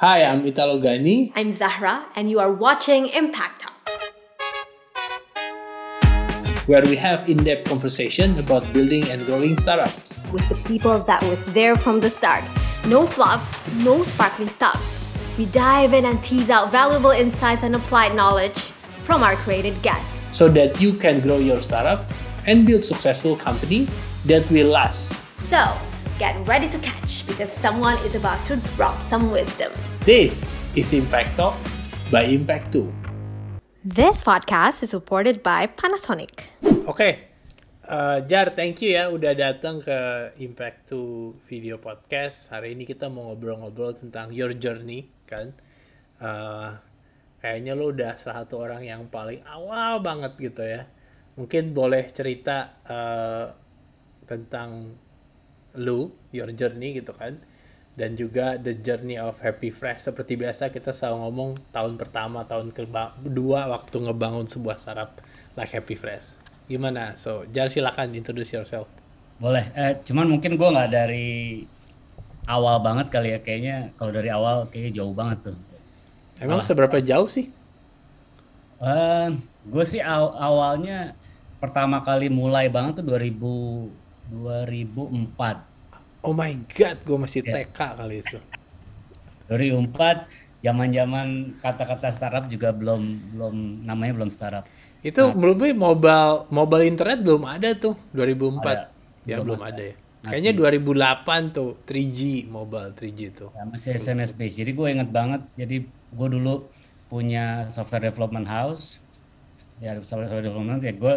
Hi, 0.00 0.24
I'm 0.24 0.46
Italo 0.48 0.80
Gani. 0.80 1.30
I'm 1.36 1.52
Zahra, 1.52 2.06
and 2.16 2.30
you 2.30 2.40
are 2.40 2.50
watching 2.50 3.12
Impact 3.12 3.60
Talk. 3.60 3.76
where 6.64 6.80
we 6.88 6.96
have 6.96 7.28
in-depth 7.28 7.68
conversation 7.68 8.38
about 8.38 8.64
building 8.72 9.04
and 9.10 9.26
growing 9.26 9.56
startups. 9.56 10.24
With 10.32 10.48
the 10.48 10.54
people 10.64 11.00
that 11.00 11.20
was 11.24 11.44
there 11.52 11.76
from 11.76 12.00
the 12.00 12.08
start. 12.08 12.44
No 12.86 13.06
fluff, 13.06 13.44
no 13.84 14.02
sparkling 14.02 14.48
stuff. 14.48 14.80
We 15.36 15.44
dive 15.52 15.92
in 15.92 16.06
and 16.06 16.16
tease 16.24 16.48
out 16.48 16.70
valuable 16.72 17.10
insights 17.10 17.62
and 17.62 17.76
applied 17.76 18.14
knowledge 18.14 18.72
from 19.04 19.22
our 19.22 19.36
created 19.36 19.76
guests. 19.82 20.34
So 20.34 20.48
that 20.56 20.80
you 20.80 20.94
can 20.94 21.20
grow 21.20 21.36
your 21.36 21.60
startup 21.60 22.08
and 22.46 22.64
build 22.64 22.86
successful 22.86 23.36
company 23.36 23.86
that 24.24 24.48
will 24.50 24.68
last. 24.68 25.28
So, 25.36 25.76
get 26.20 26.36
ready 26.44 26.68
to 26.68 26.76
catch 26.84 27.24
because 27.24 27.48
someone 27.48 27.96
is 28.04 28.12
about 28.12 28.36
to 28.44 28.60
drop 28.76 29.00
some 29.00 29.32
wisdom. 29.32 29.72
This 30.04 30.52
is 30.76 30.92
Impact 30.92 31.32
Talk 31.32 31.56
by 32.12 32.28
Impact 32.28 32.76
2. 32.76 32.92
This 33.80 34.20
podcast 34.20 34.84
is 34.84 34.92
supported 34.92 35.40
by 35.40 35.64
Panasonic. 35.64 36.52
Oke, 36.84 37.32
uh, 37.88 38.20
Jar, 38.28 38.52
thank 38.52 38.84
you 38.84 39.00
ya 39.00 39.08
udah 39.08 39.32
datang 39.32 39.80
ke 39.80 39.96
Impact 40.44 40.92
2 40.92 41.40
video 41.48 41.80
podcast. 41.80 42.52
Hari 42.52 42.76
ini 42.76 42.84
kita 42.84 43.08
mau 43.08 43.32
ngobrol-ngobrol 43.32 43.96
tentang 43.96 44.28
your 44.28 44.52
journey, 44.52 45.08
kan? 45.24 45.56
Uh, 46.20 46.76
kayaknya 47.40 47.72
lo 47.72 47.96
udah 47.96 48.20
salah 48.20 48.44
satu 48.44 48.60
orang 48.60 48.84
yang 48.84 49.08
paling 49.08 49.40
awal 49.48 50.04
banget 50.04 50.36
gitu 50.36 50.68
ya. 50.68 50.84
Mungkin 51.40 51.72
boleh 51.72 52.12
cerita 52.12 52.76
uh, 52.84 53.56
tentang 54.28 55.00
lu, 55.76 56.14
your 56.34 56.50
journey 56.54 56.98
gitu 56.98 57.14
kan 57.14 57.38
dan 58.00 58.16
juga 58.16 58.56
The 58.56 58.80
Journey 58.80 59.20
of 59.20 59.36
Happy 59.44 59.68
Fresh. 59.68 60.08
Seperti 60.08 60.38
biasa 60.40 60.72
kita 60.72 60.94
selalu 60.94 61.16
ngomong 61.26 61.50
tahun 61.68 62.00
pertama, 62.00 62.46
tahun 62.48 62.72
kedua 62.72 63.68
waktu 63.68 63.96
ngebangun 64.08 64.48
sebuah 64.48 64.80
startup 64.80 65.20
like 65.52 65.68
Happy 65.68 65.98
Fresh. 65.98 66.40
Gimana? 66.70 67.18
So, 67.20 67.44
Jar 67.52 67.68
silakan 67.68 68.16
introduce 68.16 68.56
yourself. 68.56 68.88
Boleh. 69.36 69.68
Eh, 69.76 70.00
cuman 70.06 70.32
mungkin 70.32 70.54
gue 70.54 70.68
nggak 70.70 70.90
dari 70.92 71.60
awal 72.48 72.80
banget 72.80 73.12
kali 73.12 73.36
ya. 73.36 73.38
Kayaknya 73.44 73.76
kalau 74.00 74.12
dari 74.16 74.32
awal 74.32 74.70
kayaknya 74.72 75.02
jauh 75.02 75.12
banget 75.12 75.52
tuh. 75.52 75.58
Emang 76.40 76.64
Malah. 76.64 76.68
seberapa 76.68 76.96
jauh 77.04 77.28
sih? 77.28 77.52
Uh, 78.80 78.88
eh, 78.88 79.28
gue 79.68 79.84
sih 79.84 80.00
aw 80.00 80.40
awalnya 80.40 81.12
pertama 81.60 82.00
kali 82.00 82.32
mulai 82.32 82.72
banget 82.72 83.04
tuh 83.04 83.12
2000 83.12 83.92
2004 84.32 85.69
Oh 86.20 86.36
my 86.36 86.52
god, 86.68 87.00
gue 87.00 87.16
masih 87.16 87.40
yeah. 87.44 87.64
TK 87.64 87.78
kali 87.96 88.20
itu. 88.20 88.38
2004, 89.48 90.28
zaman-zaman 90.60 91.58
kata-kata 91.64 92.08
startup 92.12 92.44
juga 92.46 92.70
belum 92.70 93.34
belum 93.34 93.54
namanya 93.88 94.12
belum 94.20 94.30
startup. 94.30 94.68
Itu 95.00 95.32
nah, 95.32 95.32
belum 95.32 95.56
mobile 95.80 96.44
mobile 96.52 96.84
internet 96.84 97.24
belum 97.24 97.48
ada 97.48 97.72
tuh 97.72 97.96
2004. 98.12 98.60
Ada. 98.60 98.92
Ya 99.24 99.40
belum, 99.40 99.56
belum 99.56 99.62
ada. 99.64 99.72
ada 99.72 99.82
ya. 99.82 99.94
Masih. 100.20 100.32
Kayaknya 100.36 100.52
2008 101.32 101.56
tuh 101.56 101.70
3G 101.88 102.20
mobile 102.52 102.92
3G 102.92 103.20
tuh. 103.32 103.48
Ya, 103.56 103.64
masih 103.64 103.90
SMS 103.96 104.36
base. 104.36 104.60
Jadi 104.60 104.76
gue 104.76 104.86
inget 104.92 105.08
banget. 105.08 105.40
Jadi 105.56 105.88
gue 105.88 106.28
dulu 106.28 106.68
punya 107.08 107.72
software 107.72 108.12
development 108.12 108.44
house. 108.44 109.00
Ya 109.80 109.96
software 110.04 110.44
development 110.44 110.84
ya 110.84 110.92
gue 110.92 111.14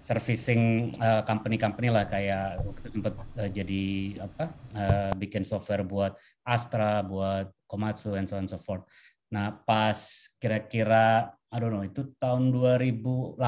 servicing 0.00 0.92
uh, 0.98 1.20
company-company 1.28 1.92
lah 1.92 2.08
kayak 2.08 2.64
waktu 2.64 2.88
sempat 2.88 3.14
uh, 3.36 3.50
jadi 3.52 3.84
apa 4.24 4.44
uh, 4.72 5.10
bikin 5.20 5.44
software 5.44 5.84
buat 5.84 6.16
Astra, 6.44 7.04
buat 7.04 7.52
Komatsu 7.68 8.16
and 8.16 8.26
so 8.26 8.40
on 8.40 8.48
and 8.48 8.50
so 8.50 8.58
forth. 8.58 8.88
Nah, 9.30 9.54
pas 9.62 9.94
kira-kira 10.40 11.30
I 11.52 11.56
don't 11.60 11.70
know 11.70 11.86
itu 11.86 12.16
tahun 12.18 12.50
2008 12.50 13.38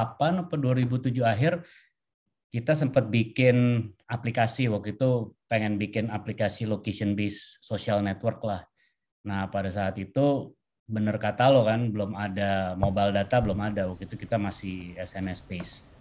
atau 0.47 0.57
2007 0.61 1.25
akhir 1.25 1.65
kita 2.53 2.77
sempat 2.77 3.09
bikin 3.09 3.89
aplikasi 4.07 4.69
waktu 4.69 4.95
itu 4.95 5.33
pengen 5.49 5.81
bikin 5.81 6.13
aplikasi 6.13 6.69
location 6.69 7.17
based 7.17 7.59
social 7.65 8.05
network 8.05 8.45
lah. 8.45 8.61
Nah, 9.25 9.49
pada 9.49 9.73
saat 9.73 9.97
itu 9.97 10.53
bener 10.85 11.17
kata 11.17 11.49
lo 11.49 11.65
kan 11.65 11.89
belum 11.89 12.13
ada 12.13 12.77
mobile 12.77 13.15
data 13.15 13.41
belum 13.41 13.57
ada 13.65 13.89
waktu 13.89 14.05
itu 14.05 14.27
kita 14.27 14.37
masih 14.37 14.93
SMS 14.99 15.41
based 15.41 15.92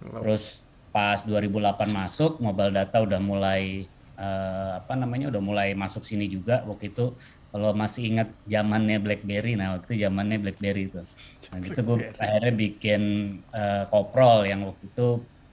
Terus 0.00 0.64
pas 0.90 1.22
2008 1.22 1.92
masuk, 1.92 2.40
mobile 2.42 2.72
data 2.74 2.98
udah 3.04 3.20
mulai 3.22 3.86
uh, 4.18 4.80
apa 4.82 4.98
namanya 4.98 5.30
udah 5.30 5.42
mulai 5.42 5.68
masuk 5.76 6.02
sini 6.02 6.26
juga 6.26 6.66
waktu 6.66 6.90
itu 6.90 7.14
kalau 7.50 7.74
masih 7.74 8.14
ingat 8.14 8.30
zamannya 8.46 9.02
BlackBerry, 9.02 9.58
nah 9.58 9.74
waktu 9.74 9.98
itu 9.98 10.06
zamannya 10.06 10.38
BlackBerry 10.38 10.86
itu. 10.86 11.02
Nah 11.50 11.58
gitu 11.58 11.80
gue 11.82 11.96
akhirnya 12.14 12.52
bikin 12.54 13.02
uh, 13.50 13.90
Koprol 13.90 14.46
yang 14.46 14.70
waktu 14.70 14.86
itu 14.86 15.08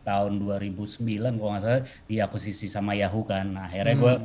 tahun 0.06 0.40
2009 0.40 1.42
kalau 1.42 1.52
nggak 1.52 1.64
salah 1.66 1.84
diakuisisi 2.08 2.70
sama 2.70 2.94
Yahoo 2.94 3.28
kan. 3.28 3.50
Nah, 3.50 3.68
akhirnya 3.68 3.96
gue 3.98 4.16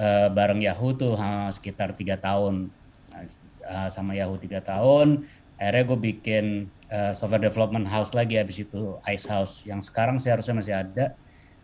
uh, 0.00 0.28
bareng 0.32 0.64
Yahoo 0.64 0.90
tuh 0.96 1.14
uh, 1.14 1.52
sekitar 1.54 1.94
tiga 1.94 2.18
tahun 2.18 2.72
nah, 3.12 3.22
uh, 3.68 3.88
sama 3.92 4.16
Yahoo 4.16 4.40
tiga 4.40 4.64
tahun. 4.64 5.28
Akhirnya 5.60 5.84
gue 5.86 5.98
bikin 6.10 6.44
uh, 6.92 7.12
software 7.16 7.48
development 7.48 7.88
house 7.88 8.12
lagi 8.12 8.36
habis 8.36 8.60
itu 8.60 9.00
Ice 9.08 9.24
House 9.24 9.64
yang 9.64 9.80
sekarang 9.80 10.20
seharusnya 10.20 10.54
masih 10.60 10.74
ada. 10.76 11.16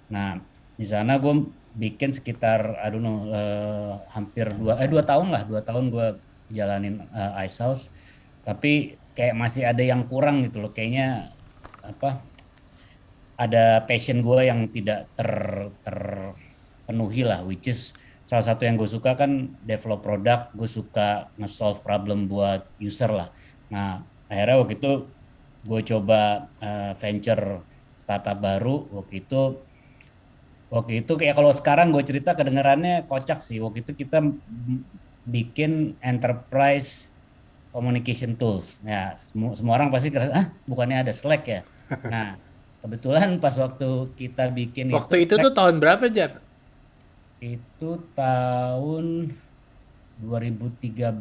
Nah 0.08 0.40
di 0.80 0.86
sana 0.88 1.20
gue 1.20 1.52
bikin 1.76 2.10
sekitar 2.16 2.74
don't 2.88 3.04
know 3.04 3.28
uh, 3.28 4.00
hampir 4.10 4.48
dua 4.56 4.80
eh 4.80 4.88
dua 4.88 5.04
tahun 5.04 5.28
lah 5.30 5.42
dua 5.44 5.60
tahun 5.60 5.92
gue 5.92 6.06
jalanin 6.54 7.04
uh, 7.12 7.38
Ice 7.44 7.60
House 7.60 7.92
tapi 8.46 8.96
kayak 9.18 9.34
masih 9.34 9.66
ada 9.66 9.82
yang 9.82 10.06
kurang 10.06 10.46
gitu 10.46 10.62
loh 10.62 10.70
kayaknya 10.70 11.34
apa 11.82 12.22
ada 13.38 13.82
passion 13.86 14.22
gue 14.22 14.46
yang 14.46 14.70
tidak 14.70 15.10
ter 15.14 15.30
terpenuhi 15.82 17.22
lah 17.26 17.42
which 17.42 17.66
is 17.66 17.90
salah 18.26 18.46
satu 18.46 18.66
yang 18.66 18.78
gue 18.78 18.86
suka 18.86 19.18
kan 19.18 19.54
develop 19.66 20.02
produk 20.02 20.50
gue 20.54 20.70
suka 20.70 21.30
nge-solve 21.38 21.82
problem 21.82 22.30
buat 22.30 22.66
user 22.78 23.10
lah 23.10 23.28
nah 23.68 24.02
akhirnya 24.30 24.56
waktu 24.62 24.74
itu 24.78 24.92
gue 25.66 25.80
coba 25.82 26.50
uh, 26.62 26.92
venture 26.94 27.62
startup 27.98 28.38
baru 28.38 28.88
waktu 28.94 29.26
itu 29.26 29.58
waktu 30.68 31.04
itu 31.04 31.12
kayak 31.16 31.34
kalau 31.36 31.52
sekarang 31.52 31.92
gue 31.92 32.04
cerita 32.04 32.36
kedengarannya 32.36 33.08
kocak 33.08 33.40
sih. 33.40 33.60
Waktu 33.60 33.84
itu 33.84 34.04
kita 34.04 34.20
bikin 35.28 35.96
enterprise 36.00 37.08
communication 37.72 38.36
tools. 38.36 38.80
Ya 38.84 39.16
semua, 39.16 39.56
semua 39.56 39.76
orang 39.76 39.92
pasti 39.92 40.12
kira 40.12 40.32
ah 40.32 40.46
bukannya 40.68 41.04
ada 41.04 41.12
Slack 41.12 41.44
ya? 41.48 41.60
Nah 42.12 42.36
kebetulan 42.84 43.40
pas 43.42 43.56
waktu 43.58 44.12
kita 44.14 44.52
bikin 44.52 44.92
waktu 44.92 45.24
itu, 45.24 45.34
itu 45.34 45.44
tuh 45.48 45.52
tahun 45.56 45.80
berapa 45.80 46.04
jar? 46.12 46.40
Itu 47.40 48.04
tahun 48.12 49.32
2013 50.18 51.14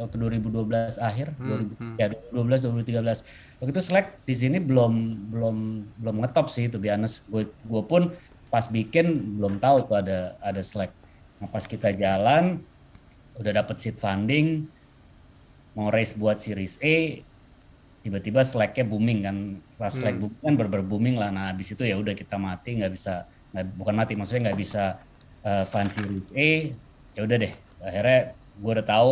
atau 0.00 0.16
2012 0.16 0.96
akhir 0.96 1.36
hmm, 1.36 1.76
2000, 1.76 1.84
hmm. 1.84 1.94
ya 2.00 2.06
2012 2.32 2.96
2013 2.96 3.60
waktu 3.60 3.70
itu 3.76 3.82
Slack 3.84 4.06
di 4.24 4.34
sini 4.34 4.56
belum 4.56 4.92
belum 5.28 5.56
belum 6.00 6.16
ngetop 6.24 6.48
sih 6.48 6.72
itu 6.72 6.80
biasa 6.80 7.28
gue 7.28 7.44
gue 7.44 7.82
pun 7.84 8.08
pas 8.52 8.68
bikin 8.68 9.40
belum 9.40 9.56
tahu 9.60 9.88
tuh 9.88 9.96
ada 9.96 10.36
ada 10.44 10.60
Slack. 10.60 10.92
Nah 11.40 11.48
pas 11.48 11.64
kita 11.64 11.88
jalan 11.96 12.60
udah 13.40 13.52
dapet 13.64 13.80
seed 13.80 13.96
funding 13.96 14.68
mau 15.72 15.88
raise 15.88 16.12
buat 16.12 16.36
series 16.36 16.76
A 16.84 17.24
tiba-tiba 18.04 18.44
Slack-nya 18.44 18.84
booming 18.84 19.20
kan. 19.24 19.36
Pas 19.80 19.88
Slack 19.88 20.20
hmm. 20.20 20.22
booming 20.28 20.40
kan 20.44 20.54
ber, 20.60 20.68
ber 20.68 20.82
booming 20.84 21.16
lah. 21.16 21.32
Nah 21.32 21.56
di 21.56 21.64
situ 21.64 21.80
ya 21.84 21.96
udah 21.96 22.12
kita 22.12 22.36
mati 22.36 22.76
nggak 22.76 22.92
bisa 22.92 23.24
gak, 23.56 23.72
bukan 23.72 23.94
mati 23.96 24.12
maksudnya 24.20 24.52
nggak 24.52 24.60
bisa 24.60 25.00
uh, 25.48 25.64
fund 25.64 25.88
series 25.96 26.28
A 26.36 26.50
ya 27.16 27.20
udah 27.24 27.36
deh 27.40 27.52
akhirnya 27.82 28.38
gue 28.62 28.70
udah 28.78 28.86
tahu 28.86 29.10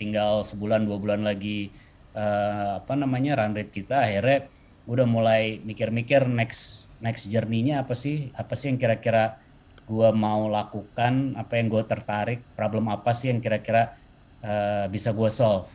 tinggal 0.00 0.44
sebulan 0.44 0.88
dua 0.88 0.98
bulan 1.00 1.20
lagi 1.24 1.72
uh, 2.16 2.80
apa 2.80 2.92
namanya 2.96 3.40
run 3.40 3.52
rate 3.56 3.72
kita 3.72 4.04
akhirnya 4.04 4.48
gue 4.86 4.94
udah 4.96 5.08
mulai 5.08 5.58
mikir-mikir 5.60 6.24
next 6.30 6.86
next 7.00 7.28
journey-nya 7.28 7.84
apa 7.84 7.92
sih? 7.92 8.32
Apa 8.32 8.56
sih 8.56 8.72
yang 8.72 8.78
kira-kira 8.80 9.36
gue 9.84 10.08
mau 10.16 10.48
lakukan? 10.48 11.36
Apa 11.36 11.60
yang 11.60 11.68
gue 11.68 11.82
tertarik? 11.84 12.40
Problem 12.56 12.88
apa 12.88 13.12
sih 13.12 13.28
yang 13.28 13.42
kira-kira 13.42 13.92
uh, 14.40 14.86
bisa 14.88 15.12
gue 15.12 15.28
solve? 15.28 15.68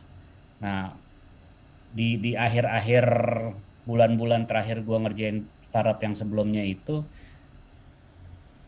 Nah 0.58 0.96
di 1.92 2.16
di 2.18 2.32
akhir-akhir 2.34 3.04
bulan-bulan 3.84 4.48
terakhir 4.48 4.80
gue 4.80 4.96
ngerjain 4.96 5.38
startup 5.68 6.00
yang 6.00 6.16
sebelumnya 6.16 6.64
itu 6.64 7.04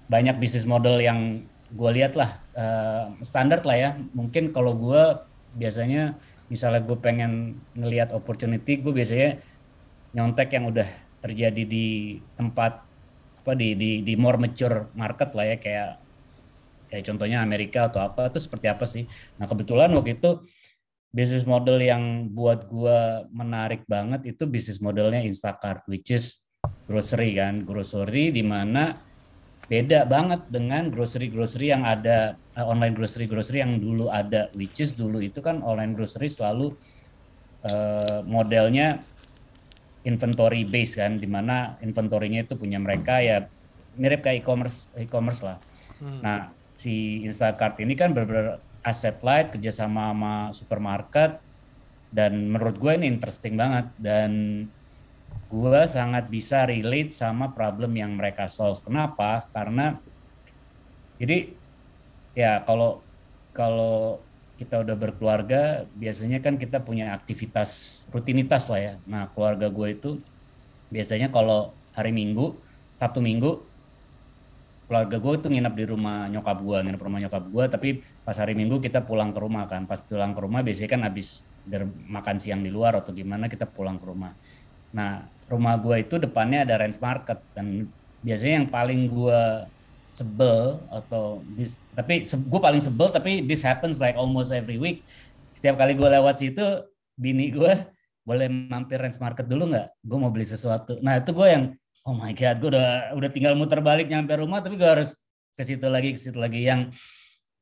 banyak 0.04 0.37
bisnis 0.37 0.69
model 0.69 1.00
yang 1.00 1.40
gue 1.75 1.91
lihat 1.91 2.15
lah 2.15 2.38
uh, 2.55 3.05
standar 3.26 3.67
lah 3.67 3.76
ya 3.76 3.91
mungkin 4.15 4.55
kalau 4.55 4.79
gue 4.79 5.03
biasanya 5.59 6.15
misalnya 6.47 6.87
gue 6.87 6.99
pengen 7.03 7.59
ngelihat 7.75 8.15
opportunity 8.15 8.79
gue 8.79 8.94
biasanya 8.94 9.43
nyontek 10.15 10.55
yang 10.55 10.71
udah 10.71 10.87
terjadi 11.19 11.62
di 11.67 12.19
tempat 12.38 12.87
apa 13.44 13.53
di 13.53 13.76
di 13.76 13.91
di 14.06 14.15
more 14.15 14.38
mature 14.38 14.88
market 14.97 15.35
lah 15.37 15.44
ya 15.50 15.56
kayak 15.61 15.91
kayak 16.88 17.05
contohnya 17.11 17.43
Amerika 17.43 17.91
atau 17.91 18.00
apa 18.06 18.31
itu 18.31 18.38
seperti 18.38 18.67
apa 18.71 18.87
sih? 18.87 19.05
Nah 19.37 19.50
kebetulan 19.50 19.91
waktu 19.99 20.15
itu 20.15 20.47
bisnis 21.11 21.43
model 21.43 21.82
yang 21.82 22.31
buat 22.31 22.71
gua 22.71 23.26
menarik 23.35 23.82
banget 23.91 24.31
itu 24.31 24.47
bisnis 24.47 24.79
modelnya 24.79 25.26
Instacart, 25.26 25.85
which 25.91 26.15
is 26.15 26.38
grocery 26.87 27.35
kan, 27.35 27.67
grocery 27.67 28.31
di 28.31 28.47
mana 28.47 28.94
beda 29.64 30.05
banget 30.05 30.44
dengan 30.52 30.93
grocery 30.93 31.32
grocery 31.32 31.72
yang 31.72 31.88
ada 31.88 32.37
uh, 32.56 32.69
online 32.69 32.93
grocery 32.93 33.25
grocery 33.25 33.64
yang 33.64 33.81
dulu 33.81 34.12
ada, 34.12 34.52
which 34.52 34.81
is 34.81 34.93
dulu 34.93 35.20
itu 35.25 35.40
kan 35.40 35.64
online 35.64 35.96
grocery 35.96 36.28
selalu 36.28 36.76
uh, 37.64 38.20
modelnya 38.28 39.00
inventory 40.05 40.69
base 40.69 41.00
kan, 41.00 41.16
di 41.16 41.25
mana 41.25 41.81
inventorinya 41.81 42.44
itu 42.44 42.61
punya 42.61 42.76
mereka 42.76 43.25
ya 43.25 43.49
mirip 43.96 44.20
kayak 44.20 44.44
e-commerce 44.44 44.90
e-commerce 45.00 45.40
lah. 45.40 45.56
Hmm. 45.96 46.20
Nah 46.20 46.38
si 46.76 47.25
Instacart 47.25 47.81
ini 47.81 47.96
kan 47.96 48.12
benar-benar 48.12 48.61
asset 48.84 49.16
light 49.25 49.55
kerjasama 49.56 50.12
sama 50.12 50.34
supermarket 50.52 51.40
dan 52.12 52.52
menurut 52.52 52.76
gue 52.76 52.93
ini 52.94 53.08
interesting 53.08 53.56
banget 53.56 53.88
dan 53.96 54.31
gue 55.54 55.81
sangat 55.86 56.26
bisa 56.26 56.66
relate 56.66 57.14
sama 57.14 57.54
problem 57.54 57.94
yang 57.94 58.19
mereka 58.19 58.50
solve. 58.50 58.82
Kenapa? 58.82 59.46
Karena 59.54 59.94
jadi 61.20 61.54
ya 62.34 62.66
kalau 62.66 63.00
kalau 63.54 64.19
kita 64.54 64.82
udah 64.82 64.94
berkeluarga 64.98 65.86
biasanya 65.98 66.38
kan 66.38 66.58
kita 66.58 66.82
punya 66.82 67.14
aktivitas 67.14 68.02
rutinitas 68.10 68.66
lah 68.70 68.81
ya. 68.82 68.94
Nah 69.06 69.31
keluarga 69.31 69.70
gue 69.70 69.88
itu 69.94 70.10
biasanya 70.90 71.31
kalau 71.31 71.75
hari 71.94 72.10
Minggu, 72.10 72.54
Sabtu 72.98 73.22
Minggu 73.22 73.62
keluarga 74.84 75.16
gue 75.16 75.32
tuh 75.40 75.50
nginep 75.50 75.75
di 75.75 75.84
rumah 75.88 76.28
nyokap 76.28 76.58
gue, 76.60 76.78
nginep 76.87 77.02
rumah 77.02 77.20
nyokap 77.25 77.44
gue, 77.48 77.64
tapi 77.72 77.88
pas 78.22 78.37
hari 78.37 78.52
Minggu 78.54 78.78
kita 78.78 79.02
pulang 79.02 79.34
ke 79.34 79.38
rumah 79.38 79.64
kan. 79.66 79.87
Pas 79.90 79.98
pulang 80.02 80.34
ke 80.34 80.40
rumah 80.42 80.60
biasanya 80.62 80.90
kan 80.90 81.02
habis 81.06 81.42
makan 82.06 82.37
siang 82.37 82.60
di 82.60 82.69
luar 82.69 83.00
atau 83.00 83.10
gimana 83.16 83.48
kita 83.48 83.64
pulang 83.64 83.96
ke 83.96 84.06
rumah. 84.06 84.37
Nah, 84.94 85.26
rumah 85.50 85.75
gue 85.76 86.06
itu 86.06 86.17
depannya 86.23 86.62
ada 86.62 86.79
range 86.79 87.02
market 87.02 87.43
dan 87.52 87.91
biasanya 88.23 88.62
yang 88.62 88.69
paling 88.70 89.11
gue 89.11 89.43
sebel 90.14 90.79
atau 90.88 91.43
this, 91.58 91.75
tapi 91.99 92.23
se, 92.23 92.38
gue 92.38 92.61
paling 92.62 92.79
sebel 92.79 93.11
tapi 93.11 93.43
this 93.43 93.67
happens 93.67 93.99
like 93.99 94.14
almost 94.14 94.55
every 94.55 94.79
week. 94.79 95.02
Setiap 95.58 95.75
kali 95.75 95.99
gue 95.99 96.06
lewat 96.06 96.38
situ, 96.38 96.62
bini 97.19 97.50
gue 97.50 97.75
boleh 98.23 98.46
mampir 98.49 99.02
range 99.02 99.19
market 99.19 99.50
dulu 99.50 99.75
nggak? 99.75 100.00
Gue 100.06 100.19
mau 100.23 100.31
beli 100.31 100.46
sesuatu. 100.46 101.02
Nah 101.02 101.19
itu 101.19 101.35
gue 101.35 101.49
yang 101.50 101.75
oh 102.05 102.14
my 102.14 102.32
god 102.37 102.56
gue 102.61 102.70
udah 102.70 103.17
udah 103.17 103.31
tinggal 103.32 103.56
muter 103.56 103.81
balik 103.81 104.06
nyampe 104.12 104.37
rumah 104.37 104.61
tapi 104.61 104.76
gue 104.76 104.87
harus 104.87 105.25
ke 105.56 105.64
situ 105.64 105.88
lagi 105.88 106.12
ke 106.12 106.20
situ 106.20 106.37
lagi 106.37 106.61
yang 106.69 106.93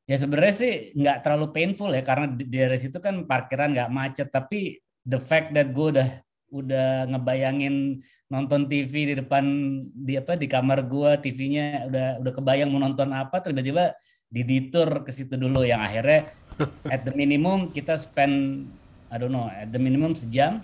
ya 0.03 0.19
sebenarnya 0.19 0.55
sih 0.55 0.73
nggak 0.99 1.23
terlalu 1.23 1.47
painful 1.55 1.87
ya 1.95 2.03
karena 2.03 2.27
di 2.27 2.43
daerah 2.51 2.75
situ 2.75 2.99
kan 2.99 3.23
parkiran 3.23 3.71
nggak 3.71 3.89
macet 3.89 4.27
tapi 4.27 4.83
the 5.07 5.15
fact 5.15 5.55
that 5.55 5.71
gue 5.71 5.87
udah 5.95 6.09
udah 6.53 7.09
ngebayangin 7.09 8.05
nonton 8.29 8.69
TV 8.69 9.09
di 9.09 9.15
depan 9.17 9.45
di 9.89 10.13
apa 10.21 10.37
di 10.37 10.45
kamar 10.45 10.85
gue 10.85 11.17
TV-nya 11.25 11.89
udah 11.89 12.07
udah 12.21 12.33
kebayang 12.37 12.69
mau 12.69 12.81
nonton 12.81 13.09
apa 13.09 13.41
tiba-tiba 13.41 13.97
di 14.29 14.41
ditur 14.45 15.01
ke 15.01 15.09
situ 15.09 15.33
dulu 15.33 15.65
yang 15.65 15.81
akhirnya 15.81 16.29
at 16.93 17.01
the 17.01 17.13
minimum 17.13 17.73
kita 17.73 17.97
spend 17.97 18.69
I 19.09 19.17
don't 19.17 19.33
know 19.33 19.49
at 19.49 19.69
the 19.73 19.81
minimum 19.81 20.13
sejam 20.13 20.61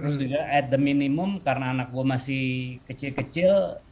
Terus 0.00 0.14
juga 0.16 0.40
at 0.46 0.70
the 0.70 0.78
minimum 0.78 1.42
karena 1.44 1.74
anak 1.74 1.90
gue 1.90 2.00
masih 2.00 2.44
kecil-kecil, 2.86 3.82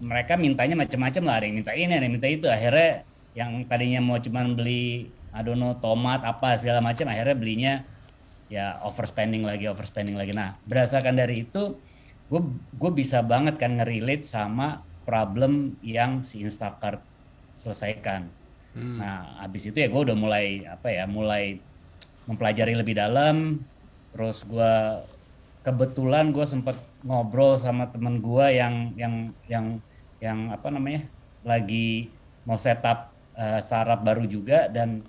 mereka 0.00 0.38
mintanya 0.40 0.72
macam-macam 0.78 1.22
lah. 1.26 1.34
Ada 1.36 1.44
yang 1.50 1.56
minta 1.60 1.72
ini, 1.76 1.92
ada 1.92 2.04
yang 2.08 2.14
minta 2.16 2.28
itu. 2.30 2.46
Akhirnya 2.46 3.04
yang 3.36 3.50
tadinya 3.68 4.00
mau 4.00 4.16
cuman 4.16 4.56
beli, 4.56 5.12
I 5.36 5.40
don't 5.44 5.60
know, 5.60 5.76
tomat 5.76 6.24
apa 6.24 6.56
segala 6.56 6.80
macam, 6.80 7.12
akhirnya 7.12 7.36
belinya 7.36 7.72
ya 8.50 8.82
overspending 8.82 9.46
lagi, 9.46 9.70
overspending 9.70 10.18
lagi. 10.18 10.34
Nah, 10.34 10.58
berdasarkan 10.66 11.14
dari 11.14 11.46
itu, 11.46 11.78
gue 12.26 12.42
gue 12.76 12.90
bisa 12.90 13.22
banget 13.22 13.56
kan 13.56 13.78
ngerelate 13.78 14.26
sama 14.26 14.82
problem 15.06 15.78
yang 15.80 16.26
si 16.26 16.42
Instacart 16.42 16.98
selesaikan. 17.62 18.26
Hmm. 18.74 18.98
Nah, 18.98 19.38
habis 19.38 19.70
itu 19.70 19.78
ya 19.78 19.86
gue 19.86 20.02
udah 20.10 20.18
mulai 20.18 20.66
apa 20.66 20.90
ya, 20.90 21.06
mulai 21.06 21.62
mempelajari 22.26 22.74
lebih 22.74 22.98
dalam. 22.98 23.62
Terus 24.10 24.42
gue 24.42 24.74
kebetulan 25.62 26.34
gue 26.34 26.42
sempat 26.42 26.74
ngobrol 27.06 27.54
sama 27.54 27.86
temen 27.88 28.18
gue 28.18 28.46
yang 28.50 28.90
yang 28.98 29.14
yang 29.46 29.66
yang 30.20 30.38
apa 30.52 30.68
namanya 30.72 31.06
lagi 31.44 32.08
mau 32.44 32.56
setup 32.56 33.12
uh, 33.36 33.60
startup 33.60 34.00
baru 34.00 34.24
juga 34.24 34.68
dan 34.68 35.04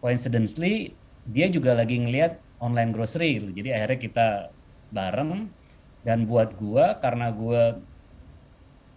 coincidentally 0.00 0.92
dia 1.24 1.48
juga 1.48 1.72
lagi 1.76 2.00
ngelihat 2.00 2.36
online 2.62 2.94
grocery 2.94 3.42
gitu. 3.42 3.48
jadi 3.50 3.82
akhirnya 3.82 3.98
kita 3.98 4.28
bareng. 4.94 5.50
Dan 6.02 6.26
buat 6.26 6.58
gue 6.58 6.84
karena 6.98 7.30
gue 7.30 7.78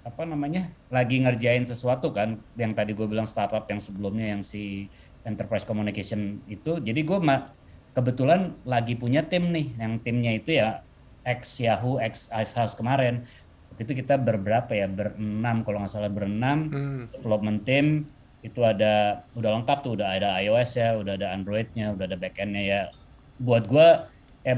apa 0.06 0.22
namanya 0.26 0.70
lagi 0.90 1.22
ngerjain 1.22 1.66
sesuatu 1.66 2.14
kan 2.14 2.38
yang 2.58 2.74
tadi 2.78 2.94
gue 2.98 3.06
bilang 3.10 3.26
startup 3.26 3.66
yang 3.70 3.82
sebelumnya 3.82 4.38
yang 4.38 4.42
si 4.42 4.90
enterprise 5.22 5.66
communication 5.66 6.42
itu. 6.50 6.82
Jadi 6.82 7.02
gue 7.06 7.20
kebetulan 7.94 8.58
lagi 8.66 8.98
punya 8.98 9.22
tim 9.22 9.54
nih. 9.54 9.78
Yang 9.78 9.94
timnya 10.02 10.32
itu 10.34 10.58
ya 10.58 10.82
ex 11.26 11.62
Yahoo 11.62 12.02
ex 12.02 12.26
Ice 12.34 12.54
House 12.58 12.74
kemarin. 12.74 13.22
Waktu 13.74 13.86
itu 13.86 13.94
kita 14.02 14.18
berberapa 14.18 14.74
ya? 14.74 14.90
Berenam 14.90 15.62
kalau 15.62 15.86
nggak 15.86 15.94
salah 15.94 16.10
berenam. 16.10 16.74
Hmm. 16.74 17.02
development 17.14 17.70
team. 17.70 18.10
Itu 18.42 18.66
ada 18.66 19.26
udah 19.38 19.62
lengkap 19.62 19.78
tuh. 19.86 19.94
Udah 19.94 20.10
ada 20.10 20.42
iOS 20.42 20.74
ya 20.74 20.98
udah 20.98 21.22
ada 21.22 21.38
Androidnya 21.38 21.94
udah 21.94 22.10
ada 22.10 22.18
backendnya 22.18 22.66
ya 22.66 22.82
buat 23.42 23.68
gue 23.68 23.90
eh 24.46 24.58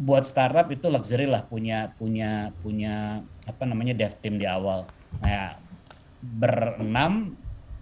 buat 0.00 0.24
startup 0.24 0.72
itu 0.72 0.88
luxury 0.88 1.28
lah 1.28 1.44
punya 1.44 1.92
punya 2.00 2.56
punya 2.64 3.20
apa 3.44 3.68
namanya 3.68 3.92
dev 3.92 4.16
team 4.24 4.40
di 4.40 4.48
awal 4.48 4.88
nah 5.20 5.60
berenam 6.24 7.36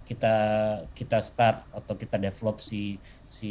kita 0.05 0.35
kita 0.93 1.17
start 1.23 1.65
atau 1.73 1.97
kita 1.97 2.19
develop 2.21 2.61
si 2.61 3.01
si 3.31 3.49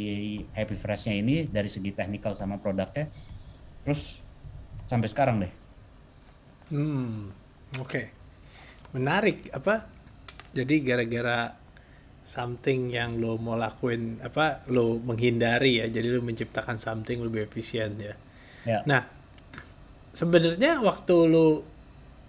Happy 0.55 0.77
Freshnya 0.79 1.17
ini 1.17 1.49
dari 1.49 1.67
segi 1.67 1.91
teknikal 1.91 2.31
sama 2.37 2.61
produknya 2.61 3.11
terus 3.83 4.23
sampai 4.89 5.09
sekarang 5.09 5.35
deh. 5.45 5.53
Hmm, 6.73 7.29
oke. 7.77 7.89
Okay. 7.89 8.05
Menarik 8.95 9.51
apa? 9.53 9.85
Jadi 10.55 10.81
gara-gara 10.81 11.53
something 12.25 12.89
yang 12.89 13.21
lo 13.21 13.37
mau 13.37 13.53
lakuin 13.53 14.17
apa 14.19 14.65
lo 14.73 14.97
menghindari 14.97 15.79
ya 15.79 15.85
jadi 15.87 16.17
lo 16.17 16.25
menciptakan 16.25 16.81
something 16.81 17.21
lebih 17.21 17.45
efisien 17.45 17.95
ya. 18.01 18.17
ya. 18.65 18.79
Nah 18.89 19.05
sebenarnya 20.11 20.81
waktu 20.81 21.15
lo 21.29 21.61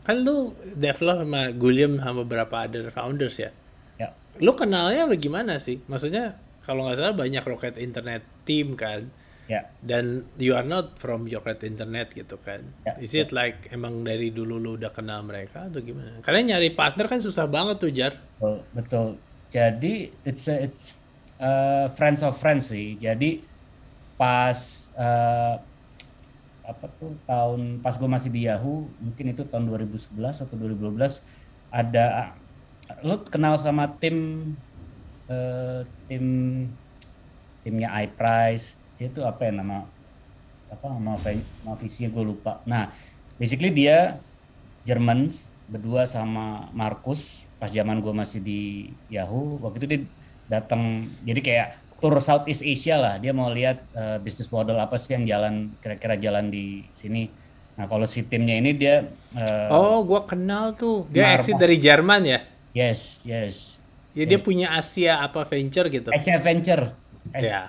kan 0.04 0.22
lo 0.22 0.54
develop 0.76 1.24
sama 1.26 1.50
Guliam 1.56 1.98
sama 1.98 2.22
beberapa 2.22 2.68
other 2.68 2.92
founders 2.92 3.40
ya. 3.40 3.50
Ya. 3.96 4.12
Lo 4.38 4.54
kenalnya 4.54 5.08
bagaimana 5.08 5.58
sih? 5.58 5.82
Maksudnya 5.88 6.38
kalau 6.62 6.86
nggak 6.86 6.98
salah 7.00 7.16
banyak 7.16 7.42
rocket 7.42 7.74
internet 7.80 8.22
team 8.44 8.76
kan 8.76 9.08
ya 9.46 9.62
dan 9.78 10.26
you 10.42 10.58
are 10.58 10.66
not 10.66 10.98
from 10.98 11.30
rocket 11.30 11.62
internet 11.62 12.10
gitu 12.10 12.34
kan 12.42 12.66
ya, 12.82 12.98
is 12.98 13.14
it 13.14 13.30
ya. 13.30 13.46
like 13.46 13.70
emang 13.70 14.02
dari 14.02 14.34
dulu 14.34 14.58
lu 14.58 14.74
udah 14.74 14.90
kenal 14.90 15.22
mereka 15.22 15.70
atau 15.70 15.78
gimana 15.78 16.18
karena 16.26 16.54
nyari 16.54 16.74
partner 16.74 17.06
kan 17.06 17.22
susah 17.22 17.46
banget 17.46 17.78
tuh 17.78 17.94
jar 17.94 18.18
betul, 18.42 18.58
betul. 18.74 19.08
Jadi 19.50 20.10
it's 20.26 20.46
a, 20.50 20.56
it's 20.62 20.82
uh, 21.38 21.92
friends 21.94 22.20
of 22.20 22.34
friends 22.36 22.70
sih 22.70 22.98
jadi 22.98 23.42
pas 24.16 24.88
uh, 24.96 25.60
apa 26.66 26.86
tuh 26.98 27.14
tahun 27.30 27.78
pas 27.78 27.94
gue 27.94 28.10
masih 28.10 28.30
di 28.32 28.50
Yahoo 28.50 28.90
mungkin 28.98 29.30
itu 29.30 29.46
tahun 29.46 29.70
2011 29.70 30.18
atau 30.18 30.54
2012 30.58 31.22
ada 31.70 32.34
lu 33.06 33.22
kenal 33.26 33.54
sama 33.54 33.86
tim 34.02 34.50
uh, 35.30 35.86
tim 36.10 36.24
timnya 37.62 37.90
iPrice 38.02 38.74
itu 38.98 39.22
apa 39.22 39.46
ya 39.46 39.52
nama 39.54 39.86
apa 40.70 40.86
nama 40.90 41.14
nama 41.22 41.74
visinya 41.78 42.10
gue 42.10 42.24
lupa. 42.26 42.58
Nah, 42.66 42.90
basically 43.38 43.70
dia 43.70 44.18
Jerman 44.86 45.30
berdua 45.66 46.06
sama 46.06 46.70
Markus 46.70 47.45
pas 47.56 47.72
zaman 47.72 48.00
gue 48.04 48.12
masih 48.12 48.40
di 48.44 48.92
Yahoo 49.08 49.60
waktu 49.64 49.76
itu 49.80 49.86
dia 49.88 50.00
datang 50.46 51.08
jadi 51.24 51.40
kayak 51.40 51.68
tour 51.98 52.16
Southeast 52.20 52.60
Asia 52.60 53.00
lah 53.00 53.14
dia 53.16 53.32
mau 53.32 53.48
lihat 53.48 53.80
uh, 53.96 54.20
bisnis 54.20 54.52
model 54.52 54.76
apa 54.76 55.00
sih 55.00 55.16
yang 55.16 55.24
jalan 55.24 55.72
kira-kira 55.80 56.20
jalan 56.20 56.52
di 56.52 56.84
sini 56.92 57.32
nah 57.76 57.88
kalau 57.88 58.04
si 58.04 58.24
timnya 58.24 58.56
ini 58.60 58.76
dia 58.76 59.08
uh, 59.36 59.68
oh 59.72 60.04
gue 60.04 60.20
kenal 60.28 60.76
tuh 60.76 61.08
dia 61.08 61.36
exit 61.36 61.56
dari 61.56 61.80
Jerman 61.80 62.22
ya 62.24 62.40
yes 62.76 63.20
yes 63.24 63.76
Ya 64.16 64.24
dia 64.24 64.40
punya 64.40 64.72
Asia 64.72 65.20
apa 65.20 65.44
venture 65.44 65.92
gitu. 65.92 66.08
Asia 66.08 66.40
Venture. 66.40 66.96
ya. 67.36 67.68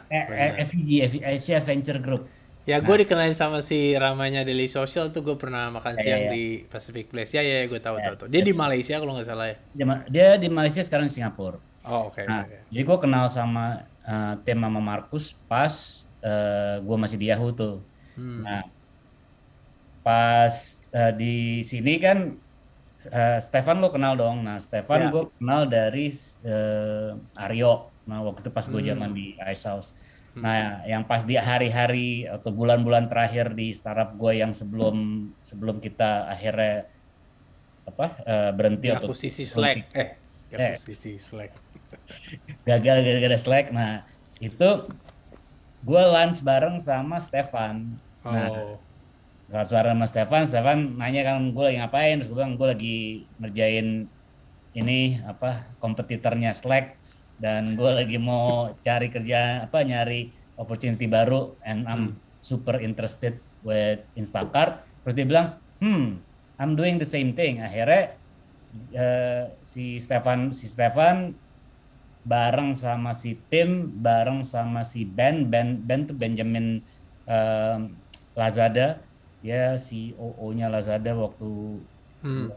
FVG, 0.63 1.19
Asia 1.19 1.59
Venture 1.59 1.99
Group. 1.99 2.23
Ya, 2.67 2.83
gue 2.83 2.91
nah. 2.91 2.99
dikenalin 2.99 3.31
sama 3.31 3.63
si 3.63 3.95
ramanya 3.95 4.43
Daily 4.43 4.67
Social 4.67 5.07
tuh 5.07 5.23
gue 5.23 5.39
pernah 5.39 5.71
makan 5.71 5.95
ya, 5.97 6.03
siang 6.03 6.19
ya, 6.19 6.27
ya. 6.27 6.31
di 6.35 6.45
Pacific 6.67 7.07
Place. 7.07 7.31
Ya, 7.31 7.39
ya, 7.39 7.63
ya 7.63 7.65
gue 7.71 7.79
tahu, 7.79 7.95
ya, 7.95 8.11
tahu. 8.19 8.27
Dia 8.27 8.43
di 8.43 8.51
Malaysia 8.51 8.99
kalau 8.99 9.15
nggak 9.15 9.27
salah 9.31 9.47
ya. 9.47 9.57
Dia, 9.71 9.85
dia 10.11 10.27
di 10.35 10.51
Malaysia 10.51 10.83
sekarang 10.83 11.07
di 11.07 11.15
Singapura. 11.15 11.63
Oh, 11.87 12.11
oke. 12.11 12.19
Nah, 12.27 12.43
oke. 12.43 12.67
jadi 12.67 12.83
gue 12.83 12.97
kenal 12.99 13.31
sama 13.31 13.87
uh, 14.03 14.35
tim 14.43 14.59
sama 14.59 14.83
Markus 14.83 15.31
pas 15.47 16.03
uh, 16.19 16.83
gue 16.83 16.97
masih 16.99 17.15
di 17.15 17.31
Yahoo 17.31 17.55
tuh. 17.55 17.79
Hmm. 18.19 18.43
Nah, 18.43 18.67
pas 20.03 20.51
uh, 20.91 21.11
di 21.15 21.63
sini 21.63 22.03
kan 22.03 22.35
uh, 23.11 23.39
Stefan 23.39 23.79
lo 23.79 23.95
kenal 23.95 24.19
dong. 24.19 24.43
Nah, 24.43 24.59
Stefan 24.59 25.07
Ya. 25.07 25.09
gue 25.11 25.23
kenal 25.39 25.71
dari 25.71 26.11
uh, 26.43 27.15
Aryo. 27.39 27.95
Nah, 28.07 28.23
waktu 28.27 28.43
itu 28.43 28.51
pas 28.51 28.67
gue 28.67 28.81
Hmm. 28.83 28.91
zaman 28.91 29.09
di 29.15 29.39
Ice 29.39 29.63
House. 29.63 29.95
Nah, 30.37 30.85
yang 30.85 31.01
pas 31.03 31.25
di 31.25 31.33
hari-hari 31.33 32.29
atau 32.29 32.53
bulan-bulan 32.53 33.09
terakhir 33.09 33.57
di 33.57 33.73
startup 33.73 34.13
gue 34.15 34.37
yang 34.37 34.53
sebelum 34.53 35.29
sebelum 35.41 35.81
kita 35.81 36.29
akhirnya 36.29 36.85
apa 37.87 38.07
uh, 38.27 38.51
berhenti 38.53 38.91
atau 38.91 39.09
akuisisi 39.09 39.47
Slack. 39.47 39.89
Eh, 39.95 40.09
Eh. 40.53 40.75
akuisisi 40.75 41.17
Slack. 41.17 41.55
gagal 42.69 42.97
gara-gara 43.01 43.37
Slack. 43.39 43.71
Nah, 43.71 44.03
itu 44.37 44.69
gue 45.81 46.01
lunch 46.03 46.43
bareng 46.43 46.77
sama 46.77 47.17
Stefan. 47.17 47.95
Nah, 48.27 48.47
Oh. 48.51 48.75
lunch 49.47 49.71
bareng 49.71 49.95
sama 49.95 50.07
Stefan, 50.11 50.43
Stefan 50.43 50.77
nanya 50.99 51.23
kan 51.23 51.55
gue 51.55 51.63
lagi 51.63 51.77
ngapain, 51.79 52.19
terus 52.19 52.27
gue 52.27 52.37
bilang 52.37 52.59
gue 52.59 52.67
lagi 52.67 52.97
ngerjain 53.39 53.87
ini 54.75 55.17
apa 55.23 55.65
kompetitornya 55.79 56.51
Slack 56.51 56.96
dan 57.37 57.77
gue 57.77 57.91
lagi 57.93 58.17
mau 58.17 58.73
cari 58.81 59.13
kerja 59.13 59.69
apa 59.69 59.85
nyari 59.85 60.29
opportunity 60.57 61.05
baru 61.05 61.53
and 61.61 61.85
I'm 61.85 62.17
super 62.41 62.81
interested 62.81 63.37
with 63.61 64.01
Instacart. 64.17 64.81
Terus 65.05 65.13
dia 65.13 65.25
bilang, 65.29 65.47
hmm, 65.77 66.17
I'm 66.57 66.73
doing 66.73 66.97
the 66.97 67.05
same 67.05 67.37
thing. 67.37 67.61
Akhirnya 67.61 68.17
eh, 68.91 69.43
si 69.61 70.01
Stefan 70.01 70.49
si 70.51 70.65
Stefan 70.65 71.37
bareng 72.27 72.75
sama 72.75 73.15
si 73.15 73.39
Tim, 73.47 73.87
bareng 74.03 74.43
sama 74.43 74.83
si 74.83 75.07
Ben, 75.07 75.47
Ben 75.47 75.79
Ben 75.79 76.03
tuh 76.03 76.17
Benjamin 76.17 76.83
em, 77.23 77.95
Lazada, 78.35 78.99
dia 79.39 79.77
CEO-nya 79.79 80.67
Lazada 80.67 81.13
waktu 81.15 81.79
Hmm. 82.17 82.49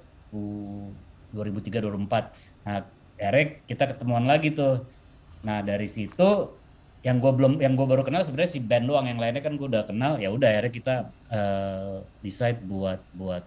2003 1.37 1.85
2004. 1.85 2.33
Nah, 2.65 2.81
Eric 3.21 3.69
kita 3.69 3.93
ketemuan 3.93 4.25
lagi 4.25 4.57
tuh. 4.57 4.81
Nah, 5.45 5.61
dari 5.61 5.87
situ 5.87 6.57
yang 7.01 7.17
gue 7.17 7.33
belum 7.33 7.65
yang 7.65 7.77
gue 7.77 7.87
baru 7.89 8.05
kenal 8.05 8.25
sebenarnya 8.25 8.53
si 8.57 8.61
Ben 8.65 8.89
doang. 8.89 9.05
Yang 9.05 9.21
lainnya 9.21 9.43
kan 9.45 9.55
gue 9.61 9.67
udah 9.69 9.85
kenal. 9.85 10.17
Ya 10.17 10.33
udah 10.33 10.49
akhirnya 10.49 10.73
kita 10.73 10.95
eh, 11.29 11.97
decide 12.25 12.61
buat 12.65 13.01
buat 13.13 13.45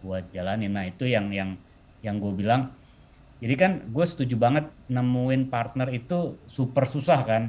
buat 0.00 0.24
jalanin. 0.32 0.72
Nah 0.72 0.88
itu 0.88 1.04
yang 1.04 1.28
yang 1.30 1.60
yang 2.00 2.16
gue 2.16 2.32
bilang. 2.32 2.72
Jadi 3.40 3.54
kan 3.56 3.72
gue 3.88 4.04
setuju 4.04 4.36
banget 4.36 4.68
nemuin 4.88 5.48
partner 5.48 5.88
itu 5.92 6.36
super 6.48 6.84
susah 6.88 7.20
kan. 7.24 7.42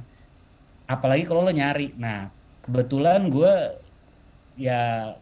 Apalagi 0.88 1.24
kalau 1.24 1.44
lo 1.44 1.52
nyari. 1.52 1.96
Nah 1.96 2.32
kebetulan 2.64 3.32
gue 3.32 3.54
ya 4.60 5.16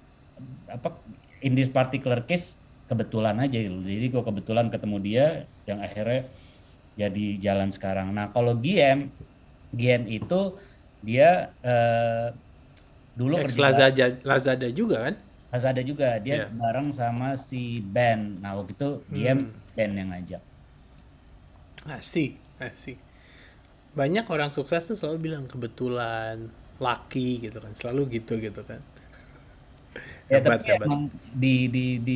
apa 0.70 0.90
in 1.42 1.54
this 1.54 1.70
particular 1.70 2.22
case 2.26 2.58
kebetulan 2.90 3.38
aja. 3.38 3.58
Jadi 3.62 4.08
gue 4.10 4.22
kebetulan 4.22 4.74
ketemu 4.74 4.98
dia 5.02 5.26
yang 5.70 5.82
akhirnya 5.82 6.26
jadi 6.98 7.26
jalan 7.46 7.70
sekarang 7.76 8.08
nah 8.18 8.32
kalau 8.36 8.54
GM 8.58 9.00
GM 9.74 10.04
itu 10.10 10.36
dia 11.06 11.54
eh, 11.64 12.28
dulu 13.20 13.36
Ex 13.40 13.46
kerja 13.46 13.62
Lazada, 13.64 14.06
Lazada 14.30 14.68
juga 14.80 14.98
kan? 15.10 15.16
Lazada 15.54 15.82
juga 15.90 16.08
dia 16.26 16.36
Iya. 16.36 16.46
bareng 16.60 16.90
sama 17.00 17.28
si 17.48 17.82
Ben 17.94 18.20
nah 18.42 18.52
waktu 18.58 18.72
itu 18.78 18.90
GM 19.14 19.40
Hmm. 19.40 19.54
Ben 19.76 19.92
yang 20.00 20.10
ngajak 20.14 20.42
Ah, 21.88 22.02
sih, 22.14 22.28
ah, 22.60 22.72
sih. 22.84 22.96
Banyak 24.00 24.26
orang 24.36 24.52
sukses 24.58 24.84
tuh 24.90 24.98
selalu 25.00 25.20
bilang 25.28 25.46
kebetulan, 25.54 26.36
lucky 26.84 27.28
gitu 27.46 27.58
kan, 27.64 27.74
selalu 27.80 28.02
gitu 28.22 28.34
gitu 28.46 28.62
kan. 28.70 28.82
ya 30.32 30.38
Hebat, 30.38 30.44
tapi 30.46 30.66
hebat. 30.70 30.80
emang 30.80 31.02
di 31.42 31.48
di 31.76 31.80
di 32.08 32.14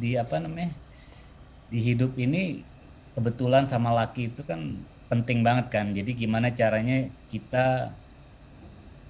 di 0.00 0.08
apa 0.22 0.36
namanya 0.42 0.68
di 1.72 1.78
hidup 1.88 2.12
ini 2.24 2.38
kebetulan 3.14 3.64
sama 3.64 3.94
laki 3.94 4.34
itu 4.34 4.42
kan 4.42 4.78
penting 5.08 5.46
banget 5.46 5.70
kan. 5.70 5.94
Jadi 5.94 6.10
gimana 6.14 6.50
caranya 6.50 7.06
kita 7.30 7.94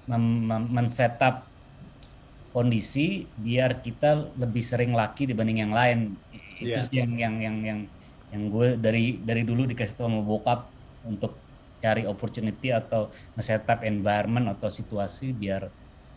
men-setup 0.08 1.48
kondisi 2.52 3.24
biar 3.40 3.80
kita 3.80 4.36
lebih 4.36 4.60
sering 4.60 4.92
laki 4.92 5.26
dibanding 5.32 5.64
yang 5.64 5.72
lain. 5.72 6.14
Itu 6.60 6.78
sih 6.86 7.02
yang 7.02 7.16
yang 7.18 7.34
yang 7.40 7.56
yang 7.64 7.80
yang 8.30 8.42
gue 8.52 8.78
dari 8.78 9.18
dari 9.18 9.42
dulu 9.42 9.66
dikasih 9.66 9.94
tahu 9.98 10.06
sama 10.06 10.20
bokap 10.22 10.60
untuk 11.08 11.34
cari 11.80 12.08
opportunity 12.08 12.72
atau 12.72 13.12
nge-setup 13.36 13.84
environment 13.84 14.48
atau 14.56 14.72
situasi 14.72 15.36
biar 15.36 15.68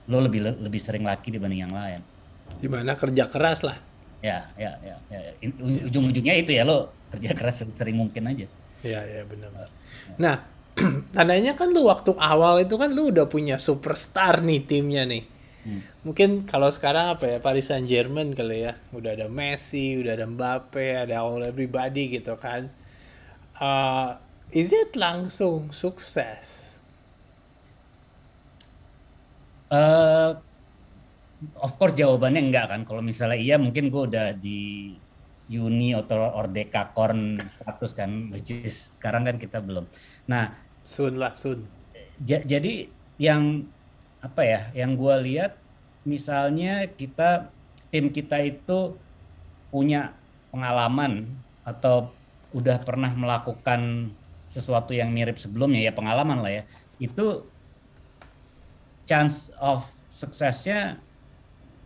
lo 0.08 0.18
lebih 0.24 0.64
lebih 0.64 0.80
sering 0.80 1.04
laki 1.04 1.36
dibanding 1.36 1.68
yang 1.68 1.74
lain. 1.76 2.02
Di 2.60 2.68
mana 2.72 2.96
kerja 2.96 3.28
keras 3.28 3.64
lah. 3.64 3.76
Ya 4.28 4.40
ya 4.60 4.72
ya, 4.84 4.96
ya. 5.12 5.20
Ujung-ujungnya 5.88 6.36
itu 6.36 6.52
ya 6.58 6.64
lo 6.68 6.92
kerja 7.16 7.32
keras 7.32 7.64
sering 7.64 7.96
mungkin 7.96 8.28
aja 8.28 8.48
Iya, 8.86 9.02
iya 9.10 9.24
benar. 9.26 9.50
Nah, 10.22 10.36
tandanya 11.16 11.58
kan 11.58 11.74
lu 11.74 11.90
waktu 11.90 12.14
awal 12.14 12.62
itu 12.62 12.78
kan 12.78 12.94
lu 12.94 13.10
udah 13.10 13.26
punya 13.26 13.58
superstar 13.58 14.46
nih 14.46 14.62
timnya 14.70 15.04
nih. 15.10 15.24
Hmm. 15.66 15.82
Mungkin 16.06 16.46
kalau 16.46 16.70
sekarang 16.70 17.18
apa 17.18 17.26
ya 17.26 17.38
Paris 17.42 17.68
Saint 17.74 17.90
Germain 17.90 18.32
kali 18.38 18.70
ya, 18.70 18.78
udah 18.94 19.18
ada 19.18 19.28
Messi, 19.28 19.98
udah 19.98 20.14
ada 20.14 20.26
Mbappe, 20.30 21.10
ada 21.10 21.26
all 21.26 21.42
everybody 21.44 22.22
gitu 22.22 22.38
kan. 22.38 22.70
Uh, 23.58 24.16
is 24.54 24.70
it 24.70 24.94
langsung 24.94 25.74
sukses? 25.74 26.68
eh 29.68 30.32
of 31.58 31.78
course 31.78 31.94
jawabannya 31.94 32.50
enggak 32.50 32.66
kan. 32.74 32.82
Kalau 32.84 33.02
misalnya 33.02 33.38
iya 33.38 33.56
mungkin 33.62 33.90
gue 33.94 34.04
udah 34.10 34.34
di 34.34 34.94
uni 35.48 35.96
atau 35.96 36.20
Ordeka 36.36 36.92
Korn 36.92 37.40
status 37.48 37.96
kan, 37.96 38.34
which 38.36 38.52
is 38.52 38.92
sekarang 39.00 39.24
kan 39.24 39.38
kita 39.40 39.64
belum. 39.64 39.88
Nah, 40.28 40.52
Soon 40.88 41.20
lah, 41.20 41.36
soon. 41.36 41.68
ja- 42.24 42.44
jadi 42.44 42.88
yang 43.20 43.68
apa 44.24 44.42
ya, 44.44 44.62
yang 44.72 44.96
gue 44.96 45.16
lihat 45.28 45.60
misalnya 46.08 46.88
kita 46.88 47.52
tim 47.92 48.08
kita 48.08 48.40
itu 48.40 48.96
punya 49.68 50.16
pengalaman 50.48 51.28
atau 51.68 52.12
udah 52.56 52.80
pernah 52.88 53.12
melakukan 53.12 54.12
sesuatu 54.48 54.96
yang 54.96 55.12
mirip 55.12 55.36
sebelumnya 55.36 55.84
ya 55.84 55.92
pengalaman 55.92 56.40
lah 56.40 56.52
ya 56.52 56.64
itu 57.04 57.44
chance 59.04 59.52
of 59.60 59.84
suksesnya 60.10 60.98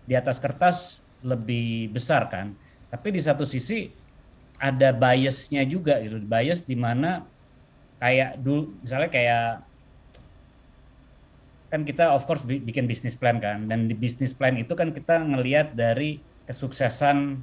di 0.05 0.13
atas 0.17 0.41
kertas 0.41 1.00
lebih 1.22 1.93
besar 1.93 2.27
kan 2.27 2.53
tapi 2.89 3.13
di 3.13 3.22
satu 3.22 3.46
sisi 3.46 3.93
ada 4.62 4.93
biasnya 4.93 5.65
juga 5.65 5.98
gitu 6.01 6.22
bias 6.22 6.65
di 6.65 6.77
mana 6.77 7.25
kayak 8.01 8.38
dulu 8.41 8.77
misalnya 8.81 9.10
kayak 9.10 9.46
kan 11.72 11.81
kita 11.88 12.12
of 12.12 12.27
course 12.27 12.43
bi- 12.43 12.60
bikin 12.60 12.84
bisnis 12.84 13.15
plan 13.15 13.39
kan 13.39 13.63
dan 13.65 13.88
di 13.88 13.96
bisnis 13.96 14.36
plan 14.36 14.60
itu 14.60 14.75
kan 14.75 14.91
kita 14.91 15.24
ngelihat 15.24 15.72
dari 15.72 16.20
kesuksesan 16.43 17.39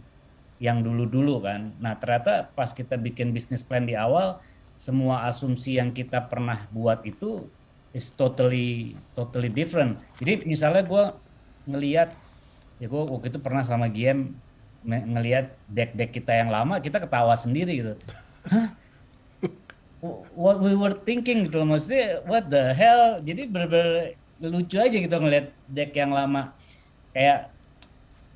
yang 0.61 0.83
dulu-dulu 0.83 1.41
kan. 1.41 1.73
Nah 1.79 1.97
ternyata 1.97 2.51
pas 2.53 2.75
kita 2.75 2.99
bikin 2.99 3.31
bisnis 3.31 3.65
plan 3.65 3.87
di 3.87 3.95
awal 3.95 4.43
semua 4.77 5.27
asumsi 5.27 5.79
yang 5.79 5.95
kita 5.95 6.27
pernah 6.29 6.67
buat 6.71 7.03
itu 7.07 7.47
is 7.95 8.13
totally 8.13 8.99
totally 9.17 9.49
different. 9.49 10.03
Jadi 10.21 10.45
misalnya 10.45 10.85
gue 10.85 11.05
ngelihat 11.71 12.13
ya 12.79 12.87
gue 12.87 13.03
waktu 13.11 13.27
itu 13.35 13.39
pernah 13.43 13.63
sama 13.67 13.91
GM 13.91 14.35
ngelihat 14.87 15.59
deck-deck 15.67 16.15
kita 16.15 16.33
yang 16.39 16.55
lama 16.55 16.79
kita 16.79 17.03
ketawa 17.03 17.35
sendiri 17.35 17.83
gitu. 17.83 17.95
Hah? 18.47 18.73
what 20.39 20.63
we 20.63 20.79
were 20.79 20.95
thinking 21.03 21.51
gitu 21.51 21.67
maksudnya 21.67 22.23
what 22.23 22.47
the 22.47 22.71
hell 22.71 23.19
jadi 23.19 23.51
bener-bener 23.51 24.15
lucu 24.39 24.79
aja 24.79 24.95
gitu 24.95 25.11
ngeliat 25.11 25.51
deck 25.67 25.91
yang 25.91 26.15
lama 26.15 26.55
kayak 27.11 27.51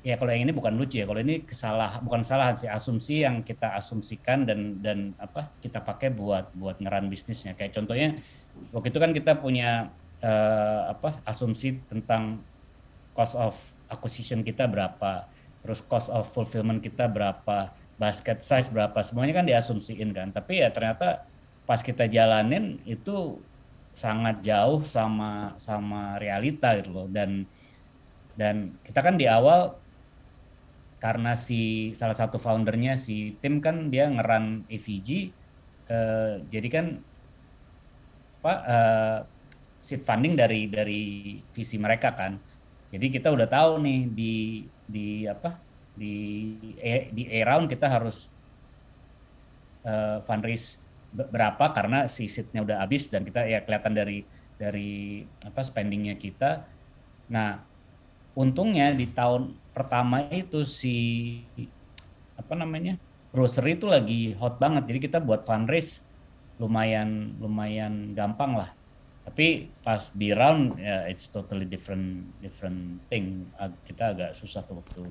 ya 0.03 0.19
kalau 0.19 0.35
yang 0.35 0.43
ini 0.43 0.51
bukan 0.51 0.75
lucu 0.75 0.99
ya 0.99 1.07
kalau 1.07 1.23
ini 1.23 1.47
kesalah 1.47 2.03
bukan 2.03 2.27
kesalahan 2.27 2.59
sih 2.59 2.67
asumsi 2.67 3.23
yang 3.23 3.39
kita 3.39 3.79
asumsikan 3.79 4.43
dan 4.43 4.83
dan 4.83 5.15
apa 5.15 5.47
kita 5.63 5.79
pakai 5.79 6.11
buat 6.11 6.51
buat 6.51 6.83
ngeran 6.83 7.07
bisnisnya 7.07 7.55
kayak 7.55 7.71
contohnya 7.71 8.19
waktu 8.75 8.91
itu 8.91 8.99
kan 8.99 9.15
kita 9.15 9.39
punya 9.39 9.87
eh, 10.19 10.81
apa 10.91 11.23
asumsi 11.23 11.79
tentang 11.87 12.43
cost 13.15 13.39
of 13.39 13.55
acquisition 13.93 14.41
kita 14.41 14.65
berapa 14.65 15.29
terus 15.61 15.79
cost 15.85 16.09
of 16.09 16.27
fulfillment 16.33 16.81
kita 16.81 17.05
berapa 17.07 17.71
basket 17.95 18.41
size 18.41 18.73
berapa 18.73 18.97
semuanya 19.05 19.39
kan 19.39 19.45
diasumsiin 19.47 20.11
kan 20.11 20.33
tapi 20.33 20.59
ya 20.59 20.73
ternyata 20.73 21.23
pas 21.63 21.79
kita 21.79 22.09
jalanin 22.09 22.81
itu 22.83 23.39
sangat 23.93 24.41
jauh 24.41 24.81
sama 24.83 25.53
sama 25.55 26.17
realita 26.17 26.73
gitu 26.81 26.89
loh 26.91 27.07
dan 27.07 27.45
dan 28.33 28.73
kita 28.81 28.99
kan 28.99 29.15
di 29.15 29.29
awal 29.29 29.77
karena 30.97 31.37
si 31.37 31.93
salah 31.93 32.17
satu 32.17 32.41
foundernya 32.41 32.97
si 32.97 33.37
Tim 33.39 33.61
kan 33.61 33.93
dia 33.93 34.09
ngeran 34.09 34.65
AVG 34.67 35.29
uh, 35.87 36.41
jadi 36.49 36.67
kan 36.73 36.85
apa 38.43 38.53
uh, 38.67 39.19
seed 39.83 40.07
funding 40.07 40.39
dari 40.39 40.71
dari 40.71 41.01
visi 41.51 41.75
mereka 41.75 42.15
kan. 42.15 42.39
Jadi 42.93 43.09
kita 43.09 43.33
udah 43.33 43.49
tahu 43.49 43.81
nih 43.81 44.01
di 44.13 44.33
di 44.85 45.25
apa 45.25 45.57
di 45.97 46.15
e, 46.77 47.09
di 47.09 47.25
A 47.33 47.39
round 47.41 47.65
kita 47.65 47.89
harus 47.89 48.29
uh, 49.81 50.21
fundraise 50.29 50.77
berapa 51.13 51.73
karena 51.73 52.05
si 52.05 52.29
seatnya 52.29 52.61
udah 52.61 52.77
habis 52.85 53.09
dan 53.09 53.25
kita 53.25 53.45
ya 53.49 53.65
kelihatan 53.65 53.93
dari 53.97 54.21
dari 54.61 55.25
apa 55.41 55.65
spendingnya 55.65 56.13
kita. 56.21 56.69
Nah 57.33 57.65
untungnya 58.37 58.93
di 58.93 59.09
tahun 59.09 59.57
pertama 59.73 60.29
itu 60.29 60.61
si 60.61 60.97
apa 62.37 62.53
namanya 62.53 62.97
grocery 63.33 63.77
itu 63.77 63.89
lagi 63.89 64.37
hot 64.37 64.61
banget 64.61 64.85
jadi 64.89 64.99
kita 65.09 65.17
buat 65.21 65.45
fundraise 65.45 66.01
lumayan 66.61 67.33
lumayan 67.41 68.13
gampang 68.13 68.57
lah 68.57 68.69
tapi 69.23 69.71
pas 69.81 70.11
di 70.11 70.35
round 70.35 70.77
ya 70.79 71.07
it's 71.07 71.31
totally 71.31 71.63
different 71.63 72.27
different 72.43 72.99
thing 73.07 73.47
kita 73.87 74.11
agak 74.11 74.31
susah 74.35 74.61
tuh 74.67 74.83
waktu 74.83 75.03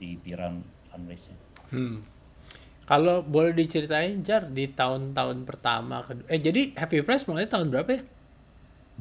di 0.00 0.16
di 0.24 0.32
round 0.32 0.64
fundraise 0.88 1.30
hmm. 1.70 2.00
kalau 2.88 3.20
boleh 3.20 3.52
diceritain 3.52 4.24
jar 4.24 4.48
di 4.48 4.64
tahun-tahun 4.72 5.44
pertama 5.44 6.00
eh 6.26 6.40
jadi 6.40 6.72
Happy 6.72 7.04
Press 7.04 7.28
mulai 7.28 7.44
tahun 7.44 7.68
berapa 7.68 8.00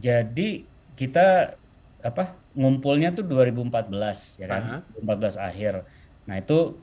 ya 0.04 0.24
jadi 0.28 0.68
kita 1.00 1.56
apa 2.00 2.36
ngumpulnya 2.56 3.16
tuh 3.16 3.28
2014 3.28 4.42
ya 4.44 4.48
kan, 4.48 4.63
uh 4.63 4.72
-huh. 4.84 5.04
2014 5.04 5.39
akhir. 5.39 5.74
Nah 6.28 6.36
itu 6.39 6.75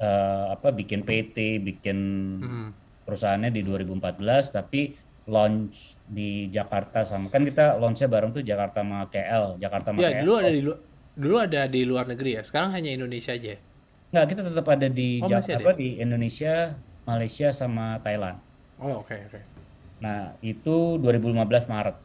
uh, 0.00 0.44
apa 0.52 0.68
bikin 0.72 1.04
PT, 1.04 1.60
bikin 1.60 1.98
hmm. 2.40 2.68
perusahaannya 3.08 3.50
di 3.52 3.64
2014, 3.64 4.52
tapi 4.52 4.96
launch 5.30 5.94
di 6.06 6.50
Jakarta 6.50 7.06
sama 7.06 7.30
kan 7.30 7.46
kita 7.46 7.78
launchnya 7.78 8.10
bareng 8.10 8.34
tuh 8.34 8.42
Jakarta 8.42 8.82
sama 8.82 9.06
KL, 9.06 9.56
Jakarta 9.62 9.94
sama 9.94 10.02
ya, 10.02 10.10
KL. 10.10 10.20
dulu 10.26 10.32
ada 10.38 10.50
di 10.50 10.62
luar 10.62 10.78
dulu 11.12 11.36
ada 11.36 11.68
di 11.68 11.80
luar 11.84 12.04
negeri 12.08 12.40
ya. 12.40 12.42
Sekarang 12.44 12.72
hanya 12.72 12.90
Indonesia 12.92 13.36
aja. 13.36 13.56
Enggak, 14.12 14.24
kita 14.32 14.40
tetap 14.44 14.66
ada 14.68 14.88
di 14.88 15.20
oh, 15.20 15.28
Jakarta 15.28 15.72
di 15.76 16.00
Indonesia, 16.00 16.76
Malaysia 17.08 17.48
sama 17.52 18.00
Thailand. 18.00 18.36
Oh, 18.80 19.00
oke 19.00 19.12
okay, 19.12 19.20
oke. 19.28 19.40
Okay. 19.40 19.42
Nah, 20.02 20.34
itu 20.42 20.98
2015 21.00 21.72
Maret. 21.72 21.96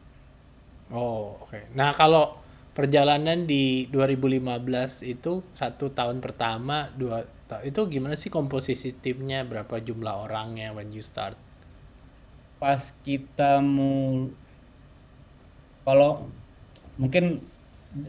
Oh, 0.94 1.36
oke. 1.42 1.50
Okay. 1.50 1.62
Nah, 1.76 1.92
kalau 1.92 2.38
perjalanan 2.72 3.44
di 3.44 3.90
2015 3.90 5.02
itu 5.04 5.42
satu 5.50 5.90
tahun 5.90 6.22
pertama 6.22 6.86
dua 6.94 7.26
itu 7.66 7.80
gimana 7.88 8.14
sih 8.14 8.28
komposisi 8.30 8.94
timnya 8.94 9.42
berapa 9.42 9.82
jumlah 9.82 10.28
orangnya 10.28 10.70
when 10.76 10.92
you 10.92 11.00
start 11.02 11.34
pas 12.58 12.92
kita 13.06 13.62
mau 13.62 14.26
kalau 15.86 16.28
mungkin 16.98 17.40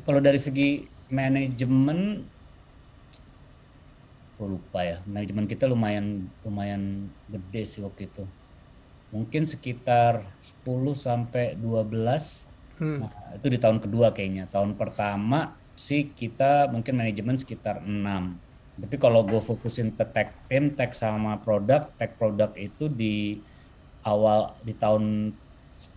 kalau 0.03 0.19
dari 0.19 0.41
segi 0.41 0.89
manajemen 1.09 2.25
gue 4.35 4.47
lupa 4.47 4.83
ya 4.83 4.97
manajemen 5.05 5.45
kita 5.45 5.69
lumayan 5.69 6.27
lumayan 6.43 7.07
gede 7.29 7.63
sih 7.65 7.81
waktu 7.85 8.09
itu 8.09 8.23
mungkin 9.13 9.45
sekitar 9.45 10.25
10 10.65 10.95
sampai 10.95 11.57
12 11.57 12.49
Hmm. 12.79 13.03
Nah, 13.03 13.11
itu 13.35 13.47
di 13.51 13.59
tahun 13.59 13.83
kedua 13.83 14.15
kayaknya. 14.15 14.47
Tahun 14.47 14.73
pertama 14.79 15.59
sih 15.75 16.07
kita 16.15 16.71
mungkin 16.71 16.95
manajemen 16.95 17.35
sekitar 17.35 17.83
6. 17.83 18.39
Tapi 18.79 18.95
kalau 18.95 19.27
gue 19.27 19.43
fokusin 19.43 19.91
ke 19.91 20.07
tech 20.07 20.31
team, 20.47 20.71
tech 20.71 20.95
sama 20.95 21.35
produk, 21.43 21.91
tech 21.99 22.15
produk 22.15 22.55
itu 22.55 22.87
di 22.87 23.43
awal 24.03 24.55
di 24.63 24.73
tahun 24.75 25.35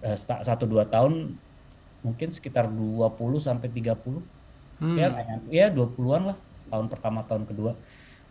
eh, 0.03 0.19
satu 0.19 0.65
dua 0.67 0.87
tahun 0.87 1.39
mungkin 2.03 2.35
sekitar 2.35 2.67
20 2.67 3.15
sampai 3.39 3.71
30. 3.71 4.23
Hmm. 4.83 4.97
Ya 4.99 5.09
ya 5.49 5.67
20-an 5.71 6.35
lah 6.35 6.39
tahun 6.67 6.87
pertama 6.91 7.23
tahun 7.23 7.47
kedua. 7.47 7.79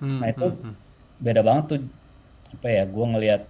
Hmm. 0.03 0.19
Nah, 0.19 0.27
itu 0.27 0.47
hmm, 0.51 0.61
hmm. 0.61 0.75
beda 1.23 1.41
banget 1.41 1.63
tuh 1.71 1.79
apa 2.51 2.67
ya 2.67 2.83
gue 2.83 3.05
ngelihat 3.15 3.41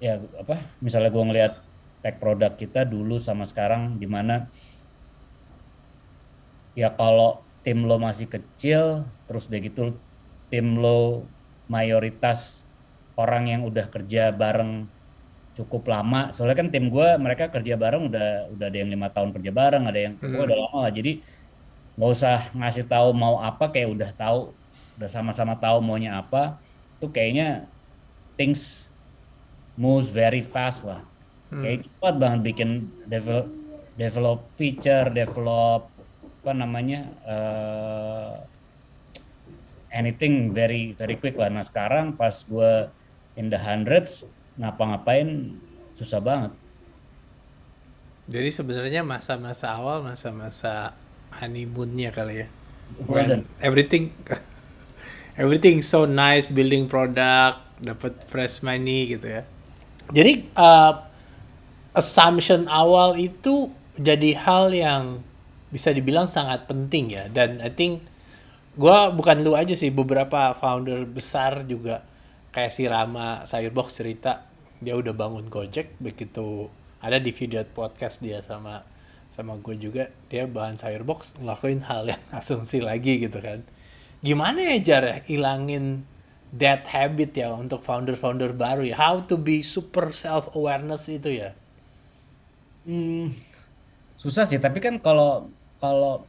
ya 0.00 0.16
apa 0.40 0.64
misalnya 0.80 1.12
gue 1.12 1.24
ngelihat 1.28 1.52
tech 2.00 2.16
produk 2.16 2.56
kita 2.56 2.88
dulu 2.88 3.20
sama 3.20 3.44
sekarang 3.44 4.00
di 4.00 4.08
mana 4.08 4.48
ya 6.72 6.88
kalau 6.94 7.42
tim 7.66 7.84
lo 7.84 8.00
masih 8.00 8.30
kecil 8.30 9.04
terus 9.28 9.50
deh 9.50 9.60
gitu 9.60 9.92
tim 10.48 10.78
lo 10.80 11.26
mayoritas 11.68 12.64
orang 13.18 13.50
yang 13.50 13.62
udah 13.66 13.90
kerja 13.90 14.30
bareng 14.32 14.88
cukup 15.58 15.90
lama 15.90 16.30
soalnya 16.30 16.54
kan 16.62 16.70
tim 16.70 16.86
gue 16.86 17.08
mereka 17.18 17.50
kerja 17.50 17.74
bareng 17.74 18.06
udah 18.06 18.54
udah 18.54 18.66
ada 18.70 18.78
yang 18.78 18.94
lima 18.94 19.10
tahun 19.10 19.34
kerja 19.34 19.50
bareng 19.50 19.90
ada 19.90 19.98
yang 19.98 20.14
hmm. 20.14 20.38
udah 20.38 20.56
lama 20.56 20.78
lah 20.86 20.92
jadi 20.94 21.18
nggak 21.98 22.10
usah 22.14 22.54
ngasih 22.54 22.86
tahu 22.86 23.10
mau 23.10 23.42
apa 23.42 23.74
kayak 23.74 23.90
udah 23.90 24.10
tahu 24.14 24.54
udah 24.94 25.10
sama-sama 25.10 25.58
tahu 25.58 25.82
maunya 25.82 26.14
apa 26.14 26.62
tuh 27.02 27.10
kayaknya 27.10 27.66
things 28.38 28.86
moves 29.74 30.06
very 30.06 30.46
fast 30.46 30.86
lah 30.86 31.02
hmm. 31.50 31.62
kayak 31.66 31.78
cepat 31.90 32.14
banget 32.22 32.40
bikin 32.54 32.70
develop 33.10 33.50
develop 33.98 34.38
feature 34.54 35.10
develop 35.10 35.90
apa 36.22 36.52
namanya 36.54 37.02
uh, 37.26 38.38
anything 39.90 40.54
very 40.54 40.94
very 40.94 41.18
quick 41.18 41.34
lah 41.34 41.50
nah 41.50 41.66
sekarang 41.66 42.14
pas 42.14 42.46
gue 42.46 42.86
in 43.34 43.50
the 43.50 43.58
hundreds 43.58 44.22
ngapa-ngapain 44.58 45.54
susah 45.94 46.18
banget. 46.18 46.52
Jadi 48.28 48.50
sebenarnya 48.52 49.00
masa-masa 49.06 49.72
awal 49.72 50.04
masa-masa 50.04 50.92
honeymoonnya 51.32 52.12
kali 52.12 52.44
ya? 52.44 52.46
When 53.08 53.48
everything 53.64 54.12
everything 55.42 55.80
so 55.80 56.04
nice 56.04 56.50
building 56.50 56.90
product 56.90 57.64
dapat 57.80 58.12
fresh 58.28 58.60
money 58.60 59.16
gitu 59.16 59.40
ya. 59.40 59.42
Jadi 60.12 60.50
uh, 60.58 61.08
assumption 61.96 62.66
awal 62.68 63.16
itu 63.16 63.70
jadi 63.96 64.36
hal 64.36 64.74
yang 64.74 65.04
bisa 65.72 65.94
dibilang 65.94 66.28
sangat 66.28 66.68
penting 66.68 67.14
ya. 67.14 67.30
Dan 67.32 67.64
I 67.64 67.70
think 67.72 68.04
gue 68.78 68.98
bukan 69.14 69.40
lu 69.40 69.56
aja 69.56 69.72
sih 69.72 69.88
beberapa 69.88 70.54
founder 70.54 71.02
besar 71.08 71.64
juga 71.64 72.04
kayak 72.52 72.72
si 72.72 72.88
Rama 72.88 73.44
Sayurbox 73.44 74.00
cerita 74.00 74.48
dia 74.78 74.94
udah 74.94 75.12
bangun 75.12 75.50
Gojek 75.50 75.98
begitu 75.98 76.70
ada 77.02 77.18
di 77.18 77.30
video 77.30 77.62
podcast 77.66 78.22
dia 78.22 78.42
sama 78.42 78.82
sama 79.38 79.54
gue 79.62 79.78
juga 79.78 80.10
dia 80.26 80.50
bahan 80.50 80.74
Sayurbox 80.74 81.38
ngelakuin 81.38 81.86
hal 81.86 82.10
yang 82.10 82.22
asumsi 82.38 82.82
lagi 82.82 83.22
gitu 83.22 83.38
kan. 83.38 83.62
Gimana 84.18 84.74
ya 84.74 84.76
jar 84.82 85.02
ya 85.06 85.16
ilangin 85.30 86.02
that 86.50 86.90
habit 86.90 87.38
ya 87.38 87.54
untuk 87.54 87.84
founder-founder 87.86 88.50
baru 88.56 88.82
ya? 88.82 88.98
How 88.98 89.22
to 89.30 89.38
be 89.38 89.62
super 89.62 90.10
self 90.10 90.50
awareness 90.58 91.06
itu 91.06 91.38
ya? 91.38 91.54
Hmm, 92.88 93.36
susah 94.18 94.48
sih, 94.48 94.58
tapi 94.58 94.82
kan 94.82 94.98
kalau 94.98 95.52
kalau 95.78 96.26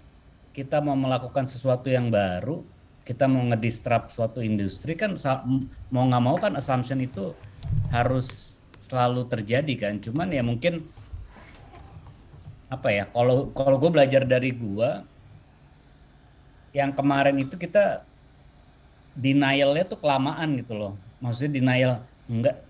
kita 0.53 0.83
mau 0.83 0.93
melakukan 0.93 1.47
sesuatu 1.49 1.89
yang 1.89 2.13
baru, 2.13 2.61
kita 3.09 3.25
mau 3.25 3.41
ngedistrap 3.49 4.13
suatu 4.13 4.37
industri 4.37 4.93
kan 4.93 5.17
mau 5.89 6.05
nggak 6.05 6.21
mau 6.21 6.37
kan 6.37 6.53
assumption 6.53 7.01
itu 7.01 7.33
harus 7.89 8.53
selalu 8.85 9.25
terjadi 9.25 9.73
kan. 9.89 9.97
Cuman 9.97 10.29
ya 10.29 10.45
mungkin 10.45 10.85
apa 12.69 12.93
ya? 12.93 13.09
Kalau 13.09 13.49
kalau 13.57 13.81
gue 13.81 13.89
belajar 13.89 14.21
dari 14.29 14.53
gue, 14.53 14.89
yang 16.77 16.93
kemarin 16.93 17.41
itu 17.41 17.57
kita 17.57 18.05
denialnya 19.17 19.89
tuh 19.89 19.97
kelamaan 19.97 20.61
gitu 20.61 20.77
loh. 20.77 20.93
Maksudnya 21.17 21.51
denial 21.57 21.93
enggak, 22.29 22.61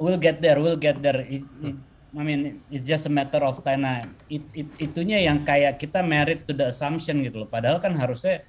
we'll 0.00 0.16
get 0.16 0.40
there, 0.40 0.56
we'll 0.64 0.80
get 0.80 0.96
there. 1.04 1.28
It, 1.28 1.44
it, 1.60 1.76
I 2.16 2.22
mean 2.24 2.64
it's 2.72 2.88
just 2.88 3.04
a 3.04 3.12
matter 3.12 3.44
of 3.44 3.60
time. 3.60 3.84
Nah, 3.84 4.00
it, 4.32 4.48
it, 4.56 4.68
itunya 4.80 5.28
yang 5.28 5.44
kayak 5.44 5.76
kita 5.76 6.00
merit 6.00 6.48
to 6.48 6.56
the 6.56 6.72
assumption 6.72 7.20
gitu 7.20 7.44
loh. 7.44 7.48
Padahal 7.52 7.84
kan 7.84 7.92
harusnya 8.00 8.40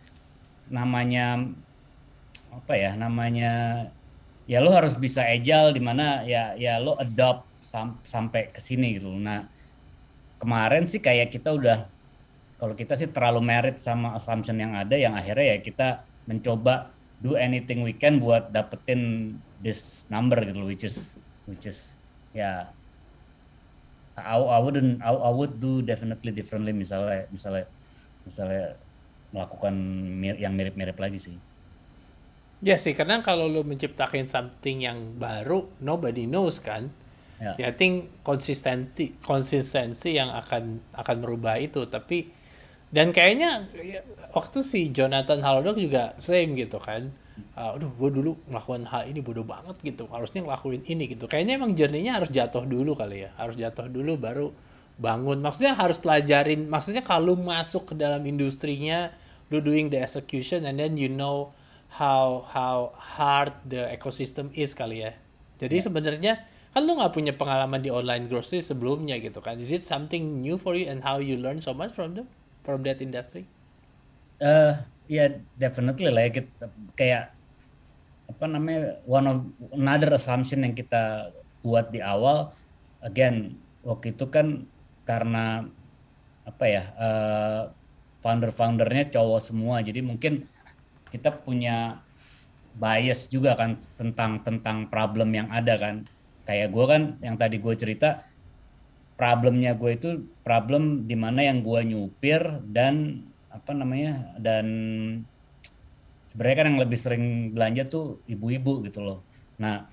namanya 0.70 1.44
apa 2.54 2.74
ya? 2.76 2.92
Namanya 2.98 3.52
ya 4.46 4.62
lo 4.62 4.70
harus 4.74 4.94
bisa 4.98 5.26
agile 5.26 5.74
di 5.74 5.82
mana 5.82 6.22
ya 6.24 6.54
ya 6.54 6.78
lo 6.78 6.98
adopt 7.02 7.50
sam, 7.66 7.98
sampai 8.06 8.54
ke 8.54 8.62
sini 8.62 9.02
gitu. 9.02 9.10
Nah, 9.10 9.50
kemarin 10.38 10.86
sih 10.86 11.02
kayak 11.02 11.34
kita 11.34 11.56
udah 11.56 11.90
kalau 12.56 12.74
kita 12.74 12.96
sih 12.96 13.12
terlalu 13.12 13.44
merit 13.44 13.84
sama 13.84 14.16
assumption 14.16 14.56
yang 14.56 14.78
ada 14.78 14.96
yang 14.96 15.14
akhirnya 15.18 15.56
ya 15.56 15.58
kita 15.60 15.88
mencoba 16.26 16.90
do 17.20 17.36
anything 17.36 17.84
we 17.84 17.92
can 17.92 18.22
buat 18.22 18.52
dapetin 18.52 19.36
this 19.60 20.08
number 20.08 20.40
gitu 20.44 20.64
which 20.64 20.86
is 20.88 21.20
which 21.50 21.68
is 21.68 21.92
ya 22.32 22.70
I, 24.16 24.40
I 24.40 24.60
wouldn't 24.64 25.04
I, 25.04 25.12
I 25.12 25.32
would 25.32 25.60
do 25.60 25.84
definitely 25.84 26.32
differently 26.32 26.72
misalnya 26.72 27.28
misalnya 27.34 27.66
misalnya 28.24 28.80
melakukan 29.36 29.76
mir 30.16 30.40
yang 30.40 30.56
mirip-mirip 30.56 30.96
lagi 30.96 31.20
sih. 31.20 31.36
Ya 32.64 32.80
sih, 32.80 32.96
karena 32.96 33.20
kalau 33.20 33.52
lo 33.52 33.68
menciptakan 33.68 34.24
something 34.24 34.88
yang 34.88 35.20
baru, 35.20 35.68
nobody 35.84 36.24
knows 36.24 36.64
kan. 36.64 36.88
Ya, 37.36 37.52
yeah. 37.60 37.68
I 37.68 37.76
think 37.76 38.24
konsistensi 38.24 39.20
konsistensi 39.20 40.16
yang 40.16 40.32
akan 40.32 40.96
akan 40.96 41.16
merubah 41.20 41.60
itu. 41.60 41.84
Tapi 41.84 42.32
dan 42.96 43.12
kayaknya 43.12 43.68
ya, 43.76 44.00
waktu 44.32 44.64
si 44.64 44.88
Jonathan 44.96 45.44
Halodoc 45.44 45.76
juga 45.76 46.16
same 46.16 46.56
gitu 46.56 46.80
kan. 46.80 47.12
Uh, 47.60 47.76
aduh, 47.76 47.92
gue 47.92 48.10
dulu 48.16 48.40
melakukan 48.48 48.88
hal 48.88 49.12
ini 49.12 49.20
bodoh 49.20 49.44
banget 49.44 49.76
gitu. 49.84 50.08
Harusnya 50.08 50.48
ngelakuin 50.48 50.88
ini 50.88 51.12
gitu. 51.12 51.28
Kayaknya 51.28 51.60
emang 51.60 51.76
jerninya 51.76 52.24
harus 52.24 52.32
jatuh 52.32 52.64
dulu 52.64 52.96
kali 52.96 53.28
ya. 53.28 53.36
Harus 53.36 53.60
jatuh 53.60 53.92
dulu 53.92 54.16
baru 54.16 54.56
bangun. 54.96 55.44
Maksudnya 55.44 55.76
harus 55.76 56.00
pelajarin. 56.00 56.72
Maksudnya 56.72 57.04
kalau 57.04 57.36
masuk 57.36 57.92
ke 57.92 57.94
dalam 58.00 58.24
industrinya, 58.24 59.12
lu 59.54 59.62
doing 59.62 59.94
the 59.94 60.02
execution 60.02 60.66
and 60.66 60.82
then 60.82 60.98
you 60.98 61.10
know 61.10 61.54
how 61.96 62.44
how 62.50 62.92
hard 62.98 63.54
the 63.64 63.88
ecosystem 63.94 64.52
is 64.52 64.74
kali 64.74 65.06
ya. 65.06 65.16
Jadi 65.62 65.80
yeah. 65.80 65.86
sebenarnya 65.86 66.34
kan 66.76 66.84
lu 66.84 67.00
nggak 67.00 67.14
punya 67.16 67.32
pengalaman 67.32 67.80
di 67.80 67.88
online 67.88 68.28
grocery 68.28 68.60
sebelumnya 68.60 69.16
gitu 69.22 69.40
kan. 69.40 69.56
Is 69.62 69.72
it 69.72 69.86
something 69.88 70.44
new 70.44 70.60
for 70.60 70.76
you 70.76 70.92
and 70.92 71.06
how 71.06 71.24
you 71.24 71.40
learn 71.40 71.64
so 71.64 71.72
much 71.72 71.96
from 71.96 72.20
them 72.20 72.28
from 72.68 72.84
that 72.84 73.00
industry? 73.00 73.48
Uh, 74.44 74.84
ya 75.08 75.16
yeah, 75.16 75.28
definitely 75.56 76.12
lah 76.12 76.28
ya 76.28 76.44
kita, 76.44 76.68
kayak 77.00 77.32
apa 78.26 78.46
namanya 78.50 79.00
one 79.06 79.26
of 79.30 79.38
another 79.72 80.18
assumption 80.18 80.66
yang 80.66 80.76
kita 80.76 81.32
buat 81.62 81.94
di 81.94 82.02
awal 82.02 82.52
again 83.06 83.56
waktu 83.86 84.12
itu 84.18 84.26
kan 84.28 84.66
karena 85.06 85.70
apa 86.44 86.66
ya 86.66 86.84
uh, 86.98 87.62
founder-foundernya 88.26 89.14
cowok 89.14 89.54
semua. 89.54 89.86
Jadi 89.86 90.02
mungkin 90.02 90.50
kita 91.14 91.30
punya 91.46 92.02
bias 92.74 93.30
juga 93.30 93.54
kan 93.54 93.78
tentang 94.02 94.42
tentang 94.42 94.90
problem 94.90 95.30
yang 95.38 95.54
ada 95.54 95.78
kan. 95.78 96.02
Kayak 96.50 96.74
gue 96.74 96.86
kan 96.90 97.02
yang 97.22 97.38
tadi 97.38 97.62
gue 97.62 97.74
cerita 97.78 98.26
problemnya 99.14 99.78
gue 99.78 99.94
itu 99.94 100.10
problem 100.42 101.06
di 101.06 101.14
mana 101.14 101.46
yang 101.46 101.62
gue 101.62 101.86
nyupir 101.86 102.42
dan 102.66 103.22
apa 103.54 103.72
namanya 103.72 104.36
dan 104.42 104.68
sebenarnya 106.28 106.58
kan 106.58 106.68
yang 106.74 106.82
lebih 106.82 107.00
sering 107.00 107.26
belanja 107.56 107.88
tuh 107.88 108.20
ibu-ibu 108.28 108.84
gitu 108.90 109.06
loh. 109.06 109.20
Nah 109.62 109.88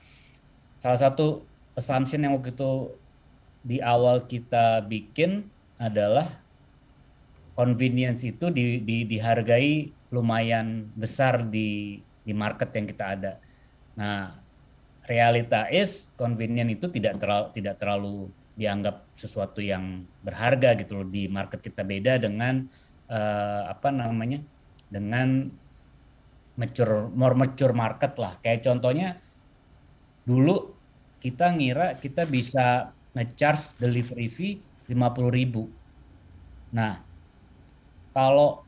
salah 0.82 0.98
satu 0.98 1.46
assumption 1.78 2.26
yang 2.26 2.34
waktu 2.34 2.50
itu 2.50 2.96
di 3.62 3.78
awal 3.78 4.26
kita 4.26 4.82
bikin 4.82 5.46
adalah 5.78 6.41
convenience 7.52 8.24
itu 8.24 8.48
di, 8.48 8.80
di, 8.80 9.04
dihargai 9.04 9.92
lumayan 10.12 10.88
besar 10.96 11.44
di 11.48 12.00
di 12.22 12.32
market 12.32 12.70
yang 12.72 12.86
kita 12.86 13.04
ada. 13.18 13.32
Nah, 13.98 14.38
realita 15.04 15.66
is 15.68 16.14
convenient 16.14 16.70
itu 16.70 16.86
tidak 16.88 17.18
terlalu 17.18 17.46
tidak 17.52 17.76
terlalu 17.82 18.16
dianggap 18.54 19.08
sesuatu 19.18 19.58
yang 19.58 20.06
berharga 20.22 20.78
gitu 20.78 21.02
loh. 21.02 21.06
Di 21.08 21.26
market 21.26 21.60
kita 21.60 21.82
beda 21.82 22.22
dengan 22.22 22.68
uh, 23.10 23.62
apa 23.68 23.90
namanya 23.90 24.40
dengan 24.86 25.50
mature 26.56 27.10
more 27.12 27.34
mature 27.34 27.74
market 27.74 28.12
lah. 28.20 28.38
Kayak 28.40 28.64
contohnya 28.68 29.08
dulu 30.22 30.76
kita 31.18 31.50
ngira 31.50 31.98
kita 31.98 32.22
bisa 32.28 32.94
ngecharge 33.12 33.76
delivery 33.80 34.28
fee 34.30 34.54
50 34.86 35.32
ribu. 35.32 35.66
Nah 36.72 37.11
kalau 38.12 38.64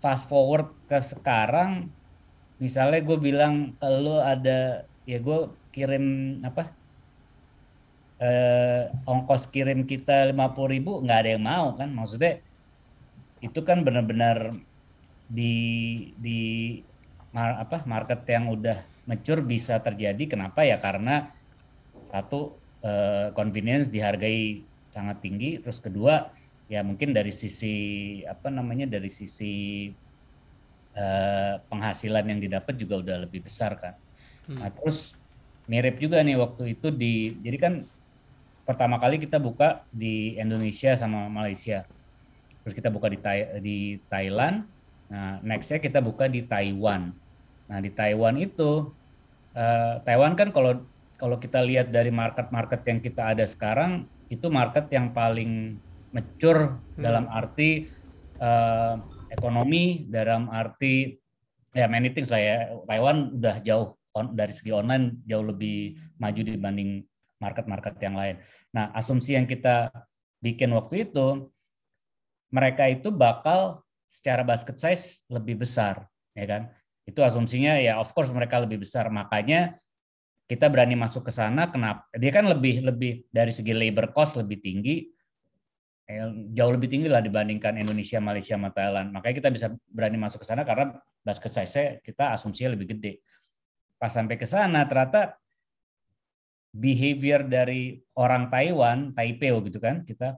fast 0.00 0.26
forward 0.30 0.70
ke 0.86 0.98
sekarang 1.02 1.90
misalnya 2.62 3.02
gue 3.02 3.18
bilang 3.18 3.74
kalau 3.82 4.22
ada 4.22 4.86
ya 5.04 5.18
gue 5.18 5.50
kirim 5.74 6.38
apa 6.46 6.70
eh, 8.22 8.88
ongkos 9.04 9.50
kirim 9.50 9.82
kita 9.84 10.30
lima 10.30 10.54
puluh 10.54 10.78
ribu 10.78 11.02
nggak 11.02 11.18
ada 11.18 11.30
yang 11.34 11.44
mau 11.44 11.74
kan? 11.74 11.90
Maksudnya 11.90 12.40
itu 13.42 13.60
kan 13.66 13.82
benar-benar 13.82 14.54
di 15.26 15.54
di 16.14 16.40
mar, 17.34 17.58
apa 17.58 17.82
market 17.84 18.22
yang 18.30 18.54
udah 18.54 18.80
mature 19.04 19.42
bisa 19.42 19.82
terjadi. 19.82 20.30
Kenapa? 20.30 20.62
Ya 20.62 20.78
karena 20.78 21.34
satu 22.08 22.54
eh, 22.86 23.34
convenience 23.34 23.90
dihargai 23.90 24.62
sangat 24.94 25.18
tinggi. 25.20 25.58
Terus 25.58 25.82
kedua 25.82 26.30
ya 26.68 26.80
mungkin 26.80 27.12
dari 27.12 27.30
sisi 27.30 27.74
apa 28.24 28.48
namanya 28.48 28.88
dari 28.88 29.12
sisi 29.12 29.88
uh, 30.96 31.60
penghasilan 31.68 32.24
yang 32.24 32.40
didapat 32.40 32.74
juga 32.80 33.04
udah 33.04 33.16
lebih 33.28 33.44
besar 33.44 33.76
kan. 33.76 33.94
Hmm. 34.48 34.60
Nah 34.60 34.70
terus 34.72 35.16
mirip 35.68 35.96
juga 36.00 36.20
nih 36.20 36.36
waktu 36.36 36.76
itu 36.76 36.88
di 36.92 37.36
jadi 37.40 37.56
kan 37.60 37.74
pertama 38.64 38.96
kali 38.96 39.20
kita 39.20 39.36
buka 39.36 39.84
di 39.92 40.40
Indonesia 40.40 40.96
sama 40.96 41.28
Malaysia, 41.28 41.84
terus 42.64 42.72
kita 42.72 42.88
buka 42.88 43.12
di 43.12 43.20
di 43.60 43.78
Thailand. 44.08 44.64
Nah 45.12 45.40
nextnya 45.44 45.80
kita 45.80 46.00
buka 46.00 46.28
di 46.32 46.48
Taiwan. 46.48 47.12
Nah 47.68 47.78
di 47.80 47.92
Taiwan 47.92 48.40
itu 48.40 48.88
uh, 49.52 49.94
Taiwan 50.00 50.32
kan 50.32 50.48
kalau 50.48 50.80
kalau 51.20 51.36
kita 51.38 51.60
lihat 51.62 51.92
dari 51.92 52.10
market-market 52.10 52.80
yang 52.88 53.00
kita 53.00 53.36
ada 53.36 53.44
sekarang 53.44 54.08
itu 54.32 54.48
market 54.48 54.88
yang 54.90 55.12
paling 55.12 55.78
mature 56.14 56.78
hmm. 56.78 57.02
dalam 57.02 57.26
arti 57.26 57.90
uh, 58.38 58.96
ekonomi, 59.34 60.06
dalam 60.06 60.46
arti 60.46 61.18
ya 61.74 61.90
many 61.90 62.14
things 62.14 62.30
lah 62.30 62.40
ya. 62.40 62.56
Taiwan 62.86 63.34
udah 63.34 63.58
jauh 63.66 63.98
on, 64.14 64.32
dari 64.32 64.54
segi 64.54 64.70
online 64.70 65.20
jauh 65.26 65.42
lebih 65.42 65.98
maju 66.22 66.40
dibanding 66.46 67.02
market-market 67.42 67.98
yang 67.98 68.14
lain. 68.14 68.38
Nah, 68.70 68.94
asumsi 68.94 69.34
yang 69.34 69.44
kita 69.50 69.90
bikin 70.38 70.70
waktu 70.70 71.10
itu 71.10 71.50
mereka 72.54 72.86
itu 72.86 73.10
bakal 73.10 73.82
secara 74.06 74.46
basket 74.46 74.78
size 74.78 75.18
lebih 75.26 75.58
besar, 75.66 76.06
ya 76.38 76.46
kan? 76.46 76.62
Itu 77.02 77.20
asumsinya 77.26 77.76
ya 77.82 77.98
of 77.98 78.14
course 78.14 78.30
mereka 78.30 78.62
lebih 78.62 78.86
besar. 78.86 79.10
Makanya 79.10 79.76
kita 80.46 80.70
berani 80.70 80.94
masuk 80.94 81.26
ke 81.26 81.32
sana 81.34 81.68
kenapa? 81.74 82.06
Dia 82.14 82.30
kan 82.30 82.46
lebih 82.46 82.86
lebih 82.86 83.26
dari 83.34 83.50
segi 83.50 83.74
labor 83.74 84.14
cost 84.14 84.38
lebih 84.38 84.62
tinggi, 84.62 85.10
jauh 86.52 86.72
lebih 86.72 86.92
tinggi 86.92 87.08
lah 87.08 87.24
dibandingkan 87.24 87.80
Indonesia, 87.80 88.20
Malaysia, 88.20 88.60
sama 88.60 88.68
Thailand. 88.68 89.08
Makanya 89.12 89.34
kita 89.40 89.48
bisa 89.48 89.66
berani 89.88 90.20
masuk 90.20 90.44
ke 90.44 90.46
sana 90.46 90.60
karena 90.62 91.00
basket 91.24 91.52
size 91.52 92.04
kita 92.04 92.36
asumsinya 92.36 92.76
lebih 92.76 92.92
gede. 92.96 93.24
Pas 93.96 94.12
sampai 94.12 94.36
ke 94.36 94.44
sana 94.44 94.84
ternyata 94.84 95.40
behavior 96.74 97.46
dari 97.46 98.02
orang 98.18 98.52
Taiwan, 98.52 99.16
Taipei 99.16 99.54
gitu 99.70 99.78
kan, 99.80 100.04
kita 100.04 100.36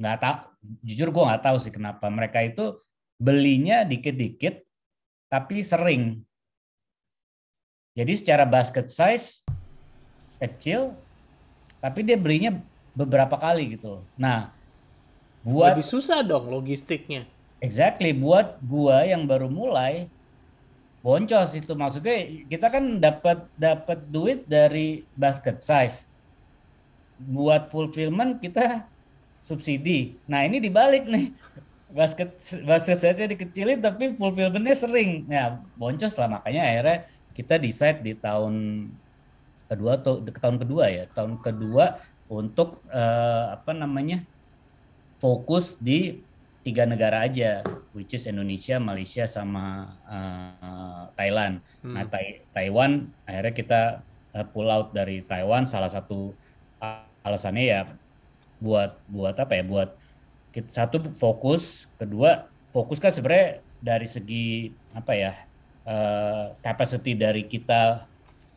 nggak 0.00 0.18
tahu. 0.22 0.36
Jujur 0.80 1.12
gue 1.12 1.24
nggak 1.28 1.44
tahu 1.44 1.56
sih 1.60 1.72
kenapa 1.74 2.08
mereka 2.08 2.40
itu 2.40 2.80
belinya 3.20 3.84
dikit-dikit, 3.84 4.64
tapi 5.28 5.60
sering. 5.60 6.24
Jadi 7.92 8.12
secara 8.16 8.48
basket 8.48 8.88
size 8.88 9.44
kecil, 10.40 10.96
tapi 11.84 12.00
dia 12.00 12.16
belinya 12.16 12.56
beberapa 12.96 13.36
kali 13.36 13.76
gitu. 13.76 14.00
Nah, 14.16 14.61
buat 15.42 15.74
lebih 15.74 15.86
susah 15.86 16.22
dong 16.22 16.50
logistiknya. 16.50 17.26
Exactly, 17.62 18.10
buat 18.10 18.58
gua 18.62 19.06
yang 19.06 19.26
baru 19.26 19.46
mulai 19.46 20.10
boncos 21.02 21.58
itu 21.58 21.74
maksudnya 21.74 22.46
kita 22.46 22.66
kan 22.70 23.02
dapat 23.02 23.46
dapat 23.58 23.98
duit 24.06 24.46
dari 24.46 25.02
basket 25.18 25.58
size. 25.58 26.06
Buat 27.22 27.70
fulfillment 27.70 28.38
kita 28.38 28.86
subsidi. 29.42 30.18
Nah, 30.30 30.46
ini 30.46 30.62
dibalik 30.62 31.06
nih. 31.06 31.34
Basket 31.92 32.40
basket 32.64 32.98
size 32.98 33.26
dikecilin 33.28 33.82
tapi 33.82 34.14
fulfillmentnya 34.14 34.74
sering. 34.78 35.26
Ya, 35.28 35.60
boncos 35.76 36.14
lah 36.16 36.30
makanya 36.30 36.62
akhirnya 36.64 36.98
kita 37.34 37.54
decide 37.58 38.00
di 38.00 38.14
tahun 38.16 38.88
kedua 39.66 40.00
atau 40.00 40.22
tahun 40.22 40.56
kedua 40.62 40.84
ya, 40.88 41.04
tahun 41.10 41.42
kedua 41.42 42.00
untuk 42.30 42.80
uh, 42.88 43.58
apa 43.58 43.74
namanya? 43.76 44.24
Fokus 45.22 45.78
di 45.78 46.18
tiga 46.66 46.82
negara 46.82 47.22
aja, 47.22 47.62
which 47.94 48.10
is 48.10 48.26
Indonesia, 48.26 48.82
Malaysia, 48.82 49.30
sama 49.30 49.94
uh, 50.06 51.06
Thailand. 51.14 51.62
Hmm. 51.78 51.94
Nah, 51.94 52.06
tai 52.10 52.42
Taiwan 52.50 53.06
akhirnya 53.22 53.54
kita 53.54 53.82
uh, 54.34 54.46
pull 54.50 54.66
out 54.66 54.90
dari 54.90 55.22
Taiwan. 55.22 55.70
Salah 55.70 55.90
satu 55.90 56.34
alasannya 57.22 57.64
ya 57.66 57.80
buat 58.58 58.98
buat 59.06 59.38
apa 59.38 59.58
ya? 59.58 59.62
Buat 59.62 59.94
kita, 60.50 60.74
satu 60.74 60.98
fokus, 61.18 61.86
kedua 62.02 62.50
fokus 62.74 62.98
kan 62.98 63.14
sebenarnya 63.14 63.62
dari 63.78 64.10
segi 64.10 64.74
apa 64.90 65.14
ya? 65.14 65.34
Uh, 65.82 66.54
capacity 66.62 67.18
dari 67.18 67.46
kita 67.50 68.06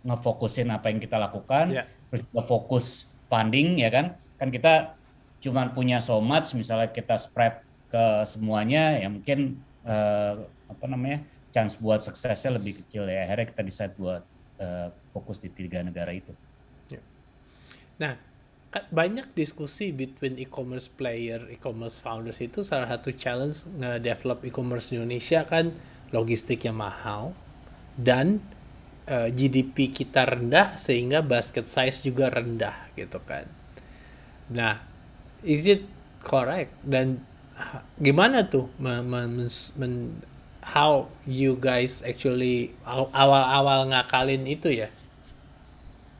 ngefokusin 0.06 0.70
apa 0.70 0.94
yang 0.94 1.02
kita 1.02 1.18
lakukan, 1.18 1.74
yeah. 1.74 1.90
terus 2.14 2.30
fokus 2.46 3.10
funding 3.26 3.82
ya 3.82 3.90
kan? 3.90 4.14
Kan 4.38 4.54
kita 4.54 4.94
cuma 5.46 5.70
punya 5.70 6.02
so 6.02 6.18
much 6.18 6.58
misalnya 6.58 6.90
kita 6.90 7.22
spread 7.22 7.62
ke 7.94 8.06
semuanya 8.26 8.98
ya 8.98 9.08
mungkin 9.08 9.62
uh, 9.86 10.42
apa 10.66 10.86
namanya 10.90 11.22
chance 11.56 11.80
buat 11.80 12.04
suksesnya 12.04 12.60
lebih 12.60 12.84
kecil 12.84 13.08
ya. 13.08 13.24
Akhirnya 13.24 13.48
kita 13.56 13.62
decide 13.64 13.94
buat 13.96 14.28
uh, 14.60 14.92
fokus 15.16 15.40
di 15.40 15.48
tiga 15.48 15.80
negara 15.80 16.12
itu. 16.12 16.36
Ya. 16.92 17.00
Nah, 17.96 18.20
banyak 18.92 19.32
diskusi 19.32 19.96
between 19.96 20.36
e-commerce 20.36 20.92
player, 20.92 21.48
e-commerce 21.48 22.04
founders 22.04 22.44
itu 22.44 22.60
salah 22.68 22.92
satu 22.92 23.16
challenge 23.16 23.64
nge-develop 23.80 24.44
e-commerce 24.44 24.92
Indonesia 24.92 25.48
kan 25.48 25.72
logistiknya 26.12 26.76
mahal 26.76 27.32
dan 27.96 28.44
uh, 29.08 29.26
eh, 29.26 29.30
GDP 29.32 29.88
kita 29.96 30.28
rendah 30.28 30.76
sehingga 30.76 31.24
basket 31.24 31.72
size 31.72 32.04
juga 32.04 32.28
rendah 32.28 32.92
gitu 33.00 33.24
kan. 33.24 33.48
Nah, 34.52 34.84
is 35.46 35.70
it 35.70 35.86
correct 36.26 36.74
dan 36.82 37.22
gimana 38.02 38.44
tuh 38.50 38.68
men, 38.82 39.06
men, 39.08 39.48
men, 39.78 39.94
how 40.66 41.08
you 41.24 41.56
guys 41.56 42.02
actually 42.02 42.74
awal-awal 42.84 43.86
ngakalin 43.88 44.44
itu 44.50 44.74
ya? 44.74 44.90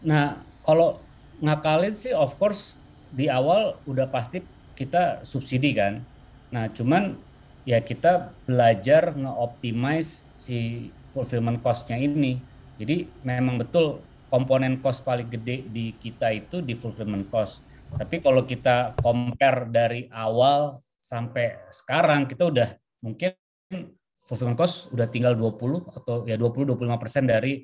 Nah, 0.06 0.40
kalau 0.62 1.02
ngakalin 1.42 1.98
sih 1.98 2.14
of 2.14 2.38
course 2.38 2.78
di 3.10 3.28
awal 3.28 3.82
udah 3.90 4.08
pasti 4.08 4.46
kita 4.78 5.26
subsidi 5.26 5.74
kan. 5.74 6.06
Nah, 6.54 6.70
cuman 6.72 7.18
ya 7.66 7.82
kita 7.82 8.32
belajar 8.46 9.18
nge-optimize 9.18 10.22
si 10.38 10.90
fulfillment 11.12 11.60
cost-nya 11.66 11.98
ini. 11.98 12.38
Jadi 12.78 13.08
memang 13.26 13.58
betul 13.60 14.04
komponen 14.30 14.84
cost 14.84 15.02
paling 15.02 15.32
gede 15.32 15.64
di 15.72 15.96
kita 15.96 16.30
itu 16.36 16.60
di 16.60 16.76
fulfillment 16.76 17.26
cost. 17.32 17.64
Tapi 17.94 18.16
kalau 18.20 18.44
kita 18.44 18.98
compare 19.00 19.70
dari 19.70 20.10
awal 20.10 20.82
sampai 20.98 21.70
sekarang 21.70 22.26
kita 22.26 22.50
udah 22.50 22.70
mungkin 23.06 23.38
fulfillment 24.26 24.58
cost 24.58 24.90
udah 24.90 25.06
tinggal 25.06 25.38
20 25.38 26.02
atau 26.02 26.26
ya 26.26 26.34
20 26.36 26.74
25% 26.74 27.30
dari 27.30 27.62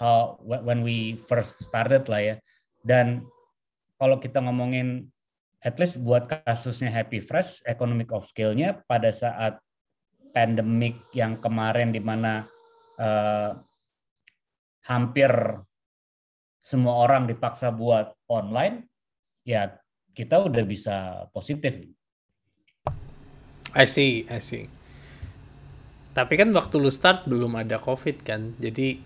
how 0.00 0.40
when 0.40 0.80
we 0.80 1.20
first 1.28 1.60
started 1.60 2.08
lah 2.08 2.20
ya. 2.20 2.36
Dan 2.80 3.28
kalau 4.00 4.18
kita 4.18 4.40
ngomongin 4.42 5.12
at 5.62 5.78
least 5.78 6.02
buat 6.02 6.26
kasusnya 6.26 6.90
Happy 6.90 7.22
Fresh, 7.22 7.62
economic 7.70 8.10
of 8.10 8.26
scale-nya 8.26 8.82
pada 8.90 9.14
saat 9.14 9.62
pandemik 10.34 10.98
yang 11.14 11.38
kemarin 11.38 11.94
di 11.94 12.02
mana 12.02 12.48
uh, 12.98 13.54
hampir 14.82 15.30
semua 16.58 17.06
orang 17.06 17.30
dipaksa 17.30 17.70
buat 17.70 18.10
online, 18.26 18.86
ya 19.42 19.78
kita 20.12 20.42
udah 20.44 20.62
bisa 20.64 21.26
positif. 21.32 21.82
I 23.72 23.86
see, 23.88 24.28
I 24.28 24.40
see. 24.44 24.68
Tapi 26.12 26.36
kan 26.36 26.52
waktu 26.52 26.76
lu 26.76 26.92
start 26.92 27.24
belum 27.24 27.56
ada 27.56 27.80
COVID 27.80 28.20
kan, 28.20 28.52
jadi 28.60 29.00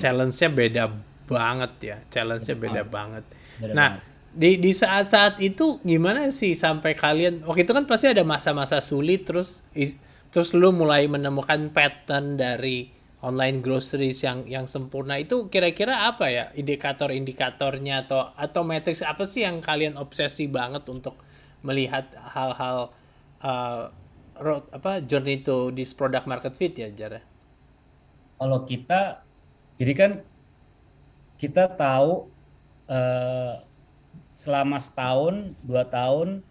challenge-nya 0.00 0.48
beda 0.48 0.84
banget 1.28 1.72
ya, 1.84 1.96
challenge-nya 2.08 2.56
beda 2.56 2.80
ah, 2.80 2.88
banget. 2.88 3.24
Beda 3.60 3.72
nah, 3.76 3.88
banget. 4.00 4.32
di 4.32 4.50
di 4.56 4.72
saat-saat 4.72 5.36
itu 5.44 5.76
gimana 5.84 6.32
sih 6.32 6.56
sampai 6.56 6.96
kalian 6.96 7.44
waktu 7.44 7.68
itu 7.68 7.76
kan 7.76 7.84
pasti 7.84 8.08
ada 8.08 8.24
masa-masa 8.24 8.80
sulit 8.80 9.28
terus 9.28 9.60
terus 10.32 10.52
lu 10.56 10.72
mulai 10.72 11.04
menemukan 11.08 11.68
pattern 11.72 12.40
dari 12.40 12.88
online 13.24 13.64
groceries 13.64 14.20
yang 14.20 14.44
yang 14.44 14.68
sempurna 14.68 15.16
itu 15.16 15.48
kira-kira 15.48 16.04
apa 16.04 16.28
ya 16.28 16.44
indikator-indikatornya 16.52 18.04
atau 18.04 18.28
atau 18.36 18.60
matrix 18.60 19.00
apa 19.00 19.24
sih 19.24 19.42
yang 19.46 19.64
kalian 19.64 19.96
obsesi 19.96 20.44
banget 20.44 20.84
untuk 20.86 21.16
melihat 21.64 22.12
hal-hal 22.12 22.92
uh, 23.40 23.88
road 24.36 24.68
apa 24.68 25.00
journey 25.00 25.40
to 25.40 25.72
this 25.72 25.96
product 25.96 26.28
market 26.28 26.52
fit 26.52 26.76
ya 26.76 26.92
Jara? 26.92 27.24
Kalau 28.36 28.68
kita 28.68 29.24
jadi 29.80 29.92
kan 29.96 30.12
kita 31.40 31.72
tahu 31.72 32.28
uh, 32.88 33.64
selama 34.36 34.76
setahun 34.76 35.56
dua 35.64 35.88
tahun 35.88 36.44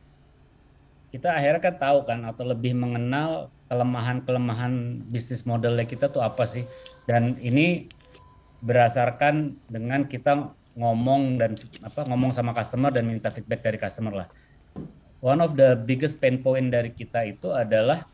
kita 1.13 1.31
akhirnya 1.31 1.61
kan 1.61 1.75
tahu 1.77 1.99
kan 2.03 2.19
atau 2.25 2.43
lebih 2.43 2.73
mengenal 2.73 3.53
kelemahan-kelemahan 3.75 5.03
bisnis 5.11 5.43
modelnya 5.43 5.83
kita 5.83 6.07
tuh 6.07 6.23
apa 6.23 6.47
sih? 6.47 6.63
Dan 7.03 7.35
ini 7.43 7.91
berdasarkan 8.63 9.59
dengan 9.67 10.07
kita 10.07 10.55
ngomong 10.79 11.35
dan 11.35 11.59
apa 11.83 12.07
ngomong 12.07 12.31
sama 12.31 12.55
customer 12.55 12.95
dan 12.95 13.03
minta 13.03 13.27
feedback 13.35 13.59
dari 13.59 13.75
customer 13.75 14.23
lah. 14.23 14.27
One 15.19 15.43
of 15.43 15.59
the 15.59 15.75
biggest 15.75 16.23
pain 16.23 16.39
point 16.39 16.71
dari 16.71 16.95
kita 16.95 17.27
itu 17.27 17.51
adalah 17.51 18.07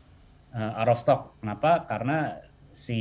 uh, 0.50 0.82
out 0.82 0.90
of 0.90 0.98
stock. 0.98 1.38
Kenapa? 1.38 1.86
Karena 1.86 2.42
si 2.74 2.98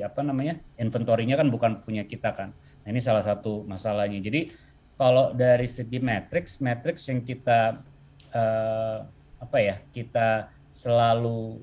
apa 0.00 0.24
namanya 0.24 0.56
inventorinya 0.80 1.36
kan 1.36 1.52
bukan 1.52 1.84
punya 1.84 2.08
kita 2.08 2.32
kan. 2.32 2.56
Nah, 2.56 2.88
ini 2.88 3.04
salah 3.04 3.20
satu 3.20 3.68
masalahnya. 3.68 4.16
Jadi 4.24 4.48
kalau 4.96 5.36
dari 5.36 5.68
segi 5.68 5.98
matrix, 6.00 6.56
matrix 6.62 7.10
yang 7.12 7.20
kita 7.20 7.84
uh, 8.32 8.98
apa 9.42 9.58
ya 9.58 9.76
kita 9.90 10.52
selalu 10.72 11.60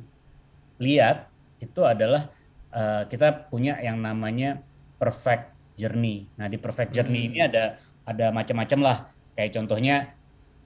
lihat 0.79 1.27
itu 1.59 1.83
adalah 1.83 2.31
uh, 2.71 3.03
kita 3.05 3.51
punya 3.51 3.77
yang 3.83 3.99
namanya 3.99 4.63
perfect 4.95 5.51
journey. 5.75 6.27
Nah 6.39 6.47
di 6.47 6.59
perfect 6.59 6.95
journey 6.95 7.27
hmm. 7.27 7.29
ini 7.31 7.39
ada 7.43 7.63
ada 8.07 8.31
macam-macam 8.31 8.79
lah. 8.81 8.97
Kayak 9.35 9.59
contohnya 9.59 9.95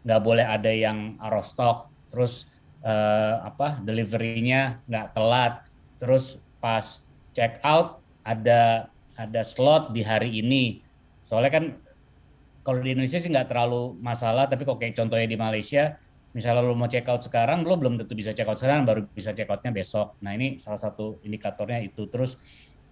nggak 0.05 0.21
boleh 0.21 0.45
ada 0.45 0.71
yang 0.73 1.17
out 1.21 1.35
of 1.37 1.45
stock, 1.45 1.77
terus 2.09 2.49
uh, 2.81 3.45
apa 3.45 3.81
deliverynya 3.81 4.81
nggak 4.89 5.07
telat, 5.15 5.63
terus 6.01 6.37
pas 6.57 6.83
check 7.35 7.59
out 7.63 8.01
ada 8.23 8.89
ada 9.13 9.41
slot 9.45 9.93
di 9.93 10.01
hari 10.01 10.41
ini. 10.41 10.81
Soalnya 11.23 11.51
kan 11.53 11.65
kalau 12.63 12.79
di 12.79 12.95
Indonesia 12.95 13.19
sih 13.19 13.31
nggak 13.31 13.51
terlalu 13.51 13.95
masalah, 13.99 14.47
tapi 14.47 14.63
kok 14.63 14.79
kayak 14.79 14.95
contohnya 14.95 15.27
di 15.27 15.37
Malaysia, 15.37 15.99
misalnya 16.33 16.65
lo 16.65 16.73
mau 16.73 16.89
check 16.89 17.05
out 17.05 17.21
sekarang, 17.21 17.61
lo 17.61 17.77
belum 17.77 18.01
tentu 18.01 18.17
bisa 18.17 18.33
check 18.33 18.49
out 18.49 18.57
sekarang, 18.57 18.83
baru 18.83 19.05
bisa 19.13 19.31
check 19.31 19.47
outnya 19.47 19.69
besok. 19.69 20.17
Nah 20.25 20.33
ini 20.33 20.57
salah 20.57 20.81
satu 20.81 21.21
indikatornya 21.21 21.79
itu. 21.85 22.09
Terus 22.09 22.35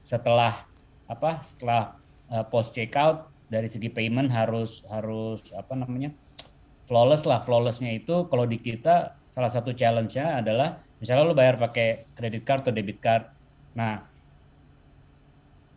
setelah 0.05 0.69
apa? 1.09 1.41
Setelah 1.41 1.97
uh, 2.29 2.45
post 2.45 2.77
check 2.77 2.93
out 2.93 3.33
dari 3.49 3.67
segi 3.67 3.89
payment 3.89 4.31
harus 4.31 4.85
harus 4.87 5.41
apa 5.57 5.73
namanya 5.73 6.13
flawless 6.85 7.25
lah. 7.25 7.41
Flawlessnya 7.41 7.91
itu 7.97 8.29
kalau 8.29 8.45
di 8.45 8.61
kita 8.61 9.17
salah 9.33 9.49
satu 9.49 9.73
challenge-nya 9.73 10.39
adalah 10.39 10.79
misalnya 11.01 11.23
lo 11.25 11.35
bayar 11.35 11.57
pakai 11.57 12.05
credit 12.13 12.45
card 12.45 12.61
atau 12.69 12.73
debit 12.77 13.01
card. 13.01 13.25
Nah 13.73 14.05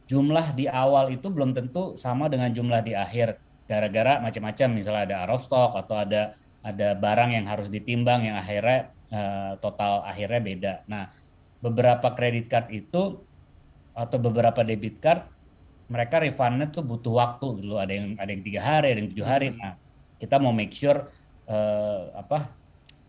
jumlah 0.05 0.53
di 0.53 0.69
awal 0.69 1.17
itu 1.17 1.33
belum 1.33 1.57
tentu 1.57 1.97
sama 1.97 2.29
dengan 2.29 2.53
jumlah 2.53 2.85
di 2.85 2.93
akhir 2.93 3.41
gara-gara 3.65 4.21
macam-macam 4.21 4.69
misalnya 4.77 5.03
ada 5.09 5.17
out 5.25 5.33
of 5.33 5.41
stock 5.41 5.73
atau 5.73 5.97
ada 5.97 6.37
ada 6.65 6.97
barang 6.97 7.31
yang 7.37 7.45
harus 7.45 7.69
ditimbang 7.69 8.25
yang 8.25 8.41
akhirnya 8.41 8.97
uh, 9.13 9.53
total 9.61 10.01
akhirnya 10.09 10.41
beda. 10.41 10.75
Nah, 10.89 11.13
beberapa 11.61 12.17
kredit 12.17 12.49
card 12.49 12.73
itu 12.73 13.21
atau 13.95 14.19
beberapa 14.19 14.65
debit 14.65 14.99
card 14.99 15.29
mereka 15.93 16.19
refundnya 16.19 16.73
tuh 16.73 16.83
butuh 16.83 17.13
waktu 17.21 17.47
dulu 17.61 17.77
ada 17.77 17.93
yang 17.93 18.17
ada 18.17 18.31
yang 18.33 18.43
tiga 18.43 18.61
hari 18.65 18.97
ada 18.97 18.99
yang 19.05 19.11
tujuh 19.13 19.27
hari. 19.29 19.49
Hmm. 19.53 19.61
Nah, 19.61 19.73
kita 20.17 20.41
mau 20.41 20.57
make 20.57 20.73
sure 20.73 21.13
uh, 21.47 22.01
apa 22.17 22.49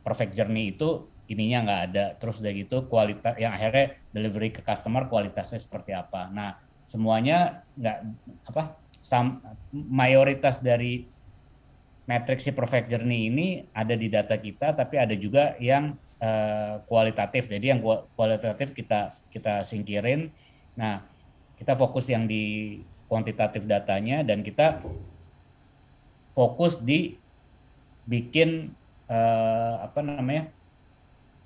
perfect 0.04 0.36
journey 0.36 0.76
itu 0.76 1.08
ininya 1.26 1.65
nggak 1.65 1.82
ada 1.89 2.06
terus 2.22 2.38
udah 2.44 2.54
gitu 2.54 2.86
kualitas 2.86 3.34
yang 3.41 3.56
akhirnya 3.56 3.98
delivery 4.13 4.54
ke 4.54 4.62
customer 4.62 5.08
kualitasnya 5.08 5.63
seperti 5.63 5.96
apa. 5.96 6.28
Nah, 6.30 6.60
semuanya 6.86 7.65
nggak 7.80 7.98
apa 8.52 8.78
sam, 9.02 9.41
mayoritas 9.72 10.60
dari 10.62 11.08
matriks 12.06 12.46
si 12.46 12.52
perfect 12.54 12.89
journey 12.89 13.30
ini 13.30 13.48
ada 13.74 13.94
di 13.98 14.08
data 14.10 14.38
kita 14.38 14.74
tapi 14.78 15.02
ada 15.02 15.13
juga 15.18 15.58
yang 15.58 15.98
uh, 16.22 16.82
kualitatif 16.86 17.50
jadi 17.50 17.76
yang 17.76 17.82
kualitatif 18.13 18.74
kita 18.78 19.18
kita 19.34 19.65
singkirin 19.65 20.30
nah 20.78 21.02
kita 21.58 21.74
fokus 21.74 22.06
yang 22.10 22.30
di 22.30 22.78
kuantitatif 23.10 23.63
datanya 23.65 24.26
dan 24.26 24.41
kita 24.41 24.82
fokus 26.36 26.82
di 26.82 27.15
bikin 28.06 28.76
uh, 29.10 29.82
apa 29.82 30.04
namanya 30.04 30.52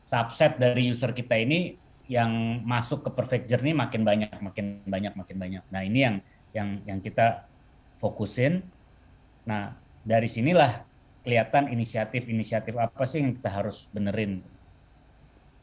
subset 0.10 0.58
dari 0.58 0.89
user 0.89 1.13
kita 1.13 1.38
ini 1.38 1.78
yang 2.10 2.65
masuk 2.65 3.06
ke 3.06 3.10
perfect 3.13 3.45
journey 3.45 3.69
makin 3.69 4.02
banyak, 4.02 4.34
makin 4.41 4.82
banyak, 4.89 5.13
makin 5.13 5.38
banyak. 5.38 5.63
Nah 5.69 5.82
ini 5.86 6.00
yang 6.02 6.15
yang 6.50 6.69
yang 6.89 7.00
kita 7.06 7.45
fokusin. 8.02 8.65
Nah 9.45 9.78
dari 10.03 10.27
sinilah 10.31 10.85
kelihatan 11.23 11.69
inisiatif-inisiatif 11.69 12.73
apa 12.79 13.03
sih 13.03 13.21
yang 13.21 13.35
kita 13.38 13.49
harus 13.51 13.88
benerin. 13.91 14.41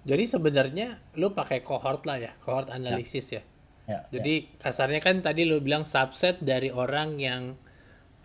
Jadi 0.07 0.25
sebenarnya 0.31 1.03
lu 1.19 1.35
pakai 1.35 1.67
cohort 1.67 2.07
lah 2.07 2.23
ya, 2.23 2.33
cohort 2.39 2.71
analisis 2.71 3.35
ya. 3.35 3.43
ya. 3.91 4.07
ya 4.07 4.21
Jadi 4.21 4.35
ya. 4.47 4.71
kasarnya 4.71 5.01
kan 5.03 5.19
tadi 5.19 5.43
lu 5.49 5.59
bilang 5.59 5.83
subset 5.83 6.39
dari 6.39 6.71
orang 6.71 7.19
yang 7.19 7.59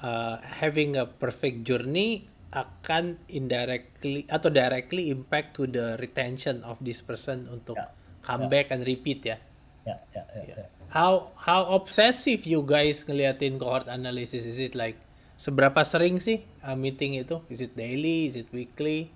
uh, 0.03 0.37
having 0.61 0.93
a 0.99 1.09
perfect 1.09 1.65
journey 1.65 2.29
akan 2.51 3.17
indirectly 3.31 4.27
atau 4.27 4.51
directly 4.51 5.07
impact 5.09 5.55
to 5.55 5.65
the 5.65 5.95
retention 5.97 6.59
of 6.67 6.75
this 6.83 6.99
person 6.99 7.47
untuk 7.47 7.79
ya 7.79 7.87
comeback 8.21 8.69
ya. 8.69 8.73
and 8.77 8.81
repeat 8.85 9.19
ya. 9.25 9.37
Ya, 9.81 9.97
ya, 10.13 10.23
ya, 10.37 10.43
ya. 10.45 10.65
How 10.93 11.33
how 11.41 11.73
obsessive 11.73 12.45
you 12.45 12.61
guys 12.61 13.01
ngeliatin 13.07 13.57
cohort 13.57 13.89
analysis? 13.89 14.45
Is 14.45 14.61
it 14.61 14.77
like 14.77 14.99
seberapa 15.41 15.81
sering 15.81 16.21
sih 16.21 16.45
uh, 16.61 16.77
meeting 16.77 17.17
itu? 17.17 17.41
Is 17.49 17.65
it 17.65 17.73
daily? 17.73 18.29
Is 18.29 18.37
it 18.37 18.53
weekly? 18.53 19.09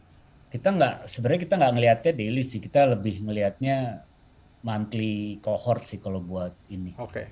Kita 0.49 0.73
nggak 0.73 1.05
sebenarnya 1.05 1.41
kita 1.45 1.53
nggak 1.61 1.73
ngelihatnya 1.77 2.11
daily 2.17 2.41
sih. 2.41 2.57
Kita 2.57 2.89
lebih 2.89 3.21
ngelihatnya 3.21 4.01
monthly 4.65 5.37
cohort 5.45 5.85
sih 5.85 6.01
kalau 6.01 6.17
buat 6.25 6.57
ini. 6.73 6.97
Oke. 6.97 7.13
Okay. 7.13 7.27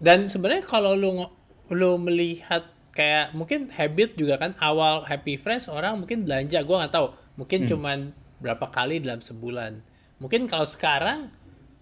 Dan 0.00 0.32
sebenarnya 0.32 0.64
kalau 0.64 0.96
lu 0.96 1.28
lu 1.68 2.00
melihat 2.00 2.64
kayak 2.96 3.36
mungkin 3.36 3.68
habit 3.68 4.16
juga 4.16 4.40
kan 4.40 4.56
awal 4.58 5.04
happy 5.04 5.36
fresh 5.36 5.68
orang 5.68 6.00
mungkin 6.00 6.24
belanja 6.26 6.64
gua 6.66 6.82
nggak 6.82 6.94
tahu 6.96 7.06
mungkin 7.38 7.60
hmm. 7.62 7.70
cuman 7.70 7.98
berapa 8.42 8.66
kali 8.66 8.98
dalam 8.98 9.22
sebulan 9.22 9.78
mungkin 10.18 10.50
kalau 10.50 10.66
sekarang 10.66 11.30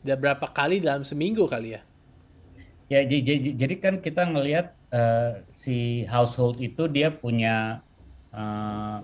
udah 0.05 0.17
berapa 0.21 0.47
kali 0.53 0.85
dalam 0.85 1.09
seminggu 1.09 1.49
kali 1.49 1.81
ya 1.81 1.83
ya 2.93 3.01
jadi, 3.09 3.57
jadi 3.57 3.75
kan 3.81 3.95
kita 4.05 4.29
ngelihat 4.29 4.78
uh, 4.93 5.43
si 5.51 6.05
household 6.07 6.61
itu 6.61 6.87
dia 6.89 7.13
punya 7.13 7.81
uh, 8.33 9.03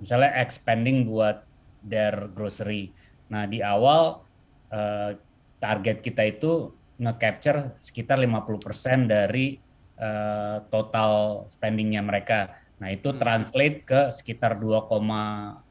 misalnya 0.00 0.32
expanding 0.40 1.08
buat 1.08 1.44
their 1.84 2.28
grocery 2.34 2.92
nah 3.26 3.44
di 3.44 3.62
awal 3.62 4.22
uh, 4.70 5.10
target 5.58 6.04
kita 6.04 6.22
itu 6.26 6.72
nge-capture 6.96 7.76
sekitar 7.80 8.16
50% 8.20 9.04
dari 9.08 9.60
uh, 10.00 10.64
total 10.72 11.44
spendingnya 11.52 12.00
mereka. 12.00 12.56
Nah 12.80 12.92
itu 12.92 13.12
hmm. 13.12 13.20
translate 13.20 13.78
ke 13.84 14.00
sekitar 14.12 14.56
2,1 14.60 15.68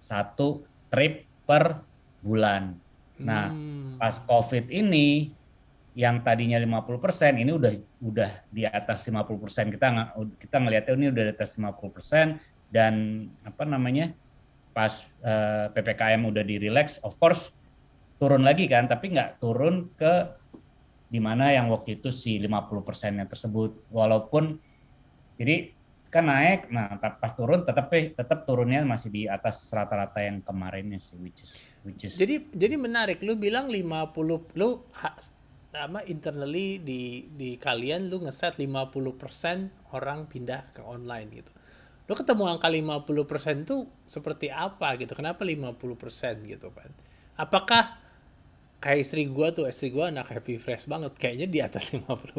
trip 0.89 1.13
per 1.45 1.81
bulan. 2.21 2.77
Nah 3.21 3.49
hmm. 3.53 3.97
pas 4.01 4.17
COVID 4.21 4.69
ini 4.69 5.33
yang 5.95 6.19
tadinya 6.27 6.59
50% 6.59 7.39
ini 7.39 7.51
udah 7.55 7.71
udah 8.03 8.31
di 8.51 8.67
atas 8.67 9.07
50%. 9.07 9.73
Kita 9.79 9.87
kita 10.35 10.57
ngelihatnya 10.59 10.93
ini 10.99 11.07
udah 11.09 11.23
di 11.23 11.31
atas 11.31 11.55
50% 11.55 12.69
dan 12.69 12.93
apa 13.47 13.63
namanya? 13.63 14.11
pas 14.75 14.91
uh, 15.23 15.71
eh, 15.71 15.71
PPKM 15.71 16.19
udah 16.19 16.43
di 16.43 16.59
relax, 16.59 16.99
of 16.99 17.15
course 17.15 17.55
turun 18.19 18.43
lagi 18.43 18.67
kan, 18.67 18.91
tapi 18.91 19.15
nggak 19.15 19.39
turun 19.39 19.87
ke 19.95 20.35
di 21.07 21.23
mana 21.23 21.55
yang 21.55 21.71
waktu 21.71 21.95
itu 21.95 22.11
si 22.11 22.35
50 22.43 22.83
persennya 22.83 23.23
tersebut 23.23 23.87
walaupun 23.87 24.59
jadi 25.39 25.71
kan 26.11 26.27
naik 26.27 26.71
nah 26.71 26.95
pas 26.99 27.31
turun 27.35 27.63
tetap 27.63 27.91
tetap 27.91 28.47
turunnya 28.47 28.83
masih 28.87 29.11
di 29.11 29.23
atas 29.27 29.67
rata-rata 29.71 30.23
yang 30.23 30.39
kemarinnya 30.43 30.99
sih 30.99 31.15
which 31.19 31.43
is 31.43 31.51
which 31.83 32.03
is 32.07 32.15
jadi 32.15 32.43
jadi 32.55 32.75
menarik 32.79 33.19
lu 33.23 33.35
bilang 33.35 33.67
50 33.71 34.59
lu 34.59 34.83
sama 35.75 35.99
internally 36.07 36.79
di 36.79 37.27
di 37.31 37.59
kalian 37.59 38.07
lu 38.07 38.23
ngeset 38.23 38.55
50% 38.55 39.91
orang 39.91 40.31
pindah 40.31 40.71
ke 40.71 40.81
online 40.81 41.29
gitu. 41.35 41.51
Lu 42.05 42.13
ketemu 42.13 42.43
angka 42.47 42.69
50% 42.69 43.65
itu 43.65 43.89
seperti 44.05 44.47
apa 44.53 44.95
gitu? 44.95 45.17
Kenapa 45.17 45.43
50% 45.43 46.45
gitu 46.47 46.69
kan 46.71 46.89
apakah 47.35 47.99
kayak 48.79 48.99
istri 49.03 49.27
gue 49.27 49.47
tuh 49.51 49.67
istri 49.67 49.91
gue 49.91 50.03
anak 50.03 50.31
happy 50.31 50.59
fresh 50.59 50.87
banget 50.87 51.15
kayaknya 51.15 51.47
di 51.47 51.59
atas 51.59 51.91
50% 51.95 52.35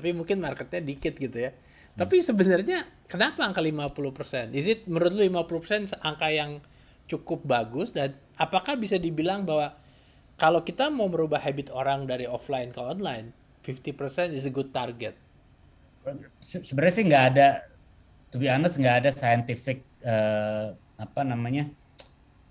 tapi 0.00 0.10
mungkin 0.12 0.40
marketnya 0.40 0.80
dikit 0.84 1.16
gitu 1.16 1.38
ya. 1.40 1.50
Hmm. 1.52 1.98
tapi 2.04 2.20
sebenarnya 2.20 2.88
kenapa 3.08 3.44
angka 3.44 3.60
50% 3.64 4.56
is 4.56 4.66
it 4.68 4.84
menurut 4.88 5.12
lu 5.16 5.24
50% 5.28 5.96
angka 6.00 6.28
yang 6.32 6.60
cukup 7.04 7.44
bagus 7.44 7.92
dan 7.92 8.16
apakah 8.40 8.80
bisa 8.80 8.96
dibilang 8.96 9.44
bahwa 9.44 9.76
kalau 10.34 10.66
kita 10.66 10.90
mau 10.90 11.06
merubah 11.06 11.38
habit 11.38 11.70
orang 11.70 12.10
dari 12.10 12.26
offline 12.26 12.74
ke 12.74 12.80
online 12.82 13.30
50% 13.62 14.34
is 14.34 14.44
a 14.44 14.52
good 14.52 14.74
target. 14.74 15.14
Se 16.42 16.60
sebenarnya 16.60 16.94
sih 16.94 17.04
nggak 17.08 17.24
ada 17.32 17.48
to 18.28 18.36
be 18.36 18.50
honest 18.50 18.76
nggak 18.76 19.06
ada 19.06 19.10
scientific 19.14 19.80
uh, 20.04 20.76
apa 21.00 21.20
namanya 21.24 21.70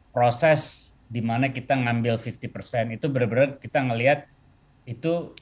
proses 0.10 0.89
di 1.06 1.22
mana 1.22 1.54
kita 1.54 1.78
ngambil 1.78 2.17
50% 2.17 2.98
itu 2.98 3.06
benar-benar 3.06 3.62
kita 3.62 3.80
ngelihat 3.86 4.26
itu 4.89 5.38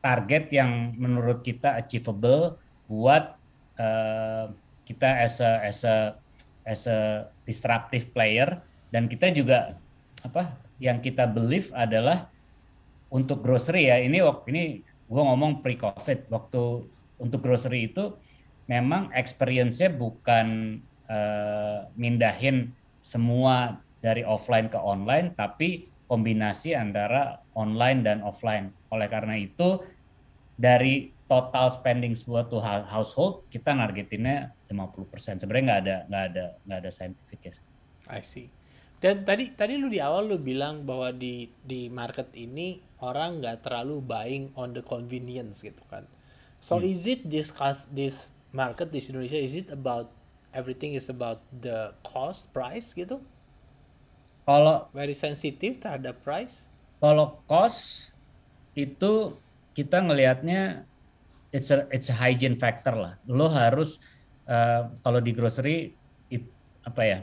target 0.00 0.48
yang 0.54 0.96
menurut 0.96 1.44
kita 1.44 1.76
achievable 1.76 2.56
buat 2.88 3.36
uh, 3.76 4.48
kita 4.86 5.08
as 5.26 5.42
a 5.42 5.50
as 5.66 5.82
a 5.82 5.96
as 6.62 6.86
a 6.86 7.28
disruptive 7.44 8.14
player. 8.14 8.62
Dan 8.88 9.10
kita 9.10 9.34
juga 9.34 9.76
apa 10.22 10.65
yang 10.82 11.00
kita 11.00 11.24
believe 11.24 11.72
adalah 11.72 12.28
untuk 13.08 13.40
grocery 13.40 13.88
ya 13.88 14.02
ini 14.02 14.20
waktu 14.20 14.46
ini 14.52 14.64
gue 14.84 15.22
ngomong 15.22 15.62
pre 15.62 15.78
covid 15.78 16.26
waktu 16.28 16.84
untuk 17.16 17.40
grocery 17.40 17.88
itu 17.88 18.16
memang 18.66 19.14
experience-nya 19.14 19.94
bukan 19.94 20.78
uh, 21.06 21.86
mindahin 21.94 22.74
semua 22.98 23.78
dari 24.02 24.26
offline 24.26 24.66
ke 24.66 24.78
online, 24.78 25.32
tapi 25.38 25.90
kombinasi 26.06 26.74
antara 26.74 27.42
online 27.54 28.02
dan 28.02 28.22
offline. 28.22 28.70
Oleh 28.90 29.10
karena 29.10 29.38
itu, 29.38 29.82
dari 30.58 31.10
total 31.26 31.74
spending 31.74 32.14
sebuah 32.14 32.46
tuh 32.46 32.62
household 32.62 33.46
kita 33.50 33.74
nargetinnya 33.74 34.54
50%. 34.70 35.42
Sebenarnya 35.42 35.64
nggak 35.66 35.80
ada 35.82 35.96
nggak 36.06 36.24
ada 36.30 36.44
nggak 36.62 36.78
ada 36.86 36.90
scientific 36.94 37.40
ya. 37.50 37.54
I 38.06 38.22
see. 38.22 38.46
Dan 39.06 39.22
tadi 39.22 39.54
tadi 39.54 39.78
lu 39.78 39.86
di 39.86 40.02
awal 40.02 40.26
lu 40.26 40.42
bilang 40.42 40.82
bahwa 40.82 41.14
di 41.14 41.46
di 41.62 41.86
market 41.86 42.34
ini 42.34 42.82
orang 43.06 43.38
nggak 43.38 43.62
terlalu 43.62 44.02
buying 44.02 44.50
on 44.58 44.74
the 44.74 44.82
convenience 44.82 45.62
gitu 45.62 45.78
kan. 45.86 46.10
So 46.58 46.82
hmm. 46.82 46.90
is 46.90 47.06
it 47.06 47.22
this 47.22 47.54
this 47.94 48.34
market 48.50 48.90
di 48.90 48.98
Indonesia 48.98 49.38
is 49.38 49.54
it 49.54 49.70
about 49.70 50.10
everything 50.50 50.98
is 50.98 51.06
about 51.06 51.38
the 51.54 51.94
cost 52.02 52.50
price 52.50 52.90
gitu? 52.98 53.22
Kalau 54.42 54.90
very 54.90 55.14
sensitif 55.14 55.78
terhadap 55.78 56.26
price. 56.26 56.66
Kalau 56.98 57.38
cost 57.46 58.10
itu 58.74 59.38
kita 59.78 60.02
ngelihatnya 60.02 60.82
it's 61.54 61.70
a 61.70 61.86
it's 61.94 62.10
a 62.10 62.16
hygiene 62.18 62.58
factor 62.58 62.98
lah. 62.98 63.14
Lo 63.30 63.46
harus 63.46 64.02
uh, 64.50 64.90
kalau 65.06 65.22
di 65.22 65.30
grocery 65.30 65.94
it, 66.26 66.42
apa 66.82 67.02
ya? 67.06 67.18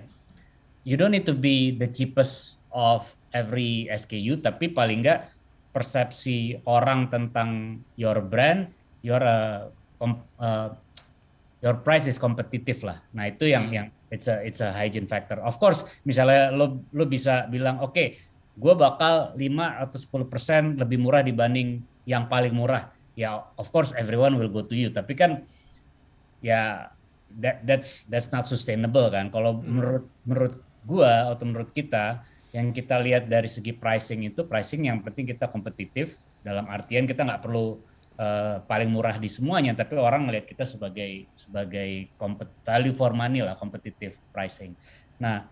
You 0.84 1.00
don't 1.00 1.16
need 1.16 1.28
to 1.28 1.36
be 1.36 1.76
the 1.76 1.88
cheapest 1.88 2.60
of 2.76 3.08
every 3.32 3.88
SKU, 3.88 4.44
tapi 4.44 4.72
paling 4.72 5.04
enggak 5.04 5.32
persepsi 5.74 6.62
orang 6.70 7.10
tentang 7.10 7.82
your 7.98 8.22
brand, 8.22 8.70
your 9.02 9.20
uh, 9.20 9.72
uh, 10.38 10.70
your 11.64 11.80
price 11.82 12.06
is 12.06 12.20
competitive 12.20 12.84
lah. 12.84 13.02
Nah 13.16 13.32
itu 13.32 13.50
yang 13.50 13.72
hmm. 13.72 13.76
yang 13.76 13.88
it's 14.14 14.30
a 14.30 14.44
it's 14.46 14.62
a 14.62 14.70
hygiene 14.70 15.10
factor. 15.10 15.42
Of 15.42 15.58
course, 15.58 15.88
misalnya 16.06 16.54
lo 16.54 16.84
lo 16.94 17.04
bisa 17.10 17.50
bilang 17.50 17.82
oke, 17.82 17.96
okay, 17.96 18.08
gue 18.54 18.74
bakal 18.78 19.34
5 19.34 19.40
atau 19.90 19.98
10% 19.98 20.78
lebih 20.78 21.02
murah 21.02 21.26
dibanding 21.26 21.82
yang 22.06 22.30
paling 22.30 22.54
murah. 22.54 22.94
Ya, 23.18 23.42
of 23.58 23.74
course 23.74 23.96
everyone 23.98 24.38
will 24.38 24.52
go 24.52 24.62
to 24.62 24.78
you. 24.78 24.94
Tapi 24.94 25.18
kan 25.18 25.48
ya 26.44 26.94
that 27.42 27.66
that's 27.66 28.06
that's 28.12 28.30
not 28.30 28.46
sustainable 28.46 29.10
kan. 29.10 29.34
Kalau 29.34 29.58
hmm. 29.58 29.66
menurut 29.66 30.06
menurut 30.28 30.54
gua 30.84 31.34
atau 31.34 31.48
menurut 31.48 31.72
kita 31.72 32.24
yang 32.54 32.70
kita 32.70 33.02
lihat 33.02 33.26
dari 33.26 33.50
segi 33.50 33.74
pricing 33.74 34.30
itu 34.30 34.46
pricing 34.46 34.86
yang 34.86 35.02
penting 35.02 35.26
kita 35.26 35.50
kompetitif 35.50 36.22
dalam 36.46 36.70
artian 36.70 37.10
kita 37.10 37.26
nggak 37.26 37.42
perlu 37.42 37.82
uh, 38.18 38.62
paling 38.66 38.90
murah 38.90 39.18
di 39.18 39.30
semuanya, 39.30 39.74
tapi 39.74 39.98
orang 39.98 40.28
melihat 40.28 40.46
kita 40.46 40.66
sebagai 40.68 41.26
sebagai 41.38 42.12
value 42.66 42.94
for 42.94 43.16
money 43.16 43.42
lah, 43.42 43.58
competitive 43.58 44.18
pricing. 44.30 44.78
Nah, 45.18 45.48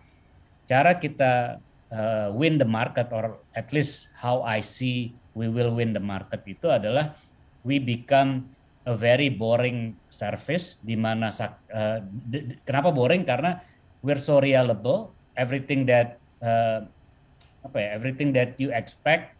cara 0.66 0.98
kita 0.98 1.58
uh, 1.90 2.28
win 2.34 2.58
the 2.58 2.68
market 2.68 3.10
or 3.10 3.40
at 3.54 3.70
least 3.74 4.10
how 4.18 4.42
I 4.46 4.62
see 4.62 5.14
we 5.32 5.48
will 5.48 5.72
win 5.74 5.96
the 5.96 6.02
market 6.02 6.44
itu 6.44 6.68
adalah 6.68 7.16
we 7.64 7.80
become 7.80 8.52
a 8.82 8.94
very 8.98 9.30
boring 9.30 9.94
service 10.10 10.76
di 10.82 10.98
mana 10.98 11.30
uh, 11.30 12.02
kenapa 12.66 12.90
boring 12.90 13.22
karena 13.22 13.62
we're 14.02 14.18
so 14.18 14.42
reliable 14.42 15.14
everything 15.38 15.88
that 15.88 16.18
uh, 16.42 16.84
apa 17.62 17.76
ya 17.78 17.88
everything 17.94 18.34
that 18.34 18.58
you 18.58 18.74
expect 18.74 19.32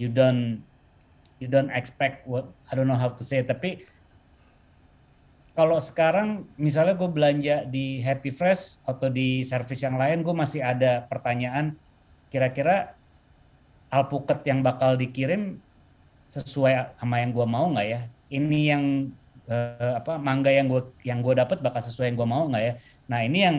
you 0.00 0.08
don't 0.08 0.64
you 1.38 1.46
don't 1.46 1.70
expect 1.70 2.24
what 2.24 2.48
I 2.70 2.78
don't 2.78 2.88
know 2.88 2.98
how 2.98 3.12
to 3.12 3.22
say 3.22 3.44
tapi 3.44 3.84
kalau 5.58 5.82
sekarang 5.82 6.46
misalnya 6.54 6.94
gue 6.94 7.10
belanja 7.10 7.66
di 7.66 7.98
Happy 7.98 8.30
Fresh 8.30 8.78
atau 8.86 9.10
di 9.10 9.42
service 9.42 9.82
yang 9.82 9.98
lain 9.98 10.22
gue 10.22 10.30
masih 10.30 10.62
ada 10.62 11.02
pertanyaan 11.10 11.74
kira-kira 12.30 12.94
alpukat 13.90 14.44
yang 14.46 14.62
bakal 14.62 14.94
dikirim 14.94 15.58
sesuai 16.30 16.94
sama 17.00 17.24
yang 17.24 17.32
gue 17.32 17.46
mau 17.48 17.66
nggak 17.72 17.88
ya? 17.88 18.00
Ini 18.28 18.60
yang 18.70 18.84
eh, 19.48 19.92
apa 19.96 20.20
mangga 20.20 20.52
yang 20.52 20.68
gue 20.68 20.84
yang 21.02 21.24
gue 21.24 21.34
dapat 21.34 21.58
bakal 21.64 21.80
sesuai 21.80 22.12
yang 22.12 22.18
gue 22.20 22.28
mau 22.28 22.44
nggak 22.46 22.64
ya? 22.64 22.72
Nah 23.08 23.20
ini 23.24 23.38
yang 23.42 23.56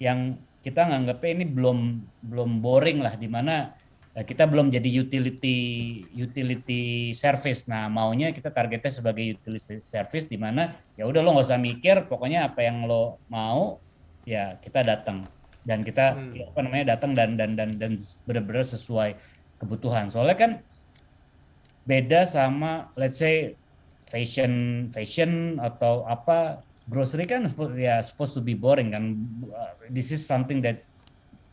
yang 0.00 0.20
kita 0.66 0.82
nganggapnya 0.90 1.30
ini 1.30 1.46
belum 1.46 1.78
belum 2.26 2.50
boring 2.58 2.98
lah 2.98 3.14
di 3.14 3.30
mana 3.30 3.70
Nah, 4.16 4.24
kita 4.24 4.48
belum 4.48 4.72
jadi 4.72 4.88
utility 5.04 5.58
utility 6.16 7.12
service. 7.12 7.68
Nah, 7.68 7.92
maunya 7.92 8.32
kita 8.32 8.48
targetnya 8.48 8.88
sebagai 8.88 9.36
utility 9.36 9.84
service 9.84 10.24
di 10.24 10.40
mana 10.40 10.72
ya 10.96 11.04
udah 11.04 11.20
lo 11.20 11.36
nggak 11.36 11.52
usah 11.52 11.60
mikir, 11.60 12.08
pokoknya 12.08 12.48
apa 12.48 12.64
yang 12.64 12.88
lo 12.88 13.20
mau 13.28 13.76
ya 14.24 14.56
kita 14.64 14.80
datang 14.88 15.28
dan 15.68 15.84
kita 15.84 16.16
hmm. 16.16 16.32
ya, 16.32 16.44
apa 16.48 16.60
namanya 16.64 16.96
datang 16.96 17.12
dan 17.12 17.36
dan 17.36 17.60
dan 17.60 17.76
dan 17.76 18.00
benar-benar 18.24 18.64
sesuai 18.64 19.20
kebutuhan. 19.60 20.08
Soalnya 20.08 20.36
kan 20.40 20.52
beda 21.84 22.24
sama 22.24 22.88
let's 22.96 23.20
say 23.20 23.52
fashion 24.08 24.88
fashion 24.96 25.60
atau 25.60 26.08
apa 26.08 26.64
grocery 26.86 27.26
kan 27.26 27.50
ya 27.74 27.98
supposed 28.02 28.34
to 28.38 28.42
be 28.42 28.54
boring 28.54 28.94
kan. 28.94 29.18
This 29.90 30.14
is 30.14 30.22
something 30.22 30.62
that 30.62 30.86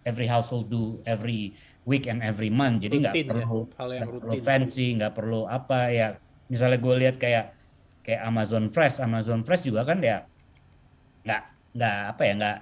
every 0.06 0.30
household 0.30 0.70
do 0.70 1.02
every 1.10 1.58
week 1.84 2.06
and 2.06 2.22
every 2.22 2.54
month. 2.54 2.86
Jadi 2.86 2.96
nggak 3.04 3.14
ya, 3.18 3.26
perlu 3.28 3.60
ya, 3.92 4.02
perlu 4.08 4.34
fancy 4.40 4.94
nggak 4.96 5.14
perlu 5.18 5.50
apa 5.50 5.90
ya. 5.90 6.08
Misalnya 6.48 6.80
gue 6.80 6.96
lihat 7.02 7.16
kayak 7.18 7.56
kayak 8.06 8.22
Amazon 8.24 8.70
Fresh. 8.70 9.02
Amazon 9.02 9.42
Fresh 9.42 9.66
juga 9.68 9.84
kan 9.84 10.00
ya 10.00 10.24
nggak 11.24 11.44
nggak 11.74 11.98
apa 12.14 12.22
ya 12.24 12.34
nggak 12.38 12.58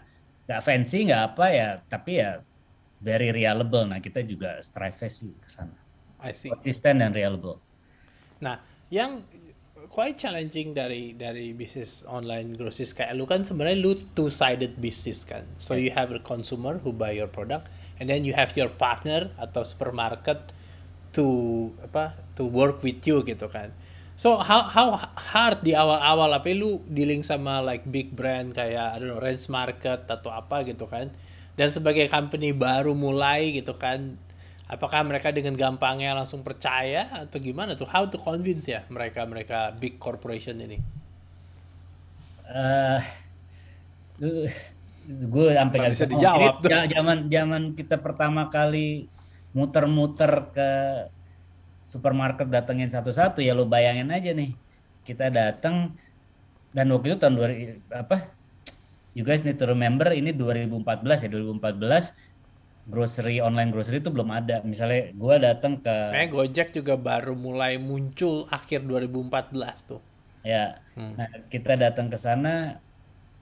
nggak 0.48 0.62
fancy 0.64 1.00
nggak 1.12 1.24
apa 1.36 1.46
ya. 1.52 1.70
Tapi 1.86 2.12
ya 2.18 2.40
very 3.04 3.36
reliable. 3.36 3.84
Nah 3.90 4.00
kita 4.00 4.24
juga 4.24 4.62
strive 4.64 5.10
sih 5.12 5.36
ke 5.36 5.50
sana. 5.52 5.76
Konsisten 6.22 7.02
dan 7.02 7.12
reliable. 7.12 7.60
Nah 8.40 8.62
yang 8.88 9.24
quite 9.92 10.16
challenging 10.16 10.72
dari 10.72 11.12
dari 11.12 11.52
bisnis 11.52 12.08
online 12.08 12.56
groceries. 12.56 12.96
Kayak 12.96 13.12
lu 13.20 13.28
kan 13.28 13.44
sebenarnya 13.44 13.78
lu 13.84 14.00
two 14.16 14.32
sided 14.32 14.80
business 14.80 15.28
kan. 15.28 15.44
So 15.60 15.76
yeah. 15.76 15.84
you 15.84 15.92
have 15.92 16.16
a 16.16 16.24
consumer 16.24 16.80
who 16.80 16.96
buy 16.96 17.12
your 17.12 17.28
product 17.28 17.68
and 18.00 18.08
then 18.08 18.24
you 18.24 18.32
have 18.32 18.56
your 18.56 18.72
partner 18.72 19.36
atau 19.36 19.68
supermarket 19.68 20.56
to 21.12 21.28
apa 21.84 22.16
to 22.39 22.48
work 22.48 22.80
with 22.80 23.04
you 23.04 23.20
gitu 23.28 23.52
kan. 23.52 23.76
So 24.16 24.39
how 24.39 24.64
how 24.72 24.96
hard 25.20 25.60
di 25.60 25.76
awal-awal 25.76 26.32
apa 26.32 26.56
lu 26.56 26.80
dealing 26.88 27.20
sama 27.28 27.60
like 27.60 27.84
big 27.84 28.16
brand 28.16 28.56
kayak 28.56 28.96
I 28.96 28.98
don't 29.04 29.12
know 29.12 29.20
Range 29.20 29.44
Market 29.52 30.08
atau 30.08 30.32
apa 30.32 30.64
gitu 30.64 30.88
kan. 30.88 31.12
Dan 31.60 31.68
sebagai 31.68 32.08
company 32.08 32.56
baru 32.56 32.96
mulai 32.96 33.52
gitu 33.60 33.76
kan 33.76 34.16
apakah 34.72 35.04
mereka 35.04 35.36
dengan 35.36 35.52
gampangnya 35.60 36.16
langsung 36.16 36.40
percaya 36.42 37.28
atau 37.28 37.38
gimana 37.44 37.76
tuh? 37.76 37.86
How 37.92 38.08
to 38.08 38.16
convince 38.16 38.72
ya 38.72 38.88
mereka 38.88 39.28
mereka 39.28 39.76
big 39.76 40.00
corporation 40.00 40.56
ini? 40.64 40.80
Uh, 42.48 43.00
gue 45.06 45.48
sampai 45.52 45.76
nggak 45.76 45.94
bisa 45.94 46.08
dijawab 46.08 46.64
tuh. 46.64 46.72
Zaman 46.72 47.28
zaman 47.28 47.62
kita 47.76 48.00
pertama 48.00 48.48
kali 48.48 49.12
muter-muter 49.52 50.56
ke 50.56 50.70
supermarket 51.92 52.48
datengin 52.48 52.88
satu-satu 52.88 53.44
ya 53.44 53.52
lo 53.52 53.68
bayangin 53.68 54.08
aja 54.16 54.32
nih 54.32 54.56
kita 55.04 55.28
datang 55.28 55.92
dan 56.72 56.88
waktu 56.96 57.12
itu 57.12 57.18
tahun 57.20 57.36
2000 57.36 57.92
apa? 57.92 58.32
You 59.12 59.28
guys 59.28 59.44
need 59.44 59.60
to 59.60 59.68
remember 59.68 60.08
ini 60.16 60.32
2014 60.32 61.28
ya 61.28 61.30
2014 61.36 62.31
grocery 62.92 63.39
online 63.39 63.72
grocery 63.72 64.04
itu 64.04 64.12
belum 64.12 64.30
ada. 64.30 64.60
Misalnya 64.68 65.16
gue 65.16 65.36
datang 65.39 65.80
ke 65.80 65.96
eh 66.12 66.28
Gojek 66.28 66.76
juga 66.76 67.00
baru 67.00 67.34
mulai 67.34 67.80
muncul 67.80 68.46
akhir 68.52 68.84
2014 68.84 69.88
tuh. 69.88 70.04
Ya 70.44 70.84
hmm. 71.00 71.16
nah 71.16 71.30
kita 71.48 71.80
datang 71.80 72.12
ke 72.12 72.20
sana 72.20 72.84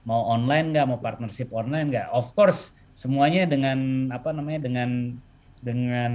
mau 0.06 0.30
online 0.30 0.70
nggak 0.70 0.86
mau 0.86 1.02
partnership 1.02 1.50
online 1.50 1.90
nggak? 1.90 2.08
Of 2.14 2.30
course 2.38 2.78
semuanya 2.94 3.50
dengan 3.50 4.08
apa 4.14 4.30
namanya 4.30 4.70
dengan 4.70 5.18
dengan 5.60 6.12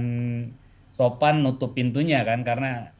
sopan 0.88 1.44
nutup 1.44 1.76
pintunya 1.76 2.24
kan 2.24 2.40
karena 2.40 2.90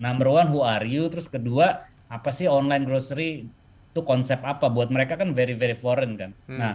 number 0.00 0.32
one 0.32 0.48
who 0.48 0.64
are 0.64 0.88
you? 0.88 1.12
Terus 1.12 1.28
kedua 1.28 1.84
apa 2.08 2.32
sih 2.32 2.48
online 2.48 2.88
grocery? 2.88 3.44
Itu 3.92 4.02
konsep 4.02 4.40
apa? 4.40 4.72
Buat 4.72 4.88
mereka 4.88 5.20
kan 5.20 5.36
very 5.36 5.52
very 5.52 5.76
foreign 5.76 6.16
kan. 6.16 6.32
Hmm. 6.48 6.56
nah 6.56 6.74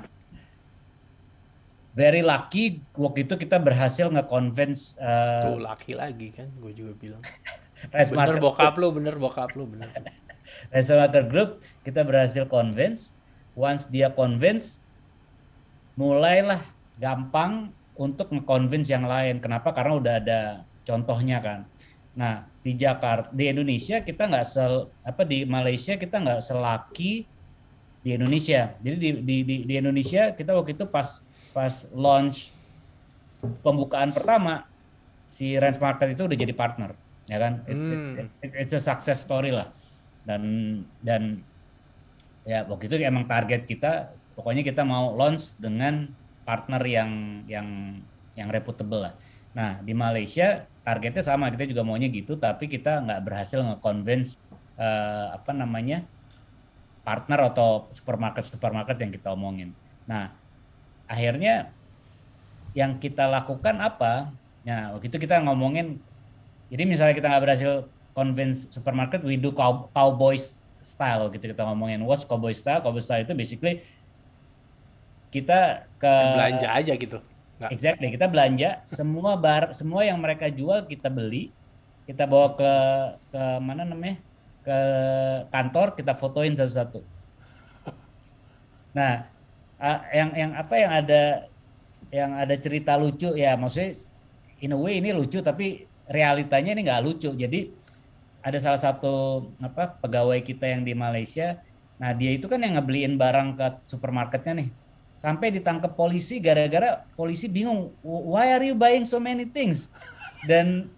very 1.95 2.19
lucky 2.19 2.83
waktu 2.93 3.23
itu 3.23 3.39
kita 3.39 3.55
berhasil 3.57 4.11
nge-convince 4.11 4.99
uh, 4.99 5.47
tuh 5.47 5.63
lucky 5.63 5.95
lagi 5.95 6.35
kan 6.35 6.51
gue 6.59 6.75
juga 6.75 6.91
bilang 6.99 7.23
bener 8.11 8.37
bokap 8.43 8.75
lu 8.75 8.91
bener 8.91 9.15
bokap 9.15 9.55
lu 9.55 9.63
bener 9.63 9.89
Reservoir 10.73 11.25
Group 11.25 11.49
kita 11.81 12.05
berhasil 12.05 12.45
convince. 12.47 13.13
Once 13.55 13.87
dia 13.87 14.11
convince, 14.11 14.83
mulailah 15.95 16.59
gampang 16.99 17.71
untuk 17.95 18.27
nge-convince 18.35 18.91
yang 18.91 19.07
lain. 19.07 19.39
Kenapa? 19.39 19.71
Karena 19.71 19.95
udah 19.95 20.13
ada 20.19 20.41
contohnya 20.83 21.39
kan. 21.39 21.63
Nah 22.15 22.47
di 22.59 22.75
Jakarta, 22.75 23.31
di 23.31 23.47
Indonesia 23.47 24.03
kita 24.03 24.27
nggak 24.27 24.45
sel 24.47 24.91
apa 25.07 25.23
di 25.23 25.47
Malaysia 25.47 25.95
kita 25.95 26.19
nggak 26.19 26.41
selaki 26.43 27.23
di 28.03 28.09
Indonesia. 28.11 28.75
Jadi 28.83 28.97
di, 28.99 29.09
di, 29.23 29.35
di, 29.47 29.55
di 29.63 29.73
Indonesia 29.79 30.35
kita 30.35 30.51
waktu 30.51 30.75
itu 30.75 30.83
pas 30.87 31.23
pas 31.55 31.87
launch 31.95 32.51
pembukaan 33.63 34.11
pertama 34.11 34.67
si 35.31 35.55
Rans 35.55 35.79
Market 35.79 36.11
itu 36.11 36.27
udah 36.27 36.35
jadi 36.35 36.51
partner, 36.51 36.91
ya 37.31 37.39
kan? 37.39 37.63
It, 37.63 37.75
hmm. 37.79 38.11
it, 38.19 38.27
it, 38.43 38.51
it's 38.67 38.73
a 38.75 38.81
success 38.83 39.23
story 39.23 39.55
lah 39.55 39.71
dan 40.25 40.41
dan 41.05 41.45
ya 42.43 42.65
waktu 42.65 42.89
itu 42.89 42.97
emang 43.05 43.29
target 43.29 43.69
kita 43.69 44.11
pokoknya 44.33 44.65
kita 44.65 44.81
mau 44.81 45.13
launch 45.13 45.55
dengan 45.61 46.09
partner 46.43 46.81
yang 46.83 47.41
yang 47.45 48.01
yang 48.33 48.49
reputable 48.49 49.05
lah. 49.09 49.13
Nah 49.55 49.79
di 49.81 49.93
Malaysia 49.95 50.65
targetnya 50.85 51.23
sama 51.23 51.49
kita 51.53 51.65
juga 51.69 51.81
maunya 51.85 52.09
gitu 52.09 52.37
tapi 52.37 52.69
kita 52.69 53.01
nggak 53.05 53.21
berhasil 53.25 53.61
nge-convince 53.61 54.37
uh, 54.77 55.33
apa 55.33 55.53
namanya 55.55 56.05
partner 57.05 57.53
atau 57.53 57.89
supermarket 57.93 58.45
supermarket 58.45 58.97
yang 59.01 59.13
kita 59.13 59.33
omongin. 59.33 59.73
Nah 60.09 60.33
akhirnya 61.05 61.71
yang 62.75 62.99
kita 62.99 63.25
lakukan 63.25 63.79
apa? 63.79 64.29
Nah 64.67 64.97
waktu 64.97 65.07
itu 65.07 65.17
kita 65.21 65.39
ngomongin 65.41 66.01
jadi 66.67 66.83
misalnya 66.83 67.15
kita 67.15 67.29
nggak 67.31 67.43
berhasil 67.45 67.71
convince 68.11 68.67
supermarket 68.71 69.21
we 69.23 69.39
do 69.39 69.51
cow, 69.55 69.87
cowboy 69.95 70.35
style 70.83 71.31
gitu 71.31 71.51
kita 71.51 71.63
ngomongin. 71.63 72.03
What's 72.03 72.27
cowboy 72.27 72.53
style? 72.53 72.83
Cowboy 72.83 73.01
style 73.01 73.23
itu 73.23 73.33
basically 73.33 73.85
kita 75.31 75.87
ke 75.99 76.13
belanja 76.35 76.69
aja 76.71 76.93
gitu. 76.95 77.19
Nggak. 77.55 77.71
exactly 77.71 78.11
kita 78.11 78.27
belanja 78.27 78.83
semua 78.83 79.39
bar 79.39 79.71
semua 79.71 80.03
yang 80.03 80.19
mereka 80.19 80.51
jual 80.51 80.83
kita 80.91 81.07
beli 81.07 81.55
kita 82.03 82.27
bawa 82.27 82.51
ke 82.59 82.73
ke 83.31 83.43
mana 83.63 83.87
namanya? 83.87 84.19
Ke 84.61 84.77
kantor 85.49 85.95
kita 85.95 86.13
fotoin 86.19 86.53
satu-satu. 86.53 87.01
Nah 88.93 89.34
yang 90.11 90.29
yang 90.33 90.51
apa 90.55 90.75
yang 90.79 90.91
ada 90.91 91.23
yang 92.13 92.31
ada 92.31 92.55
cerita 92.55 92.95
lucu 92.95 93.35
ya 93.35 93.59
maksudnya 93.59 93.99
in 94.63 94.71
a 94.71 94.79
way 94.79 95.03
ini 95.03 95.11
lucu 95.11 95.43
tapi 95.43 95.83
realitanya 96.07 96.71
ini 96.71 96.81
nggak 96.87 97.03
lucu 97.03 97.35
jadi 97.35 97.75
ada 98.45 98.61
salah 98.61 98.77
satu 98.77 99.49
apa 99.57 99.97
pegawai 100.05 100.37
kita 100.45 100.69
yang 100.69 100.85
di 100.85 100.93
Malaysia. 100.93 101.57
Nah, 101.97 102.13
dia 102.13 102.37
itu 102.37 102.45
kan 102.45 102.61
yang 102.61 102.77
ngebeliin 102.77 103.17
barang 103.17 103.57
ke 103.57 103.67
supermarketnya 103.89 104.53
nih. 104.61 104.69
Sampai 105.17 105.49
ditangkap 105.49 105.97
polisi 105.97 106.37
gara-gara 106.37 107.01
polisi 107.17 107.49
bingung, 107.49 107.89
why 108.05 108.53
are 108.53 108.61
you 108.61 108.77
buying 108.77 109.01
so 109.01 109.17
many 109.17 109.49
things? 109.49 109.89
Dan 110.45 110.93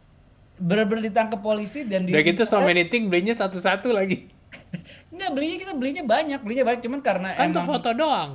benar-benar 0.60 1.08
ditangkap 1.08 1.40
polisi 1.40 1.88
dan 1.88 2.04
Udah 2.04 2.20
gitu 2.20 2.44
so 2.44 2.60
many 2.60 2.84
things 2.92 3.08
belinya 3.08 3.32
satu-satu 3.32 3.96
lagi. 3.96 4.28
Enggak, 5.16 5.32
belinya 5.32 5.58
kita 5.64 5.74
belinya 5.78 6.04
banyak, 6.04 6.40
belinya 6.44 6.66
banyak 6.68 6.82
cuman 6.84 7.00
karena 7.00 7.30
kan 7.32 7.48
emang 7.48 7.64
foto 7.64 7.90
doang. 7.96 8.32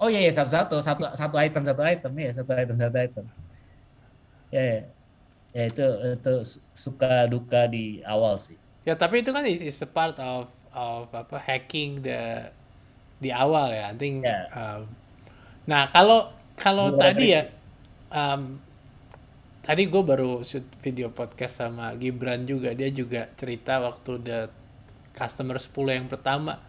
Oh 0.00 0.08
iya 0.08 0.24
iya 0.24 0.32
satu-satu, 0.32 0.80
satu 0.80 1.12
satu 1.12 1.36
item 1.36 1.62
satu 1.62 1.84
item. 1.84 2.12
Ya, 2.16 2.32
satu 2.32 2.50
item 2.56 2.76
satu 2.80 2.96
item. 2.96 3.24
Ya, 4.48 4.62
ya 4.64 4.80
ya 5.50 5.66
itu 5.66 5.84
itu 6.16 6.34
suka 6.72 7.26
duka 7.26 7.66
di 7.66 8.00
awal 8.06 8.38
sih. 8.38 8.56
Ya 8.86 8.94
tapi 8.96 9.20
itu 9.20 9.34
kan 9.34 9.44
is, 9.44 9.60
is 9.60 9.78
a 9.82 9.88
part 9.88 10.16
of 10.16 10.48
of 10.70 11.10
apa 11.10 11.36
hacking 11.36 12.00
the 12.00 12.48
di 13.20 13.28
awal 13.34 13.68
ya. 13.68 13.90
I 13.90 13.96
think 13.98 14.24
yeah. 14.24 14.48
um, 14.54 14.88
nah 15.66 15.90
kalau 15.90 16.32
kalau 16.56 16.94
tadi 16.96 17.36
ya 17.36 17.50
um, 18.14 18.56
tadi 19.60 19.84
gue 19.84 20.02
baru 20.02 20.40
shoot 20.46 20.64
video 20.80 21.10
podcast 21.10 21.60
sama 21.60 21.92
Gibran 21.98 22.46
juga. 22.46 22.72
Dia 22.72 22.88
juga 22.94 23.28
cerita 23.34 23.82
waktu 23.82 24.12
the 24.22 24.38
customer 25.12 25.58
10 25.58 25.98
yang 25.98 26.08
pertama. 26.08 26.62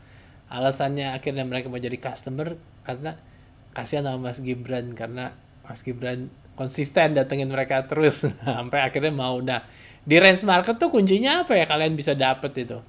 Alasannya 0.52 1.16
akhirnya 1.16 1.48
mereka 1.48 1.72
mau 1.72 1.80
jadi 1.80 1.96
customer 1.96 2.60
karena 2.84 3.18
kasihan 3.72 4.08
sama 4.08 4.32
Mas 4.32 4.40
Gibran 4.44 4.94
karena 4.98 5.36
Mas 5.64 5.82
Gibran 5.82 6.28
konsisten 6.56 7.16
datengin 7.16 7.50
mereka 7.50 7.86
terus. 7.88 8.28
Sampai 8.46 8.84
akhirnya 8.84 9.14
mau. 9.14 9.40
Nah 9.40 9.66
di 10.02 10.18
range 10.18 10.44
market 10.44 10.78
tuh 10.82 10.90
kuncinya 10.90 11.46
apa 11.46 11.58
ya? 11.58 11.66
Kalian 11.70 11.94
bisa 11.94 12.18
dapet 12.18 12.66
itu? 12.68 12.80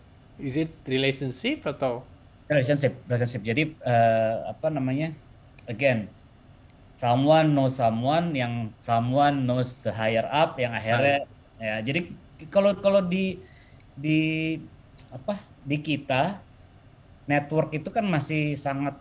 Is 0.41 0.57
it 0.59 0.73
relationship 0.89 1.63
atau? 1.69 2.03
Relationship 2.49 2.99
relationship. 3.07 3.43
Jadi 3.45 3.63
uh, 3.85 4.51
apa 4.51 4.73
namanya? 4.73 5.15
Again 5.69 6.11
someone 6.93 7.57
knows 7.57 7.81
someone 7.81 8.37
yang 8.37 8.69
someone 8.79 9.49
knows 9.49 9.75
the 9.81 9.91
higher 9.91 10.29
up 10.29 10.55
yang 10.61 10.77
akhirnya 10.77 11.25
ya 11.57 11.81
jadi 11.83 12.07
kalau 12.53 12.77
kalau 12.79 13.03
di 13.03 13.39
di 13.97 14.59
apa? 15.13 15.39
Di 15.63 15.79
kita 15.79 16.43
network 17.29 17.71
itu 17.77 17.87
kan 17.95 18.03
masih 18.03 18.59
sangat 18.59 18.99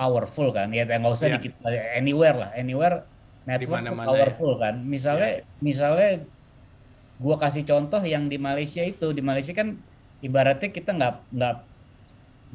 powerful 0.00 0.48
kan. 0.56 0.72
Ya 0.72 0.88
nggak 0.88 1.12
usah 1.12 1.28
Iya. 1.28 1.36
di 1.36 1.52
kita 1.52 1.68
anywhere 1.92 2.36
lah. 2.40 2.50
Anywhere 2.56 3.04
network 3.44 3.84
powerful 4.00 4.56
kan. 4.56 4.80
Misalnya 4.80 5.44
Iya. 5.44 5.44
misalnya 5.60 6.10
gua 7.20 7.36
kasih 7.36 7.68
contoh 7.68 8.00
yang 8.00 8.32
di 8.32 8.40
Malaysia 8.40 8.80
itu. 8.80 9.12
Di 9.12 9.20
Malaysia 9.20 9.52
kan 9.52 9.76
ibaratnya 10.24 10.72
kita 10.72 10.96
nggak 10.96 11.14
nggak 11.36 11.54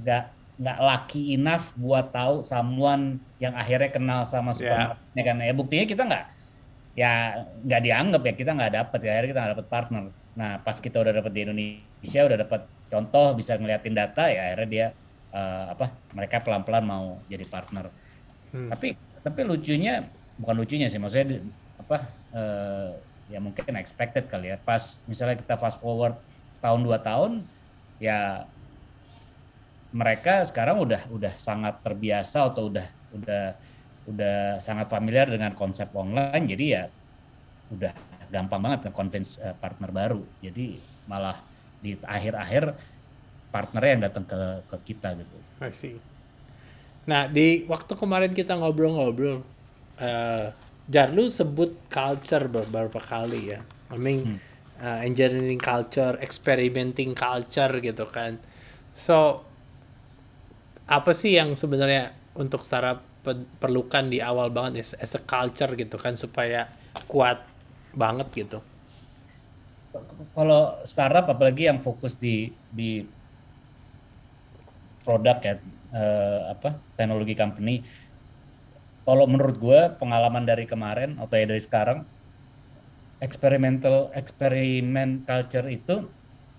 nggak 0.02 0.24
nggak 0.56 0.78
lucky 0.82 1.36
enough 1.38 1.76
buat 1.78 2.10
tahu 2.10 2.41
someone 2.41 3.22
yang 3.38 3.54
akhirnya 3.54 3.93
kenal 3.93 4.26
sama 4.26 4.50
Iya. 4.50 4.58
supermarketnya 4.58 5.22
kan. 5.22 5.36
Ya 5.46 5.54
buktinya 5.54 5.86
kita 5.86 6.04
nggak 6.10 6.26
ya 6.98 7.12
nggak 7.62 7.82
dianggap 7.86 8.22
ya. 8.26 8.34
Kita 8.34 8.52
nggak 8.58 8.72
dapet 8.74 9.00
ya. 9.06 9.12
Akhirnya 9.14 9.30
kita 9.30 9.39
nggak 9.46 9.54
dapet 9.62 9.68
partner. 9.70 10.04
Nah 10.34 10.52
pas 10.66 10.78
kita 10.82 10.98
udah 10.98 11.14
dapet 11.14 11.32
di 11.32 11.39
Indonesia 11.46 12.22
udah 12.26 12.38
dapet 12.41 12.62
contoh 12.86 13.34
bisa 13.38 13.54
ngeliatin 13.58 13.93
data 13.98 14.30
ya 14.30 14.54
akhirnya 14.54 14.70
dia 14.70 14.88
eh, 15.36 15.66
apa 15.76 15.92
mereka 16.16 16.40
pelan-pelan 16.40 16.86
mau 16.88 17.20
jadi 17.28 17.44
partner. 17.44 17.92
Hmm. 18.56 18.72
tapi 18.72 18.96
tapi 19.20 19.44
lucunya 19.44 20.08
bukan 20.40 20.56
lucunya 20.56 20.88
sih 20.88 20.96
maksudnya 20.96 21.44
apa 21.76 22.08
eh, 22.32 22.90
ya 23.30 23.40
mungkin 23.42 23.76
expected 23.76 24.32
kali 24.32 24.54
ya. 24.54 24.58
Pas 24.62 25.02
misalnya 25.10 25.36
kita 25.36 25.60
fast 25.60 25.82
forward 25.82 26.16
setahun 26.56 26.82
dua 26.82 26.98
tahun 27.02 27.44
ya 28.00 28.48
mereka 29.96 30.44
sekarang 30.44 30.84
udah 30.84 31.08
udah 31.12 31.34
sangat 31.40 31.80
terbiasa 31.80 32.52
atau 32.52 32.68
udah 32.68 32.88
udah 33.16 33.44
udah 34.06 34.38
sangat 34.62 34.88
familiar 34.92 35.26
dengan 35.26 35.56
konsep 35.58 35.90
online. 35.96 36.46
Jadi 36.46 36.66
ya 36.76 36.84
udah 37.74 37.94
gampang 38.30 38.62
banget 38.62 38.80
nge-convince 38.90 39.42
eh, 39.42 39.56
partner 39.58 39.90
baru. 39.90 40.22
Jadi 40.44 40.78
malah 41.10 41.38
di 41.82 41.98
akhir-akhir 42.02 42.74
partnernya 43.56 43.91
yang 43.95 44.03
datang 44.12 44.28
ke 44.28 44.36
ke 44.68 44.78
kita 44.91 45.16
gitu 45.16 45.36
I 45.64 45.72
see. 45.72 45.95
Nah, 47.08 47.32
di 47.32 47.64
waktu 47.70 47.95
kemarin 47.95 48.36
kita 48.36 48.60
ngobrol-ngobrol, 48.60 49.39
eh 50.03 50.51
Jar, 50.86 51.10
lu 51.10 51.26
sebut 51.34 51.74
culture 51.89 52.45
beberapa 52.45 53.01
kali 53.01 53.58
ya. 53.58 53.66
I 53.89 53.97
mean, 53.97 54.38
uh, 54.78 55.01
engineering 55.01 55.58
culture, 55.58 56.14
experimenting 56.22 57.18
culture 57.18 57.74
gitu 57.82 58.06
kan. 58.06 58.38
So, 58.93 59.41
apa 60.86 61.10
sih 61.18 61.41
yang 61.41 61.58
sebenarnya 61.58 62.14
untuk 62.38 62.62
pe- 63.26 63.49
perlukan 63.58 64.14
di 64.14 64.22
awal 64.22 64.53
banget 64.53 64.86
as, 64.86 64.93
as 65.01 65.18
a 65.18 65.22
culture 65.26 65.74
gitu 65.74 65.97
kan 65.97 66.14
supaya 66.14 66.70
kuat 67.10 67.41
banget 67.97 68.30
gitu. 68.45 68.60
kalau 70.36 70.76
startup 70.84 71.32
apalagi 71.32 71.72
yang 71.72 71.80
fokus 71.80 72.20
di 72.20 72.51
di 72.68 73.08
produk 75.06 75.38
ya 75.45 75.53
eh, 75.93 76.39
apa 76.53 76.70
teknologi 76.97 77.36
company. 77.38 77.86
Kalau 79.06 79.26
menurut 79.30 79.58
gue 79.62 79.80
pengalaman 80.01 80.43
dari 80.49 80.66
kemarin 80.66 81.22
atau 81.22 81.38
ya 81.38 81.45
dari 81.45 81.62
sekarang 81.62 82.10
experimental 83.22 84.10
experiment 84.18 85.24
culture 85.30 85.68
itu 85.70 86.10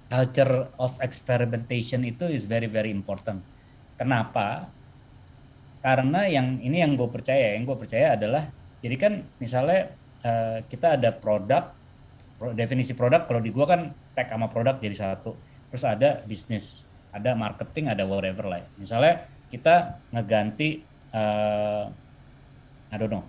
culture 0.06 0.70
of 0.78 0.94
experimentation 1.02 2.06
itu 2.06 2.30
is 2.30 2.46
very 2.46 2.70
very 2.70 2.94
important. 2.94 3.42
Kenapa? 3.98 4.70
Karena 5.82 6.30
yang 6.30 6.62
ini 6.62 6.82
yang 6.82 6.94
gue 6.94 7.08
percaya 7.10 7.58
yang 7.58 7.66
gue 7.66 7.76
percaya 7.78 8.14
adalah 8.14 8.54
jadi 8.78 8.96
kan 9.02 9.12
misalnya 9.42 9.98
eh, 10.22 10.58
kita 10.70 10.94
ada 10.96 11.10
produk 11.18 11.74
pro- 12.38 12.54
definisi 12.54 12.92
produk 12.94 13.26
kalau 13.26 13.40
di 13.42 13.50
gua 13.50 13.66
kan 13.66 13.80
tag 14.14 14.28
sama 14.30 14.46
produk 14.52 14.78
jadi 14.78 14.96
satu. 14.96 15.42
Terus 15.72 15.84
ada 15.84 16.22
bisnis 16.28 16.85
ada 17.16 17.32
marketing 17.32 17.88
ada 17.88 18.04
whatever 18.04 18.44
lah 18.46 18.60
ya. 18.60 18.68
misalnya 18.76 19.14
kita 19.48 19.98
ngeganti 20.12 20.84
eh 21.16 21.84
I 22.86 22.96
don't 23.00 23.10
know 23.10 23.24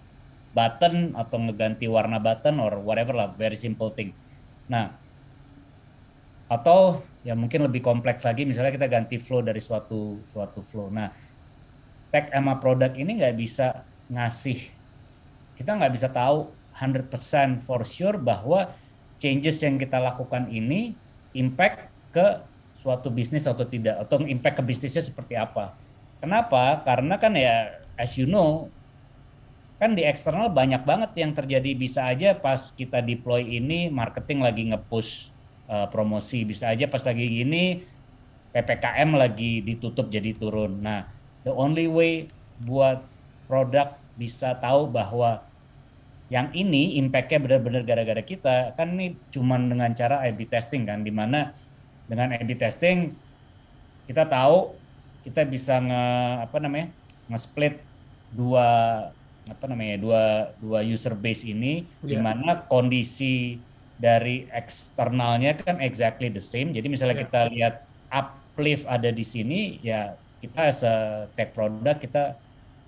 button 0.52 1.16
atau 1.16 1.38
ngeganti 1.40 1.86
warna 1.88 2.20
button 2.20 2.60
or 2.60 2.82
whatever 2.84 3.16
lah 3.16 3.32
very 3.32 3.56
simple 3.56 3.90
thing 3.94 4.12
nah 4.68 4.92
atau 6.48 7.04
ya 7.28 7.36
mungkin 7.36 7.68
lebih 7.68 7.84
kompleks 7.84 8.24
lagi 8.24 8.48
misalnya 8.48 8.72
kita 8.72 8.88
ganti 8.88 9.20
flow 9.20 9.44
dari 9.44 9.60
suatu 9.60 10.20
suatu 10.32 10.64
flow 10.64 10.88
nah 10.88 11.12
tag 12.12 12.32
sama 12.32 12.56
produk 12.60 12.92
ini 12.96 13.20
nggak 13.20 13.36
bisa 13.36 13.84
ngasih 14.08 14.72
kita 15.60 15.76
nggak 15.76 15.94
bisa 15.94 16.08
tahu 16.08 16.48
100% 16.78 17.66
for 17.66 17.84
sure 17.84 18.16
bahwa 18.22 18.72
changes 19.18 19.60
yang 19.66 19.76
kita 19.82 19.98
lakukan 19.98 20.48
ini 20.48 20.94
impact 21.34 21.90
ke 22.14 22.42
suatu 22.82 23.10
bisnis 23.10 23.46
atau 23.50 23.66
tidak 23.66 24.06
atau 24.06 24.22
impact 24.24 24.62
ke 24.62 24.64
bisnisnya 24.64 25.04
seperti 25.04 25.34
apa. 25.34 25.74
Kenapa? 26.18 26.82
Karena 26.86 27.18
kan 27.22 27.34
ya 27.38 27.78
as 27.98 28.18
you 28.18 28.30
know 28.30 28.70
kan 29.78 29.94
di 29.94 30.02
eksternal 30.02 30.50
banyak 30.50 30.82
banget 30.82 31.14
yang 31.22 31.38
terjadi 31.38 31.78
bisa 31.78 32.10
aja 32.10 32.34
pas 32.34 32.74
kita 32.74 32.98
deploy 32.98 33.46
ini 33.46 33.94
marketing 33.94 34.42
lagi 34.42 34.66
nge-push 34.74 35.30
uh, 35.70 35.86
promosi 35.94 36.42
bisa 36.42 36.74
aja 36.74 36.90
pas 36.90 37.06
lagi 37.06 37.22
gini 37.30 37.86
PPKM 38.58 39.14
lagi 39.14 39.62
ditutup 39.62 40.10
jadi 40.10 40.34
turun. 40.34 40.82
Nah, 40.82 41.06
the 41.46 41.54
only 41.54 41.86
way 41.86 42.26
buat 42.58 43.06
produk 43.46 43.94
bisa 44.18 44.58
tahu 44.58 44.90
bahwa 44.90 45.46
yang 46.28 46.52
ini 46.52 47.00
impact-nya 47.00 47.40
benar-benar 47.40 47.86
gara-gara 47.88 48.20
kita 48.20 48.76
kan 48.76 48.98
ini 48.98 49.16
cuman 49.32 49.72
dengan 49.72 49.94
cara 49.96 50.26
A/B 50.28 50.50
testing 50.50 50.84
kan 50.84 51.06
di 51.06 51.14
mana 51.14 51.56
dengan 52.08 52.34
A/B 52.34 52.56
testing 52.56 53.14
kita 54.08 54.24
tahu 54.24 54.74
kita 55.28 55.44
bisa 55.44 55.78
nge 55.84 56.06
apa 56.48 56.58
namanya 56.64 56.88
nge-split 57.28 57.84
dua 58.32 58.68
apa 59.48 59.66
namanya 59.68 59.96
dua 60.00 60.24
dua 60.60 60.80
user 60.84 61.16
base 61.16 61.48
ini 61.48 61.84
Yeah. 62.04 62.08
di 62.08 62.16
mana 62.20 62.64
kondisi 62.68 63.60
dari 64.00 64.48
eksternalnya 64.52 65.60
kan 65.60 65.84
exactly 65.84 66.32
the 66.32 66.44
same 66.44 66.72
jadi 66.72 66.88
misalnya 66.88 67.20
Yeah. 67.20 67.24
kita 67.28 67.42
lihat 67.52 67.76
uplift 68.08 68.88
ada 68.88 69.12
di 69.12 69.24
sini 69.28 69.84
ya 69.84 70.16
kita 70.40 70.60
as 70.72 70.80
a 70.88 71.28
tech 71.36 71.52
product 71.52 72.08
kita 72.08 72.40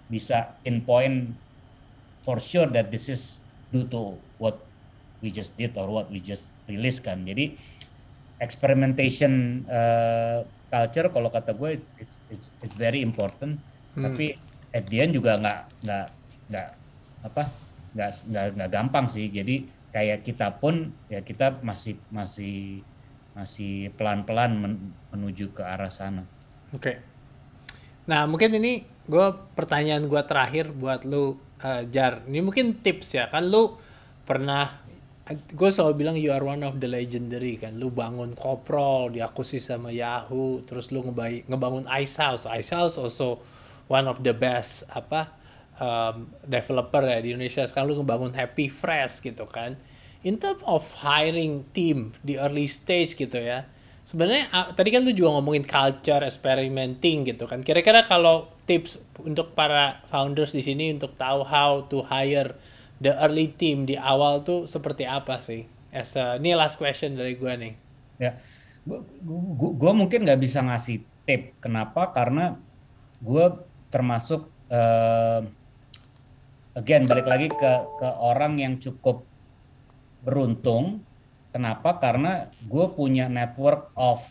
bisa 0.09 0.57
pinpoint 0.63 1.35
for 2.23 2.39
sure 2.39 2.67
that 2.71 2.89
this 2.89 3.07
is 3.07 3.37
due 3.69 3.85
to 3.87 4.17
what 4.41 4.59
we 5.21 5.29
just 5.29 5.55
did 5.59 5.75
or 5.75 5.87
what 5.87 6.07
we 6.09 6.19
just 6.19 6.49
released 6.65 7.03
kan. 7.05 7.21
Jadi 7.23 7.55
experimentation 8.39 9.63
uh, 9.67 10.43
culture 10.71 11.11
kalau 11.11 11.29
kata 11.29 11.51
gue 11.53 11.75
it's, 11.75 11.91
it's, 11.99 12.15
it's, 12.31 12.47
it's 12.63 12.75
very 12.75 13.03
important. 13.03 13.59
Hmm. 13.95 14.09
Tapi 14.09 14.35
at 14.71 14.87
the 14.87 14.97
end 15.03 15.13
juga 15.15 15.39
nggak 15.39 15.59
nggak 15.85 16.07
nggak 16.49 16.69
apa 17.25 17.43
nggak 17.93 18.11
nggak 18.31 18.45
nggak 18.55 18.69
gampang 18.71 19.05
sih. 19.11 19.27
Jadi 19.29 19.67
kayak 19.89 20.21
kita 20.25 20.53
pun 20.57 20.93
ya 21.09 21.19
kita 21.25 21.59
masih 21.65 21.97
masih 22.13 22.85
masih 23.33 23.93
pelan-pelan 23.95 24.51
men- 24.57 24.93
menuju 25.13 25.55
ke 25.55 25.63
arah 25.63 25.89
sana. 25.89 26.27
Oke. 26.75 26.99
Nah, 28.09 28.25
mungkin 28.25 28.49
ini 28.57 28.83
gue 29.05 29.27
pertanyaan 29.53 30.09
gue 30.09 30.21
terakhir 30.25 30.73
buat 30.73 31.05
lu, 31.05 31.37
eh, 31.61 31.85
Jar. 31.93 32.25
Ini 32.25 32.41
mungkin 32.41 32.81
tips 32.81 33.15
ya, 33.15 33.29
kan 33.29 33.45
lu 33.45 33.77
pernah, 34.25 34.81
gue 35.35 35.69
selalu 35.69 35.93
bilang 35.93 36.15
you 36.17 36.33
are 36.33 36.41
one 36.41 36.65
of 36.65 36.81
the 36.81 36.89
legendary 36.89 37.53
kan. 37.61 37.77
Lu 37.77 37.93
bangun 37.93 38.33
Koprol, 38.33 39.13
diakuisisi 39.13 39.61
sama 39.73 39.93
Yahoo, 39.93 40.65
terus 40.65 40.89
lu 40.89 41.05
ngebangun 41.05 41.85
Ice 42.01 42.17
House. 42.17 42.49
Ice 42.49 42.73
House 42.73 42.97
also 42.97 43.37
one 43.85 44.09
of 44.09 44.25
the 44.25 44.33
best 44.33 44.89
apa 44.89 45.29
um, 45.77 46.33
developer 46.41 47.05
ya 47.05 47.21
di 47.21 47.37
Indonesia. 47.37 47.61
Sekarang 47.69 47.93
lu 47.93 48.01
ngebangun 48.01 48.33
Happy 48.33 48.73
Fresh 48.73 49.21
gitu 49.21 49.45
kan. 49.45 49.77
In 50.25 50.41
terms 50.41 50.65
of 50.65 50.83
hiring 50.99 51.63
team 51.71 52.17
di 52.25 52.35
early 52.35 52.65
stage 52.67 53.13
gitu 53.15 53.39
ya, 53.39 53.69
sebenarnya 54.09 54.49
ah, 54.49 54.73
tadi 54.73 54.89
kan 54.89 55.05
lu 55.05 55.13
juga 55.13 55.37
ngomongin 55.37 55.63
culture 55.63 56.25
experimenting 56.25 57.23
gitu 57.29 57.45
kan. 57.45 57.61
Kira-kira 57.61 58.01
kalau 58.01 58.49
tips 58.65 58.97
untuk 59.21 59.53
para 59.53 60.01
founders 60.09 60.57
di 60.57 60.65
sini 60.65 60.89
untuk 60.89 61.13
tahu 61.15 61.45
how 61.45 61.85
to 61.85 62.01
hire 62.01 62.57
the 62.99 63.15
early 63.19 63.51
team 63.55 63.87
di 63.87 63.95
awal 63.95 64.43
tuh 64.43 64.67
seperti 64.67 65.07
apa 65.07 65.39
sih? 65.39 65.65
As 65.89 66.13
a, 66.13 66.37
ini 66.37 66.53
last 66.53 66.77
question 66.77 67.17
dari 67.17 67.33
gua 67.33 67.57
nih. 67.57 67.73
Ya, 68.19 68.37
gue 68.85 69.93
mungkin 69.95 70.27
nggak 70.27 70.41
bisa 70.43 70.59
ngasih 70.61 71.01
tip. 71.23 71.55
Kenapa? 71.63 72.11
Karena 72.11 72.59
gue 73.23 73.45
termasuk 73.89 74.51
eh, 74.69 75.41
again 76.77 77.09
balik 77.09 77.25
lagi 77.25 77.47
ke 77.49 77.71
ke 77.99 78.09
orang 78.19 78.59
yang 78.59 78.77
cukup 78.77 79.25
beruntung. 80.21 81.01
Kenapa? 81.49 81.97
Karena 81.97 82.51
gue 82.61 82.85
punya 82.93 83.25
network 83.25 83.89
of 83.97 84.21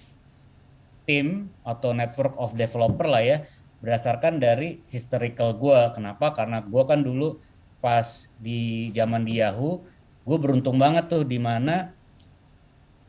team 1.08 1.50
atau 1.64 1.96
network 1.96 2.36
of 2.38 2.54
developer 2.54 3.08
lah 3.08 3.24
ya 3.24 3.38
berdasarkan 3.82 4.38
dari 4.38 4.82
historical 4.90 5.54
gue. 5.56 5.80
Kenapa? 5.94 6.34
Karena 6.34 6.62
gue 6.62 6.82
kan 6.86 7.02
dulu 7.02 7.38
pas 7.79 8.26
di 8.43 8.91
zaman 8.95 9.22
di 9.22 9.39
Yahoo, 9.39 9.83
gue 10.26 10.39
beruntung 10.39 10.76
banget 10.76 11.09
tuh 11.09 11.22
di 11.22 11.39
mana 11.39 11.95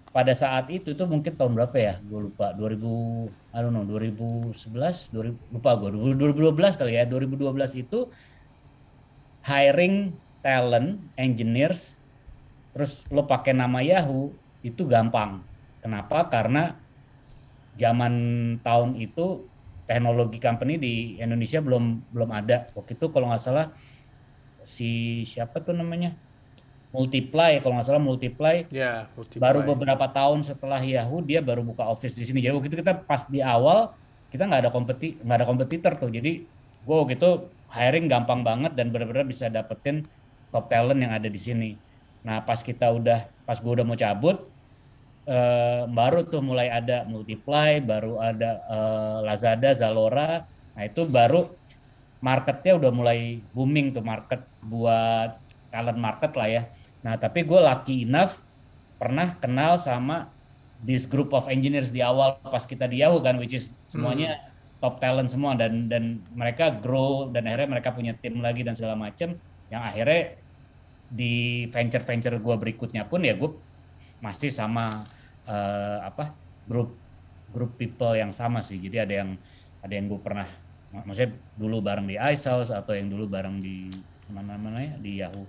pada 0.09 0.33
saat 0.33 0.69
itu 0.73 0.97
tuh 0.97 1.05
mungkin 1.05 1.33
tahun 1.33 1.53
berapa 1.53 1.77
ya? 1.77 1.93
Gue 2.01 2.29
lupa. 2.29 2.53
2000 2.53 3.29
I 3.53 3.59
don't 3.61 3.73
know 3.73 3.85
2011 3.85 5.13
2000 5.13 5.53
lupa 5.53 5.71
gue 5.77 5.89
2012 5.93 6.79
kali 6.79 6.97
ya. 6.97 7.03
2012 7.05 7.81
itu 7.81 8.09
hiring 9.45 10.13
talent 10.41 11.01
engineers 11.19 11.97
terus 12.73 13.01
lo 13.09 13.25
pakai 13.25 13.53
nama 13.53 13.81
Yahoo 13.81 14.33
itu 14.61 14.85
gampang. 14.85 15.41
Kenapa? 15.79 16.27
Karena 16.27 16.75
zaman 17.79 18.13
tahun 18.59 18.99
itu 18.99 19.47
teknologi 19.87 20.37
company 20.37 20.77
di 20.77 20.93
Indonesia 21.17 21.63
belum 21.63 22.13
belum 22.13 22.29
ada. 22.29 22.69
Waktu 22.75 22.99
itu 22.99 23.09
kalau 23.09 23.31
nggak 23.31 23.41
salah 23.41 23.73
si 24.63 25.21
siapa 25.27 25.59
tuh 25.61 25.75
namanya? 25.75 26.15
Multiply 26.89 27.61
kalau 27.61 27.77
nggak 27.77 27.85
salah 27.85 28.01
Multiply. 28.01 28.65
Ya, 28.73 29.05
multiply. 29.13 29.41
baru 29.41 29.59
beberapa 29.61 30.09
tahun 30.09 30.41
setelah 30.41 30.81
Yahoo 30.81 31.21
dia 31.21 31.37
baru 31.39 31.61
buka 31.61 31.85
office 31.85 32.17
di 32.17 32.25
sini. 32.25 32.41
Jadi 32.41 32.53
waktu 32.57 32.67
itu 32.73 32.77
kita 32.81 33.05
pas 33.05 33.29
di 33.29 33.45
awal 33.45 33.93
kita 34.33 34.45
nggak 34.45 34.61
ada 34.65 34.71
kompeti 34.73 35.17
nggak 35.21 35.37
ada 35.37 35.45
kompetitor 35.45 35.93
tuh. 35.97 36.09
Jadi 36.09 36.45
gue 36.85 36.95
waktu 36.95 37.13
itu 37.13 37.29
hiring 37.69 38.09
gampang 38.09 38.41
banget 38.41 38.73
dan 38.73 38.89
benar-benar 38.89 39.29
bisa 39.29 39.45
dapetin 39.53 40.09
top 40.49 40.65
talent 40.65 40.97
yang 40.97 41.13
ada 41.13 41.29
di 41.29 41.37
sini. 41.37 41.77
Nah 42.25 42.41
pas 42.41 42.57
kita 42.65 42.89
udah 42.89 43.29
pas 43.45 43.57
gue 43.61 43.69
udah 43.69 43.85
mau 43.85 43.93
cabut 43.93 44.49
eh, 45.29 45.85
baru 45.85 46.25
tuh 46.25 46.41
mulai 46.41 46.73
ada 46.73 47.05
Multiply 47.05 47.85
baru 47.85 48.17
ada 48.17 48.65
eh, 48.65 49.17
Lazada 49.29 49.77
Zalora. 49.77 50.49
Nah 50.73 50.83
itu 50.89 51.05
baru 51.05 51.58
marketnya 52.19 52.75
udah 52.75 52.91
mulai 52.91 53.39
booming 53.55 53.95
tuh 53.95 54.03
market 54.03 54.43
buat 54.63 55.39
talent 55.71 55.99
market 55.99 56.31
lah 56.35 56.49
ya. 56.49 56.63
Nah 57.05 57.15
tapi 57.15 57.47
gue 57.47 57.59
lucky 57.59 58.03
enough 58.03 58.39
pernah 58.99 59.31
kenal 59.39 59.79
sama 59.79 60.27
this 60.83 61.07
group 61.07 61.31
of 61.31 61.47
engineers 61.47 61.91
di 61.91 62.03
awal 62.03 62.39
pas 62.43 62.63
kita 62.67 62.87
di 62.87 62.99
Yahoo 63.03 63.23
kan 63.23 63.39
which 63.39 63.55
is 63.55 63.71
semuanya 63.87 64.39
top 64.79 64.99
talent 64.99 65.27
semua 65.27 65.55
dan 65.55 65.87
dan 65.91 66.23
mereka 66.35 66.71
grow 66.71 67.27
dan 67.31 67.47
akhirnya 67.47 67.79
mereka 67.79 67.91
punya 67.91 68.15
tim 68.15 68.39
lagi 68.39 68.63
dan 68.63 68.75
segala 68.75 68.95
macam 68.95 69.35
yang 69.71 69.83
akhirnya 69.83 70.39
di 71.09 71.65
venture 71.71 72.03
venture 72.03 72.35
gue 72.39 72.55
berikutnya 72.55 73.03
pun 73.07 73.23
ya 73.23 73.35
gue 73.35 73.51
masih 74.19 74.51
sama 74.51 75.07
eh, 75.47 75.99
apa 76.03 76.31
grup 76.67 76.95
grup 77.49 77.75
people 77.75 78.13
yang 78.13 78.29
sama 78.29 78.61
sih. 78.61 78.77
Jadi 78.77 78.97
ada 78.99 79.13
yang 79.25 79.29
ada 79.79 79.93
yang 79.93 80.05
gue 80.05 80.19
pernah 80.21 80.47
maksudnya 80.93 81.37
dulu 81.53 81.81
bareng 81.81 82.09
di 82.09 82.17
House 82.17 82.73
atau 82.73 82.93
yang 82.97 83.09
dulu 83.13 83.29
bareng 83.29 83.61
di 83.61 83.89
mana 84.29 84.57
mana 84.57 84.81
ya 84.81 84.93
di 84.97 85.11
Yahoo. 85.21 85.45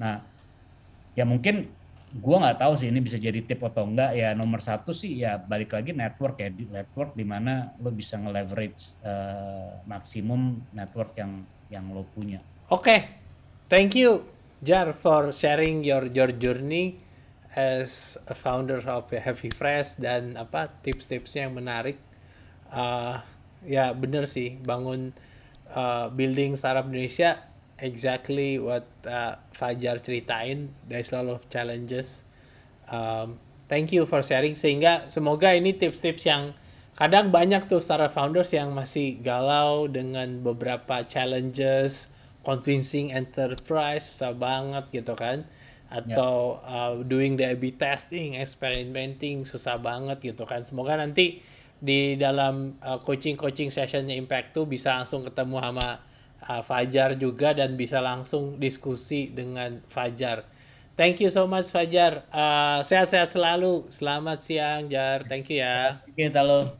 Nah 0.00 0.20
ya 1.12 1.24
mungkin 1.28 1.68
gua 2.16 2.40
nggak 2.40 2.64
tahu 2.64 2.72
sih 2.72 2.88
ini 2.88 3.04
bisa 3.04 3.20
jadi 3.20 3.44
tip 3.44 3.60
atau 3.60 3.84
enggak 3.84 4.16
ya 4.16 4.32
nomor 4.32 4.64
satu 4.64 4.96
sih 4.96 5.20
ya 5.20 5.36
balik 5.36 5.76
lagi 5.76 5.92
network 5.92 6.40
ya 6.40 6.48
di 6.48 6.64
network 6.64 7.12
di 7.12 7.24
mana 7.24 7.76
lo 7.84 7.92
bisa 7.92 8.16
nge-leverage 8.16 8.96
eh, 9.04 9.84
maksimum 9.84 10.56
network 10.72 11.12
yang 11.20 11.44
yang 11.68 11.84
lo 11.92 12.08
punya. 12.16 12.40
Oke, 12.72 13.20
thank 13.68 13.92
you 13.92 14.24
Jar 14.64 14.96
for 14.96 15.30
sharing 15.36 15.84
your 15.84 16.08
your 16.08 16.32
journey 16.32 16.98
as 17.54 18.16
a 18.26 18.34
founder 18.34 18.80
of 18.88 19.06
Happy 19.12 19.52
Fresh 19.52 20.00
dan 20.00 20.34
apa 20.34 20.72
tips-tipsnya 20.82 21.46
yang 21.46 21.54
menarik. 21.54 21.96
Uh, 22.68 23.22
ya 23.66 23.90
bener 23.94 24.28
sih 24.30 24.60
bangun 24.62 25.10
uh, 25.72 26.12
building 26.12 26.54
startup 26.54 26.86
Indonesia 26.86 27.42
exactly 27.78 28.58
what 28.58 28.86
uh, 29.06 29.38
Fajar 29.54 30.02
ceritain. 30.02 30.74
There's 30.86 31.14
a 31.14 31.22
lot 31.22 31.42
of 31.42 31.42
challenges. 31.48 32.26
Um, 32.90 33.38
thank 33.70 33.94
you 33.94 34.04
for 34.04 34.20
sharing 34.20 34.58
sehingga 34.58 35.06
semoga 35.12 35.54
ini 35.54 35.76
tips-tips 35.76 36.26
yang 36.26 36.56
kadang 36.98 37.30
banyak 37.30 37.70
tuh 37.70 37.78
startup 37.78 38.10
founders 38.10 38.50
yang 38.50 38.74
masih 38.74 39.22
galau 39.22 39.86
dengan 39.86 40.42
beberapa 40.42 41.06
challenges 41.06 42.10
convincing 42.42 43.14
enterprise 43.14 44.08
susah 44.08 44.34
banget 44.34 44.84
gitu 44.90 45.14
kan 45.14 45.46
atau 45.88 46.60
uh, 46.68 47.00
doing 47.00 47.40
the 47.40 47.48
A/B 47.48 47.80
testing, 47.80 48.36
experimenting 48.36 49.48
susah 49.48 49.80
banget 49.80 50.20
gitu 50.20 50.44
kan. 50.44 50.60
Semoga 50.60 51.00
nanti 51.00 51.40
di 51.78 52.18
dalam 52.18 52.74
uh, 52.82 52.98
coaching-coaching 52.98 53.70
sessionnya 53.70 54.18
Impact 54.18 54.54
tuh 54.54 54.66
bisa 54.66 54.98
langsung 54.98 55.22
ketemu 55.22 55.62
sama 55.62 55.88
uh, 56.46 56.62
Fajar 56.62 57.14
juga 57.14 57.54
dan 57.54 57.78
bisa 57.78 58.02
langsung 58.02 58.58
diskusi 58.58 59.30
dengan 59.30 59.78
Fajar. 59.86 60.42
Thank 60.98 61.22
you 61.22 61.30
so 61.30 61.46
much 61.46 61.70
Fajar. 61.70 62.26
Uh, 62.34 62.82
sehat-sehat 62.82 63.30
selalu. 63.30 63.86
Selamat 63.94 64.42
siang 64.42 64.90
Jar. 64.90 65.22
Thank 65.30 65.54
you 65.54 65.62
ya. 65.62 66.02
oke 66.02 66.26
kalau 66.34 66.74